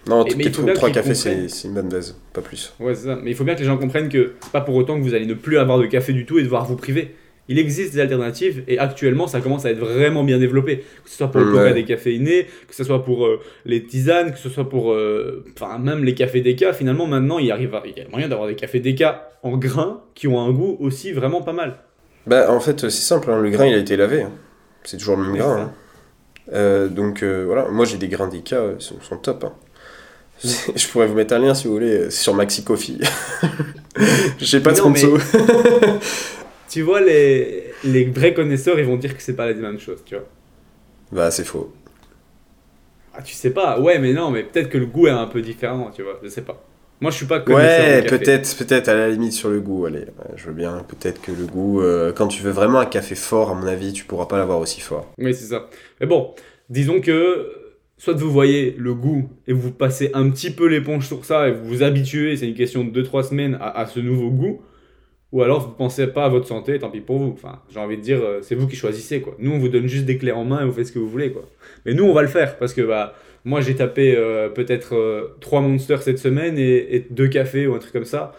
Non, 0.07 0.23
Et- 0.25 0.51
tout- 0.51 0.63
trois 0.75 0.89
qu'ils 0.89 0.95
cafés, 1.01 1.13
c'est 1.15 1.67
une 1.67 1.73
bonne 1.73 1.89
base, 1.89 2.17
pas 2.33 2.41
plus. 2.41 2.73
Ouais, 2.79 2.95
c'est 2.95 3.05
ça. 3.07 3.19
Mais 3.21 3.31
il 3.31 3.35
faut 3.35 3.43
bien 3.43 3.53
que 3.55 3.59
les 3.59 3.65
gens 3.65 3.77
comprennent 3.77 4.09
que 4.09 4.33
c'est 4.41 4.51
pas 4.51 4.61
pour 4.61 4.75
autant 4.75 4.97
que 4.97 5.03
vous 5.03 5.13
allez 5.13 5.25
ne 5.25 5.33
plus 5.33 5.57
avoir 5.57 5.77
de 5.77 5.85
café 5.85 6.13
du 6.13 6.25
tout 6.25 6.39
et 6.39 6.43
devoir 6.43 6.65
vous 6.65 6.75
priver. 6.77 7.15
Il 7.51 7.57
existe 7.59 7.93
des 7.95 7.99
alternatives 7.99 8.63
et 8.67 8.77
actuellement 8.77 9.25
ça 9.27 9.41
commence 9.41 9.65
à 9.65 9.71
être 9.71 9.79
vraiment 9.79 10.23
bien 10.23 10.37
développé. 10.39 10.77
Que 11.03 11.09
ce 11.09 11.17
soit 11.17 11.29
pour 11.31 11.41
le 11.41 11.47
Mm, 11.47 11.51
coca 11.51 11.63
ouais. 11.63 11.73
décaféiné, 11.73 12.45
que 12.67 12.75
ce 12.75 12.83
soit 12.83 13.03
pour 13.03 13.25
euh, 13.25 13.39
les 13.65 13.83
tisanes, 13.83 14.31
que 14.31 14.37
ce 14.37 14.49
soit 14.49 14.69
pour. 14.69 14.93
euh, 14.93 15.43
Enfin, 15.55 15.79
même 15.79 16.03
les 16.03 16.13
cafés 16.13 16.41
déca, 16.41 16.73
finalement 16.73 17.07
maintenant 17.07 17.39
il, 17.39 17.51
arrive 17.51 17.73
à- 17.75 17.83
il 17.85 17.97
y 17.97 18.01
a 18.01 18.07
moyen 18.09 18.27
d'avoir 18.29 18.47
des 18.47 18.55
cafés 18.55 18.79
déca 18.79 19.29
en 19.43 19.57
grains 19.57 20.01
qui 20.15 20.27
ont 20.27 20.39
un 20.39 20.51
goût 20.51 20.77
aussi 20.79 21.11
vraiment 21.11 21.41
pas 21.41 21.53
mal. 21.53 21.79
Bah, 22.29 22.51
en 22.51 22.59
fait, 22.59 22.81
c'est 22.81 22.89
simple, 22.91 23.31
hein, 23.31 23.39
le 23.41 23.49
grain, 23.49 23.65
il 23.65 23.73
a 23.73 23.77
été 23.77 23.97
lavé. 23.97 24.21
hein. 24.21 24.31
C'est 24.83 24.97
toujours 24.97 25.17
le 25.17 25.23
même 25.23 25.35
grain. 25.37 25.59
hein. 25.61 25.71
Euh, 26.53 26.87
donc, 26.87 27.23
euh, 27.23 27.43
voilà, 27.45 27.67
moi, 27.69 27.85
j'ai 27.85 27.97
des 27.97 28.07
grains 28.07 28.27
d'Ika, 28.27 28.55
euh, 28.57 28.75
ils 28.79 28.83
sont, 28.83 28.99
sont 29.01 29.17
top. 29.17 29.51
Je 30.43 30.87
pourrais 30.87 31.07
vous 31.07 31.15
mettre 31.15 31.33
un 31.33 31.39
lien 31.39 31.53
si 31.53 31.67
vous 31.67 31.73
voulez, 31.73 32.05
c'est 32.11 32.21
sur 32.21 32.33
Maxi 32.33 32.63
Coffee. 32.63 32.99
Je 34.39 34.45
sais 34.45 34.61
pas 34.61 34.71
de 34.73 34.81
mais- 34.81 34.97
sponsor. 34.97 35.19
Tu 36.69 36.83
vois, 36.83 37.01
les, 37.01 37.73
les 37.83 38.05
vrais 38.05 38.35
connaisseurs 38.35 38.79
ils 38.79 38.85
vont 38.85 38.95
dire 38.97 39.17
que 39.17 39.23
c'est 39.23 39.33
pas 39.35 39.47
la 39.47 39.55
même 39.55 39.79
chose, 39.79 40.03
tu 40.05 40.13
vois. 40.13 40.25
Bah, 41.11 41.31
c'est 41.31 41.43
faux. 41.43 41.73
Ah, 43.15 43.23
tu 43.23 43.33
sais 43.33 43.49
pas, 43.49 43.79
ouais, 43.79 43.97
mais 43.97 44.13
non, 44.13 44.29
mais 44.29 44.43
peut-être 44.43 44.69
que 44.69 44.77
le 44.77 44.85
goût 44.85 45.07
est 45.07 45.11
un 45.11 45.25
peu 45.25 45.41
différent, 45.41 45.89
tu 45.93 46.03
vois, 46.03 46.19
je 46.23 46.29
sais 46.29 46.43
pas. 46.43 46.63
Moi 47.01 47.11
je 47.11 47.17
suis 47.17 47.25
pas 47.25 47.43
Ouais, 47.47 48.03
peut-être, 48.03 48.57
peut-être 48.57 48.89
à 48.89 48.93
la 48.93 49.09
limite 49.09 49.33
sur 49.33 49.49
le 49.49 49.61
goût, 49.61 49.85
allez, 49.85 50.05
je 50.35 50.47
veux 50.47 50.53
bien. 50.53 50.85
Peut-être 50.87 51.21
que 51.21 51.31
le 51.31 51.45
goût, 51.45 51.81
euh, 51.81 52.11
quand 52.11 52.27
tu 52.27 52.43
veux 52.43 52.51
vraiment 52.51 52.79
un 52.79 52.85
café 52.85 53.15
fort, 53.15 53.51
à 53.51 53.53
mon 53.53 53.67
avis, 53.67 53.93
tu 53.93 54.03
pourras 54.05 54.25
pas 54.25 54.37
l'avoir 54.37 54.59
aussi 54.59 54.81
fort. 54.81 55.11
Oui, 55.17 55.33
c'est 55.33 55.45
ça. 55.45 55.69
Mais 56.01 56.07
bon, 56.07 56.33
disons 56.69 56.99
que 56.99 57.51
soit 57.97 58.13
vous 58.13 58.31
voyez 58.31 58.75
le 58.77 58.93
goût 58.93 59.29
et 59.47 59.53
vous 59.53 59.71
passez 59.71 60.11
un 60.13 60.29
petit 60.29 60.51
peu 60.51 60.67
l'éponge 60.67 61.07
sur 61.07 61.23
ça 61.23 61.47
et 61.47 61.51
vous 61.51 61.65
vous 61.65 61.83
habituez, 61.83 62.35
c'est 62.35 62.47
une 62.47 62.55
question 62.55 62.83
de 62.83 63.01
2-3 63.01 63.29
semaines 63.29 63.57
à, 63.61 63.79
à 63.79 63.85
ce 63.87 63.99
nouveau 63.99 64.29
goût, 64.29 64.61
ou 65.31 65.43
alors 65.43 65.61
vous 65.61 65.73
pensez 65.73 66.07
pas 66.07 66.25
à 66.25 66.29
votre 66.29 66.47
santé, 66.47 66.79
tant 66.79 66.89
pis 66.89 67.01
pour 67.01 67.17
vous. 67.19 67.31
Enfin, 67.33 67.61
j'ai 67.69 67.79
envie 67.79 67.97
de 67.97 68.01
dire, 68.01 68.19
euh, 68.21 68.39
c'est 68.41 68.55
vous 68.55 68.67
qui 68.67 68.75
choisissez 68.75 69.21
quoi. 69.21 69.35
Nous, 69.39 69.51
on 69.51 69.57
vous 69.59 69.69
donne 69.69 69.87
juste 69.87 70.05
des 70.05 70.17
clés 70.17 70.31
en 70.31 70.43
main 70.43 70.61
et 70.61 70.65
vous 70.65 70.73
faites 70.73 70.87
ce 70.87 70.91
que 70.91 70.99
vous 70.99 71.09
voulez 71.09 71.31
quoi. 71.31 71.43
Mais 71.85 71.93
nous, 71.93 72.03
on 72.03 72.13
va 72.13 72.23
le 72.23 72.27
faire 72.27 72.57
parce 72.57 72.73
que 72.73 72.81
bah, 72.81 73.13
moi, 73.49 73.61
j'ai 73.61 73.75
tapé 73.75 74.15
euh, 74.15 74.47
peut-être 74.49 75.35
3 75.41 75.61
monsters 75.61 76.03
cette 76.03 76.19
semaine 76.19 76.57
et, 76.57 76.95
et 76.95 77.07
2 77.09 77.27
cafés 77.27 77.65
ou 77.65 77.73
un 77.73 77.79
truc 77.79 77.93
comme 77.93 78.05
ça. 78.05 78.33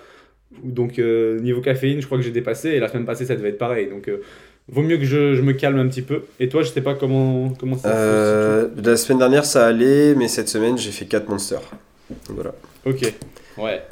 Donc, 0.63 0.99
euh, 0.99 1.41
niveau 1.41 1.61
caféine, 1.61 2.01
je 2.01 2.07
crois 2.07 2.17
que 2.19 2.25
j'ai 2.25 2.31
dépassé 2.31 2.71
et 2.71 2.81
la 2.81 2.89
semaine 2.89 3.05
passée, 3.05 3.25
ça 3.25 3.35
devait 3.35 3.49
être 3.51 3.59
pareil. 3.59 3.89
Donc, 3.89 4.09
euh, 4.09 4.21
vaut 4.69 4.83
mieux 4.83 4.99
que 4.99 5.05
je, 5.05 5.35
je 5.35 5.43
me 5.43 5.53
calme 5.53 5.79
un 5.79 5.89
petit 5.89 6.03
peu. 6.03 6.23
Et 6.39 6.49
toi, 6.49 6.63
je 6.63 6.69
sais 6.69 6.81
pas 6.81 6.95
comment, 6.95 7.51
comment 7.59 7.77
ça 7.77 7.89
se 7.89 7.95
Euh, 7.97 8.69
la 8.85 8.97
semaine 8.97 9.19
dernière, 9.19 9.45
ça 9.45 9.67
allait, 9.67 10.15
mais 10.15 10.29
cette 10.29 10.49
semaine, 10.49 10.79
j'ai 10.79 10.93
fait 10.93 11.07
4 11.07 11.29
monsters. 11.29 11.61
Donc, 12.11 12.37
Voilà. 12.37 12.55
Ok, 12.87 13.13
ouais. 13.59 13.83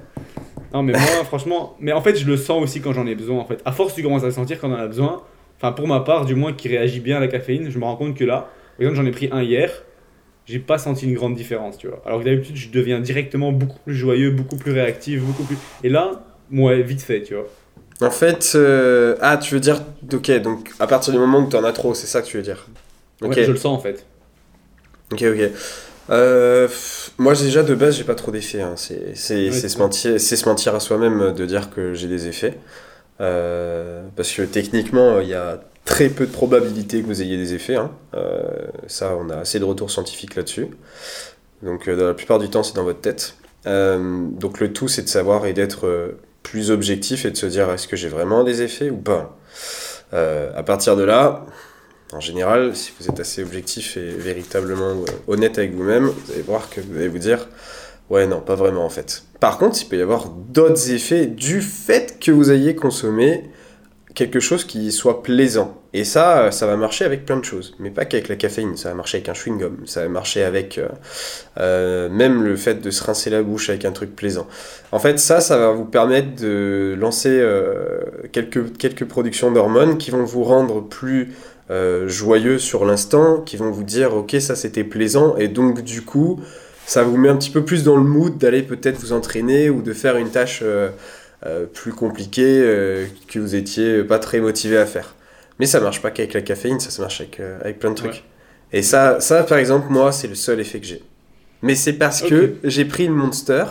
Non, 0.72 0.82
mais 0.84 0.92
moi, 0.92 1.00
franchement, 1.24 1.76
mais 1.80 1.92
en 1.92 2.00
fait, 2.00 2.16
je 2.16 2.26
le 2.26 2.36
sens 2.36 2.62
aussi 2.62 2.80
quand 2.80 2.92
j'en 2.92 3.06
ai 3.06 3.14
besoin. 3.16 3.38
En 3.40 3.44
fait, 3.44 3.60
à 3.64 3.72
force, 3.72 3.94
tu 3.94 4.02
commences 4.02 4.22
à 4.22 4.26
le 4.26 4.32
sentir 4.32 4.60
quand 4.60 4.68
on 4.70 4.74
en 4.74 4.78
a 4.78 4.86
besoin. 4.86 5.22
Enfin, 5.56 5.72
pour 5.72 5.88
ma 5.88 6.00
part, 6.00 6.24
du 6.26 6.36
moins, 6.36 6.52
qui 6.52 6.68
réagit 6.68 7.00
bien 7.00 7.16
à 7.16 7.20
la 7.20 7.28
caféine, 7.28 7.70
je 7.70 7.78
me 7.78 7.84
rends 7.84 7.96
compte 7.96 8.16
que 8.16 8.24
là, 8.24 8.48
par 8.76 8.86
exemple, 8.86 8.96
j'en 8.96 9.06
ai 9.06 9.10
pris 9.12 9.28
un 9.32 9.42
hier, 9.42 9.84
j'ai 10.48 10.58
pas 10.58 10.78
senti 10.78 11.04
une 11.06 11.14
grande 11.14 11.34
différence, 11.34 11.76
tu 11.78 11.88
vois. 11.88 12.02
Alors 12.06 12.20
que 12.20 12.24
d'habitude, 12.24 12.56
je 12.56 12.70
deviens 12.70 13.00
directement 13.00 13.52
beaucoup 13.52 13.78
plus 13.84 13.94
joyeux, 13.94 14.30
beaucoup 14.30 14.56
plus 14.56 14.72
réactif, 14.72 15.20
beaucoup 15.22 15.44
plus. 15.44 15.56
Et 15.84 15.88
là, 15.88 16.22
ouais, 16.52 16.82
vite 16.82 17.02
fait, 17.02 17.22
tu 17.22 17.34
vois. 17.34 17.46
En 18.00 18.10
fait, 18.10 18.52
euh, 18.54 19.16
ah, 19.20 19.36
tu 19.36 19.54
veux 19.54 19.60
dire, 19.60 19.82
ok, 20.12 20.30
donc 20.40 20.70
à 20.78 20.86
partir 20.86 21.12
du 21.12 21.18
moment 21.18 21.40
où 21.40 21.48
t'en 21.48 21.64
as 21.64 21.72
trop, 21.72 21.94
c'est 21.94 22.06
ça 22.06 22.22
que 22.22 22.26
tu 22.26 22.36
veux 22.36 22.42
dire. 22.42 22.66
Ok, 23.20 23.34
Ouais, 23.36 23.44
je 23.44 23.50
le 23.50 23.56
sens 23.56 23.76
en 23.78 23.80
fait. 23.82 24.06
ok, 25.12 25.22
ok. 25.22 25.50
Euh, 26.10 26.68
moi, 27.18 27.34
déjà 27.34 27.62
de 27.62 27.74
base, 27.74 27.96
j'ai 27.98 28.04
pas 28.04 28.14
trop 28.14 28.30
d'effets. 28.30 28.62
hein. 28.62 28.74
C'est 28.76 29.14
se 29.14 29.78
mentir, 29.78 30.18
c'est 30.20 30.36
se 30.36 30.48
mentir 30.48 30.74
à 30.74 30.80
soi-même 30.80 31.34
de 31.34 31.44
dire 31.44 31.68
que 31.70 31.92
j'ai 31.92 32.08
des 32.08 32.28
effets. 32.28 32.54
Euh, 33.20 34.06
parce 34.16 34.32
que 34.32 34.42
techniquement, 34.42 35.20
il 35.20 35.28
y 35.28 35.34
a 35.34 35.60
très 35.88 36.10
peu 36.10 36.26
de 36.26 36.30
probabilité 36.30 37.00
que 37.00 37.06
vous 37.06 37.22
ayez 37.22 37.38
des 37.38 37.54
effets. 37.54 37.76
hein. 37.76 37.90
Euh, 38.12 38.66
ça, 38.88 39.16
on 39.18 39.30
a 39.30 39.36
assez 39.38 39.58
de 39.58 39.64
retours 39.64 39.90
scientifiques 39.90 40.36
là-dessus. 40.36 40.68
Donc, 41.62 41.88
euh, 41.88 42.08
la 42.08 42.12
plupart 42.12 42.38
du 42.38 42.50
temps, 42.50 42.62
c'est 42.62 42.76
dans 42.76 42.84
votre 42.84 43.00
tête. 43.00 43.36
Euh, 43.66 44.26
donc, 44.32 44.60
le 44.60 44.70
tout, 44.70 44.86
c'est 44.86 45.00
de 45.00 45.08
savoir 45.08 45.46
et 45.46 45.54
d'être 45.54 46.14
plus 46.42 46.70
objectif 46.70 47.24
et 47.24 47.30
de 47.30 47.38
se 47.38 47.46
dire 47.46 47.70
est-ce 47.70 47.88
que 47.88 47.96
j'ai 47.96 48.08
vraiment 48.08 48.44
des 48.44 48.60
effets 48.60 48.90
ou 48.90 48.98
pas? 48.98 49.38
À 50.12 50.62
partir 50.62 50.94
de 50.94 51.04
là, 51.04 51.46
en 52.12 52.20
général, 52.20 52.76
si 52.76 52.92
vous 53.00 53.08
êtes 53.08 53.20
assez 53.20 53.42
objectif 53.42 53.96
et 53.96 54.10
véritablement 54.10 54.94
honnête 55.26 55.58
avec 55.58 55.74
vous-même, 55.74 56.06
vous 56.06 56.32
allez 56.32 56.42
voir 56.42 56.68
que 56.68 56.82
vous 56.82 56.96
allez 56.96 57.08
vous 57.08 57.18
dire 57.18 57.48
ouais, 58.10 58.26
non, 58.26 58.40
pas 58.40 58.54
vraiment 58.54 58.84
en 58.84 58.90
fait. 58.90 59.24
Par 59.40 59.58
contre, 59.58 59.78
il 59.80 59.86
peut 59.86 59.96
y 59.96 60.02
avoir 60.02 60.28
d'autres 60.28 60.90
effets 60.90 61.26
du 61.26 61.60
fait 61.60 62.18
que 62.20 62.30
vous 62.30 62.50
ayez 62.50 62.74
consommé 62.74 63.50
quelque 64.18 64.40
chose 64.40 64.64
qui 64.64 64.90
soit 64.90 65.22
plaisant. 65.22 65.80
Et 65.94 66.02
ça, 66.02 66.50
ça 66.50 66.66
va 66.66 66.76
marcher 66.76 67.04
avec 67.04 67.24
plein 67.24 67.36
de 67.36 67.44
choses, 67.44 67.76
mais 67.78 67.88
pas 67.90 68.04
qu'avec 68.04 68.26
la 68.26 68.34
caféine, 68.34 68.76
ça 68.76 68.88
va 68.88 68.96
marcher 68.96 69.18
avec 69.18 69.28
un 69.28 69.32
chewing-gum, 69.32 69.86
ça 69.86 70.02
va 70.02 70.08
marcher 70.08 70.42
avec 70.42 70.76
euh, 70.76 70.88
euh, 71.60 72.08
même 72.08 72.42
le 72.42 72.56
fait 72.56 72.82
de 72.82 72.90
se 72.90 73.04
rincer 73.04 73.30
la 73.30 73.44
bouche 73.44 73.70
avec 73.70 73.84
un 73.84 73.92
truc 73.92 74.16
plaisant. 74.16 74.48
En 74.90 74.98
fait, 74.98 75.20
ça, 75.20 75.40
ça 75.40 75.56
va 75.56 75.70
vous 75.70 75.84
permettre 75.84 76.34
de 76.34 76.96
lancer 76.98 77.30
euh, 77.30 78.00
quelques, 78.32 78.76
quelques 78.76 79.04
productions 79.04 79.52
d'hormones 79.52 79.98
qui 79.98 80.10
vont 80.10 80.24
vous 80.24 80.42
rendre 80.42 80.82
plus 80.82 81.34
joyeux 82.06 82.58
sur 82.58 82.86
l'instant, 82.86 83.42
qui 83.42 83.58
vont 83.58 83.70
vous 83.70 83.84
dire 83.84 84.14
ok 84.14 84.36
ça 84.40 84.56
c'était 84.56 84.84
plaisant 84.84 85.36
et 85.36 85.48
donc 85.48 85.84
du 85.84 86.00
coup 86.00 86.40
ça 86.86 87.02
vous 87.02 87.18
met 87.18 87.28
un 87.28 87.36
petit 87.36 87.50
peu 87.50 87.62
plus 87.62 87.84
dans 87.84 87.96
le 87.96 88.04
mood 88.04 88.38
d'aller 88.38 88.62
peut-être 88.62 88.98
vous 88.98 89.12
entraîner 89.12 89.68
ou 89.68 89.82
de 89.82 89.92
faire 89.92 90.16
une 90.16 90.30
tâche 90.30 90.64
plus 91.72 91.92
compliquée 91.92 92.60
euh, 92.62 93.06
que 93.28 93.38
vous 93.38 93.54
étiez 93.54 94.02
pas 94.04 94.18
très 94.18 94.40
motivé 94.40 94.76
à 94.78 94.86
faire. 94.86 95.14
Mais 95.58 95.66
ça 95.66 95.80
marche 95.80 96.02
pas 96.02 96.10
qu'avec 96.10 96.34
la 96.34 96.42
caféine, 96.42 96.80
ça, 96.80 96.90
ça 96.90 97.02
marche 97.02 97.20
avec, 97.20 97.40
euh, 97.40 97.58
avec 97.60 97.78
plein 97.78 97.90
de 97.90 97.94
trucs. 97.96 98.22
Ouais. 98.22 98.24
Et 98.72 98.82
ça, 98.82 99.20
ça, 99.20 99.42
par 99.44 99.58
exemple, 99.58 99.86
moi, 99.90 100.12
c'est 100.12 100.28
le 100.28 100.34
seul 100.34 100.60
effet 100.60 100.80
que 100.80 100.86
j'ai. 100.86 101.02
Mais 101.62 101.74
c'est 101.74 101.94
parce 101.94 102.22
que 102.22 102.56
j'ai 102.64 102.84
pris 102.84 103.06
une 103.06 103.14
Monster 103.14 103.64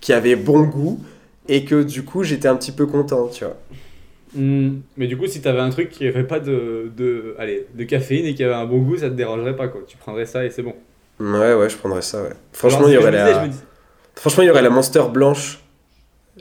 qui 0.00 0.12
avait 0.12 0.36
bon 0.36 0.62
goût 0.64 1.00
et 1.48 1.64
que 1.64 1.82
du 1.82 2.04
coup, 2.04 2.24
j'étais 2.24 2.48
un 2.48 2.56
petit 2.56 2.72
peu 2.72 2.86
content, 2.86 3.28
tu 3.28 3.44
vois. 3.44 3.56
Hmm, 4.34 4.80
Mais 4.96 5.06
du 5.06 5.16
coup, 5.16 5.26
si 5.26 5.40
t'avais 5.40 5.60
un 5.60 5.70
truc 5.70 5.88
qui 5.90 6.06
avait 6.06 6.24
pas 6.24 6.38
de, 6.40 6.92
de, 6.94 7.34
allez, 7.38 7.66
de 7.74 7.84
caféine 7.84 8.26
et 8.26 8.34
qui 8.34 8.44
avait 8.44 8.54
un 8.54 8.66
bon 8.66 8.82
goût, 8.82 8.98
ça 8.98 9.08
te 9.08 9.14
dérangerait 9.14 9.56
pas 9.56 9.68
quoi. 9.68 9.82
Tu 9.86 9.96
prendrais 9.96 10.26
ça 10.26 10.44
et 10.44 10.50
c'est 10.50 10.62
bon. 10.62 10.74
Ouais, 11.20 11.54
ouais, 11.54 11.68
je 11.68 11.76
prendrais 11.76 12.02
ça, 12.02 12.22
ouais. 12.22 12.32
Franchement, 12.52 12.86
Alors, 12.86 12.88
il 12.88 12.94
y 12.94 12.96
aurait 12.96 13.10
disais, 13.10 13.34
la... 13.34 13.48
dis- 13.48 13.64
Franchement, 14.16 14.44
il 14.44 14.46
y 14.46 14.50
aurait 14.50 14.62
la 14.62 14.70
Monster 14.70 15.04
blanche. 15.12 15.60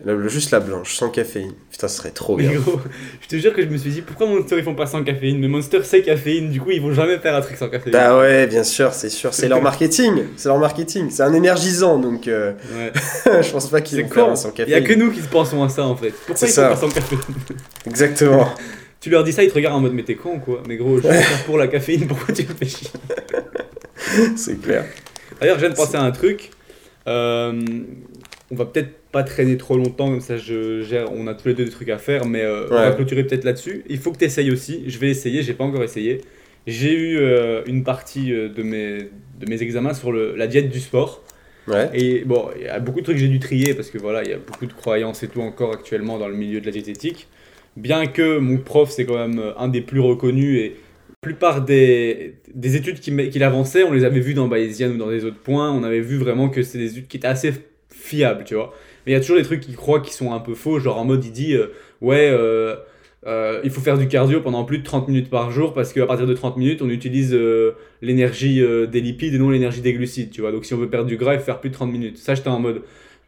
La- 0.05 0.27
juste 0.27 0.51
la 0.51 0.59
blanche, 0.59 0.95
sans 0.95 1.09
caféine. 1.09 1.53
Putain, 1.71 1.87
ce 1.87 1.97
serait 1.97 2.11
trop 2.11 2.37
Mais 2.37 2.47
bien. 2.47 2.59
gros, 2.59 2.79
je 3.21 3.27
te 3.27 3.35
jure 3.37 3.53
que 3.53 3.61
je 3.63 3.67
me 3.67 3.77
suis 3.77 3.89
dit 3.89 4.01
pourquoi 4.01 4.27
Monster 4.27 4.55
ils 4.57 4.63
font 4.63 4.75
pas 4.75 4.85
sans 4.85 5.03
caféine? 5.03 5.39
Mais 5.39 5.47
Monster 5.47 5.79
c'est 5.83 6.01
caféine, 6.01 6.49
du 6.49 6.61
coup 6.61 6.71
ils 6.71 6.81
vont 6.81 6.93
jamais 6.93 7.17
faire 7.17 7.35
un 7.35 7.41
truc 7.41 7.57
sans 7.57 7.67
caféine. 7.69 7.93
Bah 7.93 8.17
ouais, 8.17 8.45
bien 8.47 8.63
sûr, 8.63 8.93
c'est 8.93 9.09
sûr. 9.09 9.33
C'est 9.33 9.47
leur 9.47 9.61
marketing. 9.61 10.23
C'est 10.37 10.49
leur 10.49 10.59
marketing. 10.59 11.09
C'est 11.09 11.23
un 11.23 11.33
énergisant, 11.33 11.97
donc 11.99 12.27
euh, 12.27 12.53
Ouais. 12.75 12.91
je 13.43 13.51
pense 13.51 13.69
pas 13.69 13.81
qu'ils 13.81 14.01
vont 14.03 14.09
faire 14.09 14.29
un 14.29 14.35
sans 14.35 14.51
Il 14.53 14.59
y 14.69 14.73
a 14.73 14.79
caféine. 14.81 14.83
que 14.83 14.93
nous 15.03 15.11
qui 15.11 15.21
pensons 15.21 15.63
à 15.63 15.69
ça 15.69 15.83
en 15.83 15.95
fait. 15.95 16.11
Pourquoi 16.25 16.47
ils 16.47 16.51
ça. 16.51 16.75
font 16.75 16.87
pas 16.87 16.93
sans 16.93 16.93
caféine? 16.93 17.19
Exactement. 17.85 18.49
Tu 18.99 19.09
leur 19.09 19.23
dis 19.23 19.31
ça, 19.33 19.43
ils 19.43 19.49
te 19.49 19.55
regardent 19.55 19.75
en 19.77 19.79
mode 19.81 19.93
mais 19.93 20.03
t'es 20.03 20.15
con 20.15 20.39
quoi. 20.39 20.61
Mais 20.67 20.75
gros, 20.77 20.97
je 20.97 21.07
vais 21.07 21.21
faire 21.21 21.43
pour 21.45 21.57
la 21.57 21.67
caféine, 21.67 22.07
pourquoi 22.07 22.33
tu 22.33 22.43
me 22.43 22.53
fais 22.53 22.65
chier? 22.65 22.89
C'est 24.35 24.61
clair. 24.61 24.85
D'ailleurs, 25.39 25.55
je 25.57 25.61
viens 25.61 25.69
de 25.69 25.75
penser 25.75 25.95
à 25.95 26.01
un 26.01 26.11
truc. 26.11 26.51
Euh, 27.07 27.61
on 28.51 28.55
va 28.55 28.65
peut-être 28.65 28.89
pas 29.17 29.23
traîner 29.23 29.57
trop 29.57 29.77
longtemps, 29.77 30.11
comme 30.11 30.21
ça 30.21 30.37
je 30.37 30.83
gère, 30.83 31.11
on 31.11 31.25
a 31.25 31.33
tous 31.33 31.47
les 31.47 31.55
deux 31.55 31.65
des 31.65 31.71
trucs 31.71 31.89
à 31.89 31.97
faire, 31.97 32.27
mais 32.27 32.43
euh, 32.43 32.67
on 32.69 32.75
va 32.75 32.91
clôturer 32.91 33.23
peut-être 33.23 33.45
là-dessus. 33.45 33.83
Il 33.89 33.97
faut 33.97 34.11
que 34.11 34.19
tu 34.19 34.25
essayes 34.25 34.51
aussi. 34.51 34.83
Je 34.85 34.99
vais 34.99 35.09
essayer, 35.09 35.41
j'ai 35.41 35.55
pas 35.55 35.63
encore 35.63 35.81
essayé. 35.81 36.21
J'ai 36.67 36.93
eu 36.93 37.17
euh, 37.17 37.63
une 37.65 37.83
partie 37.83 38.31
euh, 38.31 38.47
de 38.47 38.61
mes, 38.61 39.09
de 39.39 39.49
mes 39.49 39.63
examens 39.63 39.95
sur 39.95 40.11
le, 40.11 40.35
la 40.35 40.45
diète 40.45 40.69
du 40.69 40.79
sport. 40.79 41.23
Ouais. 41.67 41.89
Et 41.95 42.25
bon, 42.25 42.49
il 42.55 42.65
y 42.65 42.67
a 42.67 42.79
beaucoup 42.79 42.99
de 42.99 43.05
trucs 43.05 43.17
que 43.17 43.21
j'ai 43.23 43.27
dû 43.27 43.39
trier 43.39 43.73
parce 43.73 43.89
que 43.89 43.97
voilà, 43.97 44.23
il 44.23 44.29
y 44.29 44.33
a 44.33 44.37
beaucoup 44.37 44.67
de 44.67 44.73
croyances 44.73 45.23
et 45.23 45.27
tout 45.29 45.41
encore 45.41 45.73
actuellement 45.73 46.19
dans 46.19 46.27
le 46.27 46.35
milieu 46.35 46.61
de 46.61 46.67
la 46.67 46.71
diététique. 46.71 47.27
Bien 47.75 48.05
que 48.05 48.37
mon 48.37 48.57
prof, 48.57 48.91
c'est 48.91 49.05
quand 49.05 49.17
même 49.17 49.41
un 49.57 49.67
des 49.67 49.81
plus 49.81 49.99
reconnus 49.99 50.59
et 50.59 50.69
la 51.09 51.15
plupart 51.21 51.65
des, 51.65 52.35
des 52.53 52.75
études 52.75 52.99
qu'il 52.99 53.43
avançait, 53.43 53.81
on 53.81 53.93
les 53.93 54.03
avait 54.03 54.19
vues 54.19 54.35
dans 54.35 54.47
Bayesian 54.47 54.89
ou 54.89 54.97
dans 54.97 55.09
des 55.09 55.25
autres 55.25 55.39
points. 55.39 55.71
On 55.71 55.83
avait 55.83 56.01
vu 56.01 56.17
vraiment 56.17 56.49
que 56.49 56.61
c'est 56.61 56.77
des 56.77 56.91
études 56.91 57.07
qui 57.07 57.17
étaient 57.17 57.27
assez 57.27 57.51
fiables, 57.89 58.43
tu 58.43 58.53
vois. 58.53 58.73
Mais 59.07 59.13
il 59.13 59.15
y 59.15 59.17
a 59.17 59.21
toujours 59.21 59.37
des 59.37 59.43
trucs 59.43 59.61
qu'il 59.61 59.77
croit 59.77 60.01
qui 60.01 60.13
sont 60.13 60.33
un 60.33 60.39
peu 60.39 60.53
faux, 60.53 60.79
genre 60.79 60.97
en 60.97 61.05
mode 61.05 61.23
il 61.23 61.31
dit 61.31 61.53
euh, 61.53 61.67
ouais, 62.01 62.29
euh, 62.29 62.75
euh, 63.25 63.61
il 63.63 63.69
faut 63.69 63.79
faire 63.79 63.97
du 63.97 64.09
cardio 64.09 64.41
pendant 64.41 64.65
plus 64.65 64.79
de 64.79 64.83
30 64.83 65.07
minutes 65.07 65.29
par 65.29 65.49
jour 65.49 65.73
parce 65.73 65.93
qu'à 65.93 66.05
partir 66.05 66.27
de 66.27 66.33
30 66.33 66.57
minutes, 66.57 66.81
on 66.81 66.89
utilise 66.89 67.33
l'énergie 68.01 68.61
des 68.91 68.99
lipides 68.99 69.33
et 69.33 69.37
non 69.37 69.49
l'énergie 69.49 69.79
des 69.79 69.93
glucides, 69.93 70.31
tu 70.31 70.41
vois. 70.41 70.51
Donc 70.51 70.65
si 70.65 70.73
on 70.73 70.77
veut 70.77 70.89
perdre 70.89 71.07
du 71.07 71.15
gras, 71.15 71.35
il 71.35 71.39
faut 71.39 71.45
faire 71.45 71.61
plus 71.61 71.69
de 71.69 71.75
30 71.75 71.89
minutes. 71.89 72.17
Ça, 72.17 72.35
j'étais 72.35 72.49
en 72.49 72.59
mode 72.59 72.81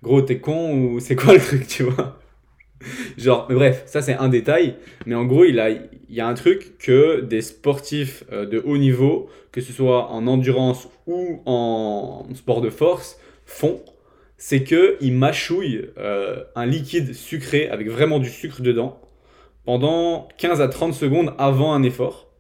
gros, 0.04 0.22
t'es 0.22 0.40
con 0.40 0.74
ou 0.74 1.00
c'est 1.00 1.16
quoi 1.16 1.34
le 1.34 1.40
truc, 1.40 1.66
tu 1.66 1.84
vois? 1.84 2.20
Genre, 3.18 3.46
mais 3.48 3.56
bref, 3.56 3.84
ça 3.86 4.02
c'est 4.02 4.16
un 4.16 4.28
détail. 4.28 4.76
Mais 5.06 5.16
en 5.16 5.24
gros, 5.24 5.46
il, 5.46 5.62
a, 5.62 5.70
il 5.70 5.88
y 6.10 6.20
a 6.20 6.28
un 6.28 6.34
truc 6.34 6.78
que 6.78 7.22
des 7.22 7.42
sportifs 7.42 8.26
de 8.30 8.62
haut 8.66 8.78
niveau, 8.78 9.30
que 9.54 9.62
ce 9.62 9.72
soit 9.72 10.10
en 10.12 10.28
endurance 10.28 10.90
ou 11.08 11.42
en 11.46 12.28
sport 12.36 12.60
de 12.60 12.70
force, 12.70 13.18
font. 13.46 13.80
C'est 14.42 14.64
qu'ils 14.64 15.14
mâchouillent 15.14 15.90
euh, 15.98 16.44
un 16.56 16.66
liquide 16.66 17.14
sucré 17.14 17.68
avec 17.68 17.90
vraiment 17.90 18.20
du 18.20 18.30
sucre 18.30 18.62
dedans 18.62 19.02
pendant 19.66 20.30
15 20.38 20.62
à 20.62 20.70
30 20.70 20.94
secondes 20.94 21.34
avant 21.38 21.74
un 21.74 21.84
effort. 21.84 22.32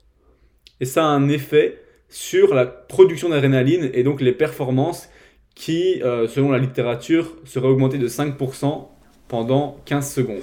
Et 0.79 0.85
ça 0.85 1.03
a 1.03 1.07
un 1.07 1.27
effet 1.27 1.77
sur 2.07 2.55
la 2.55 2.65
production 2.65 3.29
d'adrénaline 3.29 3.91
et 3.93 4.03
donc 4.03 4.21
les 4.21 4.31
performances 4.31 5.09
qui, 5.55 6.01
euh, 6.01 6.29
selon 6.29 6.51
la 6.51 6.57
littérature, 6.57 7.35
seraient 7.43 7.67
augmentées 7.67 7.97
de 7.97 8.07
5% 8.07 8.87
pendant 9.27 9.77
15 9.85 10.09
secondes. 10.09 10.41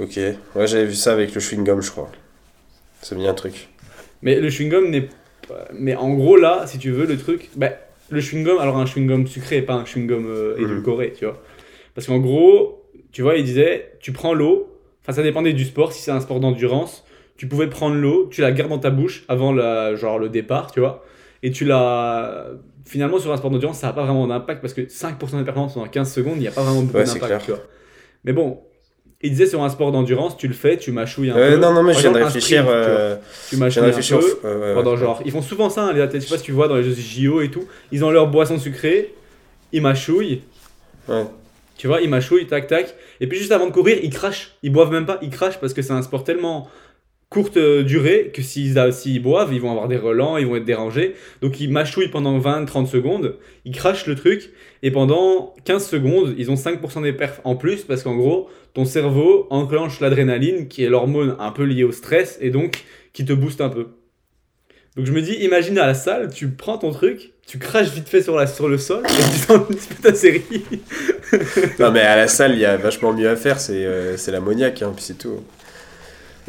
Ok. 0.00 0.16
Ouais, 0.16 0.66
j'avais 0.66 0.86
vu 0.86 0.94
ça 0.94 1.12
avec 1.12 1.32
le 1.32 1.40
chewing-gum, 1.40 1.80
je 1.80 1.92
crois. 1.92 2.10
Ça 3.02 3.14
me 3.14 3.20
dit 3.20 3.28
un 3.28 3.34
truc. 3.34 3.68
Mais 4.22 4.40
le 4.40 4.48
chewing-gum 4.48 4.90
n'est 4.90 5.08
pas... 5.46 5.68
Mais 5.72 5.94
en 5.94 6.12
gros, 6.12 6.36
là, 6.36 6.66
si 6.66 6.78
tu 6.78 6.90
veux, 6.90 7.06
le 7.06 7.16
truc... 7.16 7.50
Bah, 7.54 7.70
le 8.10 8.20
chewing-gum, 8.20 8.58
alors 8.58 8.76
un 8.78 8.84
chewing-gum 8.84 9.26
sucré 9.26 9.58
et 9.58 9.62
pas 9.62 9.74
un 9.74 9.84
chewing-gum 9.84 10.26
euh, 10.26 10.56
Mhm. 10.56 10.64
édulcoré, 10.64 11.12
tu 11.12 11.24
vois. 11.24 11.40
Parce 11.94 12.06
qu'en 12.06 12.18
gros, 12.18 12.84
tu 13.12 13.22
vois, 13.22 13.36
il 13.36 13.44
disait, 13.44 13.92
tu 14.00 14.12
prends 14.12 14.34
l'eau, 14.34 14.68
enfin 15.02 15.12
ça 15.12 15.22
dépendait 15.22 15.52
du 15.52 15.64
sport, 15.64 15.92
si 15.92 16.02
c'est 16.02 16.10
un 16.10 16.20
sport 16.20 16.40
d'endurance, 16.40 17.04
tu 17.36 17.46
pouvais 17.48 17.68
prendre 17.68 17.96
l'eau, 17.96 18.28
tu 18.30 18.40
la 18.40 18.52
gardes 18.52 18.70
dans 18.70 18.78
ta 18.78 18.90
bouche 18.90 19.24
avant 19.28 19.52
la, 19.52 19.94
genre, 19.96 20.18
le 20.18 20.28
départ, 20.28 20.70
tu 20.70 20.80
vois, 20.80 21.04
et 21.42 21.50
tu 21.50 21.64
la... 21.64 22.46
Finalement, 22.84 23.18
sur 23.18 23.30
un 23.32 23.36
sport 23.36 23.50
d'endurance, 23.50 23.78
ça 23.80 23.88
n'a 23.88 23.92
pas 23.92 24.04
vraiment 24.04 24.26
d'impact 24.26 24.62
parce 24.62 24.72
que 24.72 24.88
5% 24.88 25.38
des 25.38 25.44
performances 25.44 25.74
pendant 25.74 25.88
15 25.88 26.10
secondes, 26.12 26.36
il 26.36 26.40
n'y 26.40 26.48
a 26.48 26.52
pas 26.52 26.62
vraiment 26.62 26.82
beaucoup 26.82 26.96
Ouais, 26.96 27.04
d'impact, 27.04 27.44
tu 27.44 27.50
vois. 27.50 27.60
Mais 28.24 28.32
bon, 28.32 28.60
il 29.22 29.30
disait 29.30 29.46
sur 29.46 29.62
un 29.64 29.68
sport 29.68 29.90
d'endurance, 29.90 30.36
tu 30.36 30.46
le 30.46 30.54
fais, 30.54 30.76
tu 30.76 30.92
mâchouilles 30.92 31.30
un 31.30 31.34
Ouais, 31.34 31.50
peu. 31.52 31.56
non, 31.58 31.72
non, 31.72 31.82
mais 31.82 31.92
je 31.92 32.00
viens 32.00 32.12
de 32.12 32.18
réfléchir. 32.22 32.62
sprint, 32.62 32.66
tu 32.84 32.88
euh, 32.90 33.16
Tu 33.50 33.56
mâchouilles 33.56 33.82
un 33.82 33.86
réfléchir. 33.86 34.18
peu 34.20 34.48
ouais, 34.48 34.74
pendant 34.74 34.96
genre 34.96 35.20
ils 35.24 35.32
font 35.32 35.42
souvent 35.42 35.68
ça 35.70 35.86
hein, 35.86 35.92
les 35.92 36.00
athlètes 36.00 36.22
je 36.22 36.28
sais 36.28 36.34
pas 36.34 36.38
si 36.38 36.44
tu 36.44 36.52
vois 36.52 36.68
dans 36.68 36.76
les 36.76 36.94
JO 36.94 37.40
et 37.40 37.50
tout 37.50 37.64
ils 37.90 38.04
ont 38.04 38.10
leur 38.10 38.28
boisson 38.28 38.58
sucrée 38.58 39.12
ils 39.72 39.82
mâchouillent 39.82 40.42
Ouais. 41.08 41.24
tu 41.76 41.86
vois 41.86 42.00
ils 42.02 42.08
mâchouillent 42.10 42.46
tac 42.46 42.66
tac 42.68 42.94
et 43.20 43.26
puis 43.26 43.38
juste 43.38 43.50
avant 43.52 43.66
de 43.66 43.72
courir 43.72 43.98
ils 44.02 44.10
crachent 44.10 44.56
ils 44.62 44.70
boivent 44.70 44.92
même 44.92 45.06
pas 45.06 45.18
ils 45.22 45.30
crachent 45.30 45.58
parce 45.58 45.72
que 45.74 45.80
c'est 45.82 45.94
un 45.94 46.02
sport 46.02 46.22
tellement 46.22 46.68
courte 47.30 47.56
euh, 47.56 47.82
durée 47.82 48.30
que 48.32 48.40
s'ils 48.42 48.74
boivent 49.22 49.52
ils 49.54 49.60
vont 49.60 49.70
avoir 49.70 49.88
des 49.88 49.96
relents 49.96 50.36
ils 50.36 50.46
vont 50.46 50.56
être 50.56 50.64
dérangés 50.66 51.14
donc 51.42 51.60
ils 51.60 51.70
mâchouillent 51.70 52.08
pendant 52.10 52.38
20 52.38 52.66
30 52.66 52.86
secondes 52.88 53.36
ils 53.64 53.72
crachent 53.74 54.06
le 54.06 54.14
truc 54.14 54.50
et 54.82 54.90
pendant 54.90 55.54
15 55.64 55.86
secondes 55.88 56.34
ils 56.38 56.50
ont 56.50 56.54
5% 56.54 57.02
des 57.02 57.12
perfs 57.14 57.40
en 57.44 57.56
plus 57.56 57.82
parce 57.82 58.02
qu'en 58.02 58.16
gros 58.16 58.48
ton 58.74 58.84
cerveau 58.84 59.46
enclenche 59.50 60.00
l'adrénaline 60.00 60.68
qui 60.68 60.84
est 60.84 60.88
l'hormone 60.88 61.36
un 61.38 61.50
peu 61.50 61.64
liée 61.64 61.84
au 61.84 61.92
stress 61.92 62.38
et 62.40 62.50
donc 62.50 62.84
qui 63.12 63.24
te 63.24 63.32
booste 63.32 63.60
un 63.60 63.68
peu 63.68 63.88
donc 64.98 65.06
je 65.06 65.12
me 65.12 65.22
dis, 65.22 65.34
imagine 65.34 65.78
à 65.78 65.86
la 65.86 65.94
salle, 65.94 66.28
tu 66.34 66.48
prends 66.48 66.76
ton 66.76 66.90
truc, 66.90 67.30
tu 67.46 67.58
craches 67.58 67.90
vite 67.90 68.08
fait 68.08 68.20
sur, 68.20 68.34
la, 68.34 68.48
sur 68.48 68.68
le 68.68 68.78
sol, 68.78 69.04
et 69.06 69.08
tu 69.08 69.76
tu 69.76 69.80
fais 69.94 70.02
ta 70.02 70.12
série. 70.12 70.42
Non, 71.78 71.92
mais 71.92 72.00
à 72.00 72.16
la 72.16 72.26
salle, 72.26 72.54
il 72.54 72.58
y 72.58 72.64
a 72.64 72.76
vachement 72.76 73.12
mieux 73.12 73.28
à 73.28 73.36
faire. 73.36 73.60
C'est 73.60 73.84
euh, 73.84 74.16
l'ammoniaque, 74.28 74.82
hein, 74.82 74.92
puis 74.96 75.04
c'est 75.04 75.18
tout. 75.18 75.44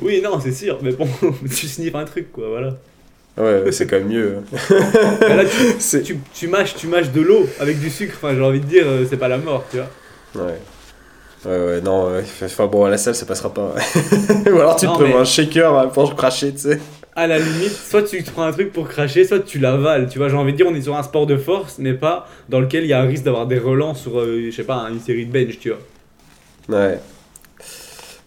Oui, 0.01 0.19
non, 0.23 0.39
c'est 0.39 0.53
sûr, 0.53 0.79
mais 0.81 0.93
bon, 0.93 1.07
tu 1.47 1.67
sniffes 1.67 1.93
un 1.93 2.05
truc, 2.05 2.31
quoi, 2.31 2.47
voilà. 2.47 2.77
Ouais, 3.37 3.71
c'est 3.71 3.85
quand 3.85 3.97
même 3.97 4.07
mieux. 4.07 4.37
Là, 5.21 5.43
tu, 5.45 6.01
tu, 6.01 6.17
tu 6.33 6.47
mâches, 6.47 6.73
tu 6.75 6.87
mâches 6.87 7.11
de 7.11 7.21
l'eau 7.21 7.47
avec 7.59 7.79
du 7.79 7.91
sucre, 7.91 8.15
enfin, 8.17 8.33
j'ai 8.33 8.41
envie 8.41 8.61
de 8.61 8.65
dire, 8.65 8.85
euh, 8.87 9.05
c'est 9.07 9.17
pas 9.17 9.27
la 9.27 9.37
mort, 9.37 9.65
tu 9.69 9.77
vois. 9.77 10.45
Ouais. 10.45 10.57
Ouais, 11.45 11.57
ouais, 11.57 11.81
non, 11.81 12.11
ouais. 12.11 12.23
enfin 12.43 12.65
bon, 12.67 12.83
à 12.85 12.89
la 12.89 12.97
salle, 12.97 13.15
ça 13.15 13.25
passera 13.25 13.53
pas. 13.53 13.73
Ou 14.51 14.55
alors 14.59 14.75
tu 14.75 14.85
te 14.85 14.91
prends 14.91 14.99
mais- 14.99 15.13
un 15.15 15.23
shaker 15.23 15.73
hein, 15.77 15.87
pour 15.87 16.15
cracher, 16.15 16.51
tu 16.51 16.59
sais. 16.59 16.79
À 17.15 17.27
la 17.27 17.39
limite, 17.39 17.71
soit 17.71 18.03
tu 18.03 18.23
te 18.23 18.29
prends 18.31 18.43
un 18.43 18.51
truc 18.51 18.71
pour 18.71 18.87
cracher, 18.87 19.25
soit 19.25 19.39
tu 19.39 19.57
l'avales, 19.59 20.07
tu 20.09 20.19
vois, 20.19 20.29
j'ai 20.29 20.35
envie 20.35 20.51
de 20.53 20.57
dire, 20.57 20.67
on 20.69 20.75
est 20.75 20.81
sur 20.81 20.95
un 20.95 21.03
sport 21.03 21.25
de 21.27 21.37
force, 21.37 21.77
mais 21.79 21.93
pas 21.93 22.27
dans 22.49 22.59
lequel 22.61 22.83
il 22.83 22.87
y 22.89 22.93
a 22.93 23.01
un 23.01 23.05
risque 23.07 23.23
d'avoir 23.23 23.45
des 23.47 23.57
relents 23.59 23.93
sur, 23.95 24.19
euh, 24.19 24.41
je 24.49 24.55
sais 24.55 24.63
pas, 24.63 24.87
une 24.89 24.99
série 25.01 25.25
de 25.25 25.31
bench, 25.31 25.59
tu 25.59 25.69
vois. 25.69 25.79
Ouais. 26.77 26.99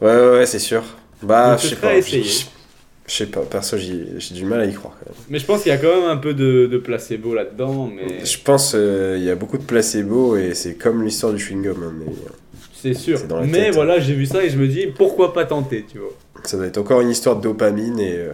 Ouais, 0.01 0.17
ouais, 0.17 0.31
ouais, 0.39 0.47
c'est 0.47 0.59
sûr. 0.59 0.83
Bah, 1.23 1.57
je 1.61 1.69
sais 1.69 1.77
pas. 1.77 2.01
Je 2.01 3.13
sais 3.17 3.27
pas, 3.27 3.41
perso, 3.41 3.77
j'ai 3.79 4.35
du 4.35 4.45
mal 4.45 4.61
à 4.61 4.65
y 4.67 4.73
croire 4.73 4.95
quand 4.99 5.11
même. 5.11 5.19
Mais 5.29 5.39
je 5.39 5.45
pense 5.45 5.63
qu'il 5.63 5.71
y 5.71 5.75
a 5.75 5.79
quand 5.79 5.95
même 6.01 6.09
un 6.09 6.17
peu 6.17 6.35
de, 6.35 6.67
de 6.67 6.79
placebo 6.79 7.35
là-dedans, 7.35 7.91
mais 7.95 8.25
Je 8.25 8.39
pense 8.39 8.73
euh, 8.75 9.17
il 9.19 9.25
y 9.25 9.31
a 9.31 9.35
beaucoup 9.35 9.59
de 9.59 9.65
placebo 9.65 10.37
et 10.37 10.55
c'est 10.55 10.75
comme 10.75 11.03
l'histoire 11.03 11.33
du 11.33 11.43
chewing-gum. 11.43 11.77
hein, 11.83 11.93
mais 11.99 12.13
c'est 12.83 12.95
sûr. 12.95 13.19
c'est 13.19 13.29
dans 13.29 13.41
la 13.41 13.47
Mais 13.47 13.67
tête. 13.67 13.75
voilà, 13.75 13.99
j'ai 14.01 14.15
vu 14.15 14.27
ça 14.27 14.43
et 14.45 14.51
je 14.51 14.59
me 14.59 14.67
dis, 14.69 14.87
pourquoi 14.87 15.33
pas 15.33 15.45
tenter, 15.45 15.85
tu 15.91 15.99
vois. 15.99 16.11
ça 16.45 16.57
doit 16.57 16.67
être 16.67 16.79
encore 16.79 17.01
une 17.01 17.11
histoire 17.11 17.37
de 17.37 17.43
dopamine 17.43 17.99
et. 18.01 18.17
euh, 18.17 18.33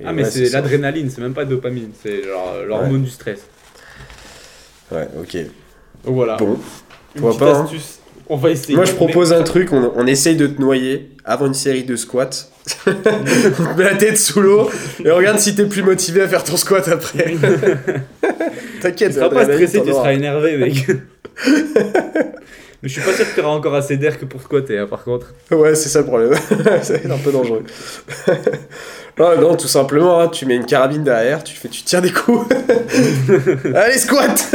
et 0.00 0.04
Ah 0.06 0.12
mais 0.12 0.22
ouais, 0.24 0.30
c'est 0.30 0.50
l'adrénaline, 0.50 1.10
c'est 1.10 1.20
même 1.20 1.34
pas 1.34 1.44
de 1.44 1.50
dopamine, 1.50 1.90
c'est 2.02 2.22
euh, 2.26 2.66
l'hormone 2.66 3.02
du 3.02 3.10
stress. 3.10 3.40
Ouais, 4.92 5.08
ok. 5.20 5.36
Donc 6.04 6.14
voilà, 6.14 6.36
Bon. 6.36 6.56
une 7.16 7.22
petite 7.22 7.38
pas, 7.38 7.56
hein. 7.58 7.64
astuce, 7.64 7.98
on 8.28 8.36
va 8.36 8.50
essayer. 8.50 8.74
Moi, 8.76 8.84
je 8.84 8.92
propose 8.92 9.32
un 9.32 9.42
truc 9.42 9.72
on, 9.72 9.92
on 9.96 10.06
essaye 10.06 10.36
de 10.36 10.46
te 10.46 10.60
noyer 10.60 11.10
avant 11.24 11.46
une 11.46 11.54
série 11.54 11.82
de 11.84 11.96
squats. 11.96 12.30
on 12.86 12.92
te 12.92 13.76
met 13.78 13.84
la 13.84 13.96
tête 13.96 14.16
sous 14.18 14.40
l'eau 14.40 14.70
et 15.04 15.10
regarde 15.10 15.38
si 15.40 15.54
t'es 15.54 15.64
plus 15.66 15.82
motivé 15.82 16.20
à 16.22 16.28
faire 16.28 16.44
ton 16.44 16.56
squat 16.56 16.86
après. 16.88 17.34
T'inquiète, 18.80 19.10
Tu 19.10 19.14
seras 19.16 19.28
pas 19.30 19.44
stressé, 19.44 19.82
tu 19.82 19.90
seras 19.90 20.12
énervé 20.12 20.56
mec. 20.56 20.86
Mais 22.82 22.88
je 22.88 22.94
suis 22.94 23.02
pas 23.02 23.12
sûr 23.14 23.28
que 23.28 23.34
tu 23.34 23.40
auras 23.40 23.54
encore 23.54 23.74
assez 23.74 23.96
d'air 23.98 24.18
que 24.18 24.24
pour 24.24 24.40
squatter 24.40 24.78
hein, 24.78 24.86
par 24.88 25.04
contre. 25.04 25.34
Ouais, 25.50 25.74
c'est 25.74 25.88
ça 25.90 26.00
le 26.00 26.06
problème. 26.06 26.32
ça 26.82 26.92
va 26.94 26.98
être 26.98 27.10
un 27.10 27.18
peu 27.18 27.32
dangereux. 27.32 27.62
Ah, 29.22 29.34
non, 29.38 29.54
tout 29.54 29.68
simplement, 29.68 30.18
hein, 30.18 30.28
tu 30.28 30.46
mets 30.46 30.56
une 30.56 30.64
carabine 30.64 31.04
derrière, 31.04 31.44
tu 31.44 31.54
fais, 31.54 31.68
tu 31.68 31.82
tires 31.82 32.00
des 32.00 32.10
coups. 32.12 32.46
Allez, 33.74 33.98
squat 33.98 34.54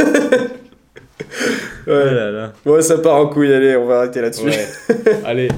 Ouais, 1.86 2.04
là, 2.12 2.30
là. 2.32 2.52
Bon, 2.64 2.82
ça 2.82 2.98
part 2.98 3.14
en 3.16 3.28
couille, 3.28 3.52
allez, 3.52 3.76
on 3.76 3.86
va 3.86 3.98
arrêter 3.98 4.20
là-dessus. 4.20 4.46
Ouais. 4.46 4.66
Allez. 5.24 5.48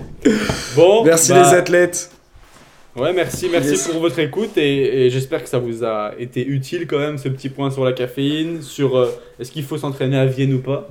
Bon. 0.76 1.04
Merci 1.04 1.32
bah, 1.32 1.42
les 1.50 1.56
athlètes. 1.56 2.10
Ouais, 2.96 3.14
merci, 3.14 3.48
merci 3.50 3.70
Yes. 3.70 3.88
pour 3.88 4.00
votre 4.00 4.18
écoute 4.18 4.58
et, 4.58 5.06
et 5.06 5.10
j'espère 5.10 5.42
que 5.42 5.48
ça 5.48 5.58
vous 5.58 5.84
a 5.84 6.12
été 6.18 6.44
utile 6.46 6.86
quand 6.86 6.98
même 6.98 7.16
ce 7.16 7.28
petit 7.30 7.48
point 7.48 7.70
sur 7.70 7.86
la 7.86 7.92
caféine, 7.94 8.60
sur 8.60 8.98
euh, 8.98 9.08
est-ce 9.40 9.52
qu'il 9.52 9.64
faut 9.64 9.78
s'entraîner 9.78 10.18
à 10.18 10.26
Vienne 10.26 10.52
ou 10.52 10.58
pas? 10.58 10.86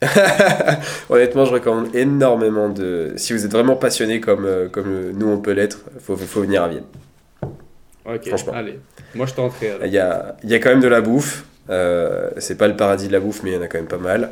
Honnêtement, 1.10 1.44
je 1.44 1.52
recommande 1.52 1.94
énormément 1.94 2.68
de. 2.70 3.12
Si 3.16 3.32
vous 3.32 3.44
êtes 3.44 3.52
vraiment 3.52 3.76
passionné 3.76 4.20
comme, 4.20 4.46
euh, 4.46 4.68
comme 4.68 4.88
euh, 4.88 5.12
nous 5.14 5.28
on 5.28 5.38
peut 5.38 5.52
l'être, 5.52 5.80
faut, 6.00 6.16
faut, 6.16 6.40
venir 6.40 6.62
à 6.62 6.68
Vienne. 6.68 6.84
Ok, 8.06 8.28
Franchement. 8.28 8.52
allez. 8.54 8.78
Moi 9.14 9.26
je 9.26 9.34
tenterai. 9.34 9.78
Il 9.84 9.92
y 9.92 9.98
a, 9.98 10.36
y 10.42 10.54
a 10.54 10.58
quand 10.58 10.70
même 10.70 10.80
de 10.80 10.88
la 10.88 11.00
bouffe. 11.00 11.44
Euh, 11.68 12.30
c'est 12.38 12.56
pas 12.56 12.66
le 12.66 12.76
paradis 12.76 13.08
de 13.08 13.12
la 13.12 13.20
bouffe, 13.20 13.42
mais 13.42 13.50
il 13.50 13.54
y 13.54 13.56
en 13.56 13.62
a 13.62 13.68
quand 13.68 13.78
même 13.78 13.86
pas 13.86 13.98
mal. 13.98 14.30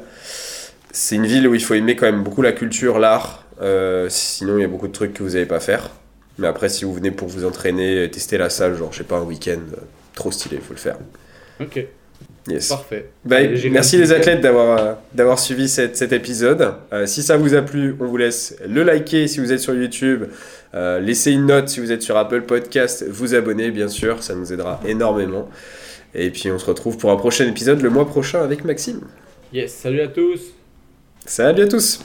C'est 0.91 1.17
une 1.17 1.27
ville 1.27 1.47
où 1.47 1.55
il 1.55 1.63
faut 1.63 1.75
aimer 1.75 1.97
quand 1.97 2.07
même 2.07 2.23
beaucoup 2.23 2.43
la 2.43 2.53
culture, 2.53 2.99
l'art. 2.99 3.45
Euh, 3.61 4.07
sinon, 4.09 4.57
il 4.57 4.63
y 4.63 4.65
a 4.65 4.69
beaucoup 4.69 4.89
de 4.89 4.93
trucs 4.93 5.13
que 5.15 5.23
vous 5.23 5.31
n'allez 5.31 5.47
pas 5.47 5.61
faire. 5.61 5.91
Mais 6.39 6.47
après, 6.47 6.69
si 6.69 6.85
vous 6.85 6.95
venez 6.95 7.11
pour 7.11 7.29
vous 7.29 7.45
entraîner, 7.45 8.11
tester 8.11 8.39
la 8.39 8.49
salle, 8.49 8.77
genre, 8.77 8.93
je 8.93 8.99
sais 8.99 9.05
pas, 9.05 9.19
un 9.19 9.23
week-end, 9.23 9.61
trop 10.15 10.33
stylé, 10.33 10.57
il 10.57 10.63
faut 10.63 10.73
le 10.73 10.79
faire. 10.79 10.97
Ok, 11.61 11.85
Yes. 12.49 12.69
parfait. 12.69 13.11
Bah, 13.25 13.37
merci 13.71 13.97
le 13.97 14.03
les 14.05 14.13
athlètes 14.13 14.41
d'avoir 14.41 14.79
euh, 14.79 14.93
d'avoir 15.15 15.39
suivi 15.39 15.69
cette- 15.69 15.97
cet 15.97 16.13
épisode. 16.13 16.75
Euh, 16.93 17.05
si 17.07 17.23
ça 17.23 17.37
vous 17.37 17.55
a 17.55 17.63
plu, 17.63 17.95
on 18.01 18.07
vous 18.07 18.17
laisse 18.17 18.57
le 18.67 18.83
liker 18.83 19.29
si 19.29 19.41
vous 19.41 19.53
êtes 19.53 19.61
sur 19.61 19.75
YouTube, 19.75 20.25
euh, 20.75 20.99
laissez 20.99 21.33
une 21.33 21.47
note 21.47 21.69
si 21.69 21.81
vous 21.81 21.93
êtes 21.93 22.03
sur 22.03 22.17
Apple 22.17 22.43
Podcast, 22.43 23.05
vous 23.09 23.35
abonner 23.35 23.71
bien 23.71 23.89
sûr, 23.89 24.23
ça 24.23 24.35
nous 24.35 24.53
aidera 24.53 24.81
énormément. 24.87 25.49
Et 26.15 26.31
puis 26.31 26.51
on 26.51 26.59
se 26.59 26.65
retrouve 26.67 26.97
pour 26.97 27.11
un 27.11 27.17
prochain 27.17 27.47
épisode 27.47 27.83
le 27.83 27.91
mois 27.91 28.07
prochain 28.07 28.43
avec 28.43 28.65
Maxime. 28.65 29.01
Yes, 29.53 29.73
salut 29.75 30.01
à 30.01 30.09
tous. 30.09 30.41
Salut 31.27 31.63
à 31.63 31.67
tous 31.67 32.01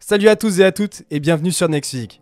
Salut 0.00 0.28
à 0.28 0.36
tous 0.36 0.60
et 0.60 0.64
à 0.64 0.72
toutes 0.72 1.02
et 1.10 1.20
bienvenue 1.20 1.52
sur 1.52 1.68
Next 1.68 1.90
Physique. 1.90 2.21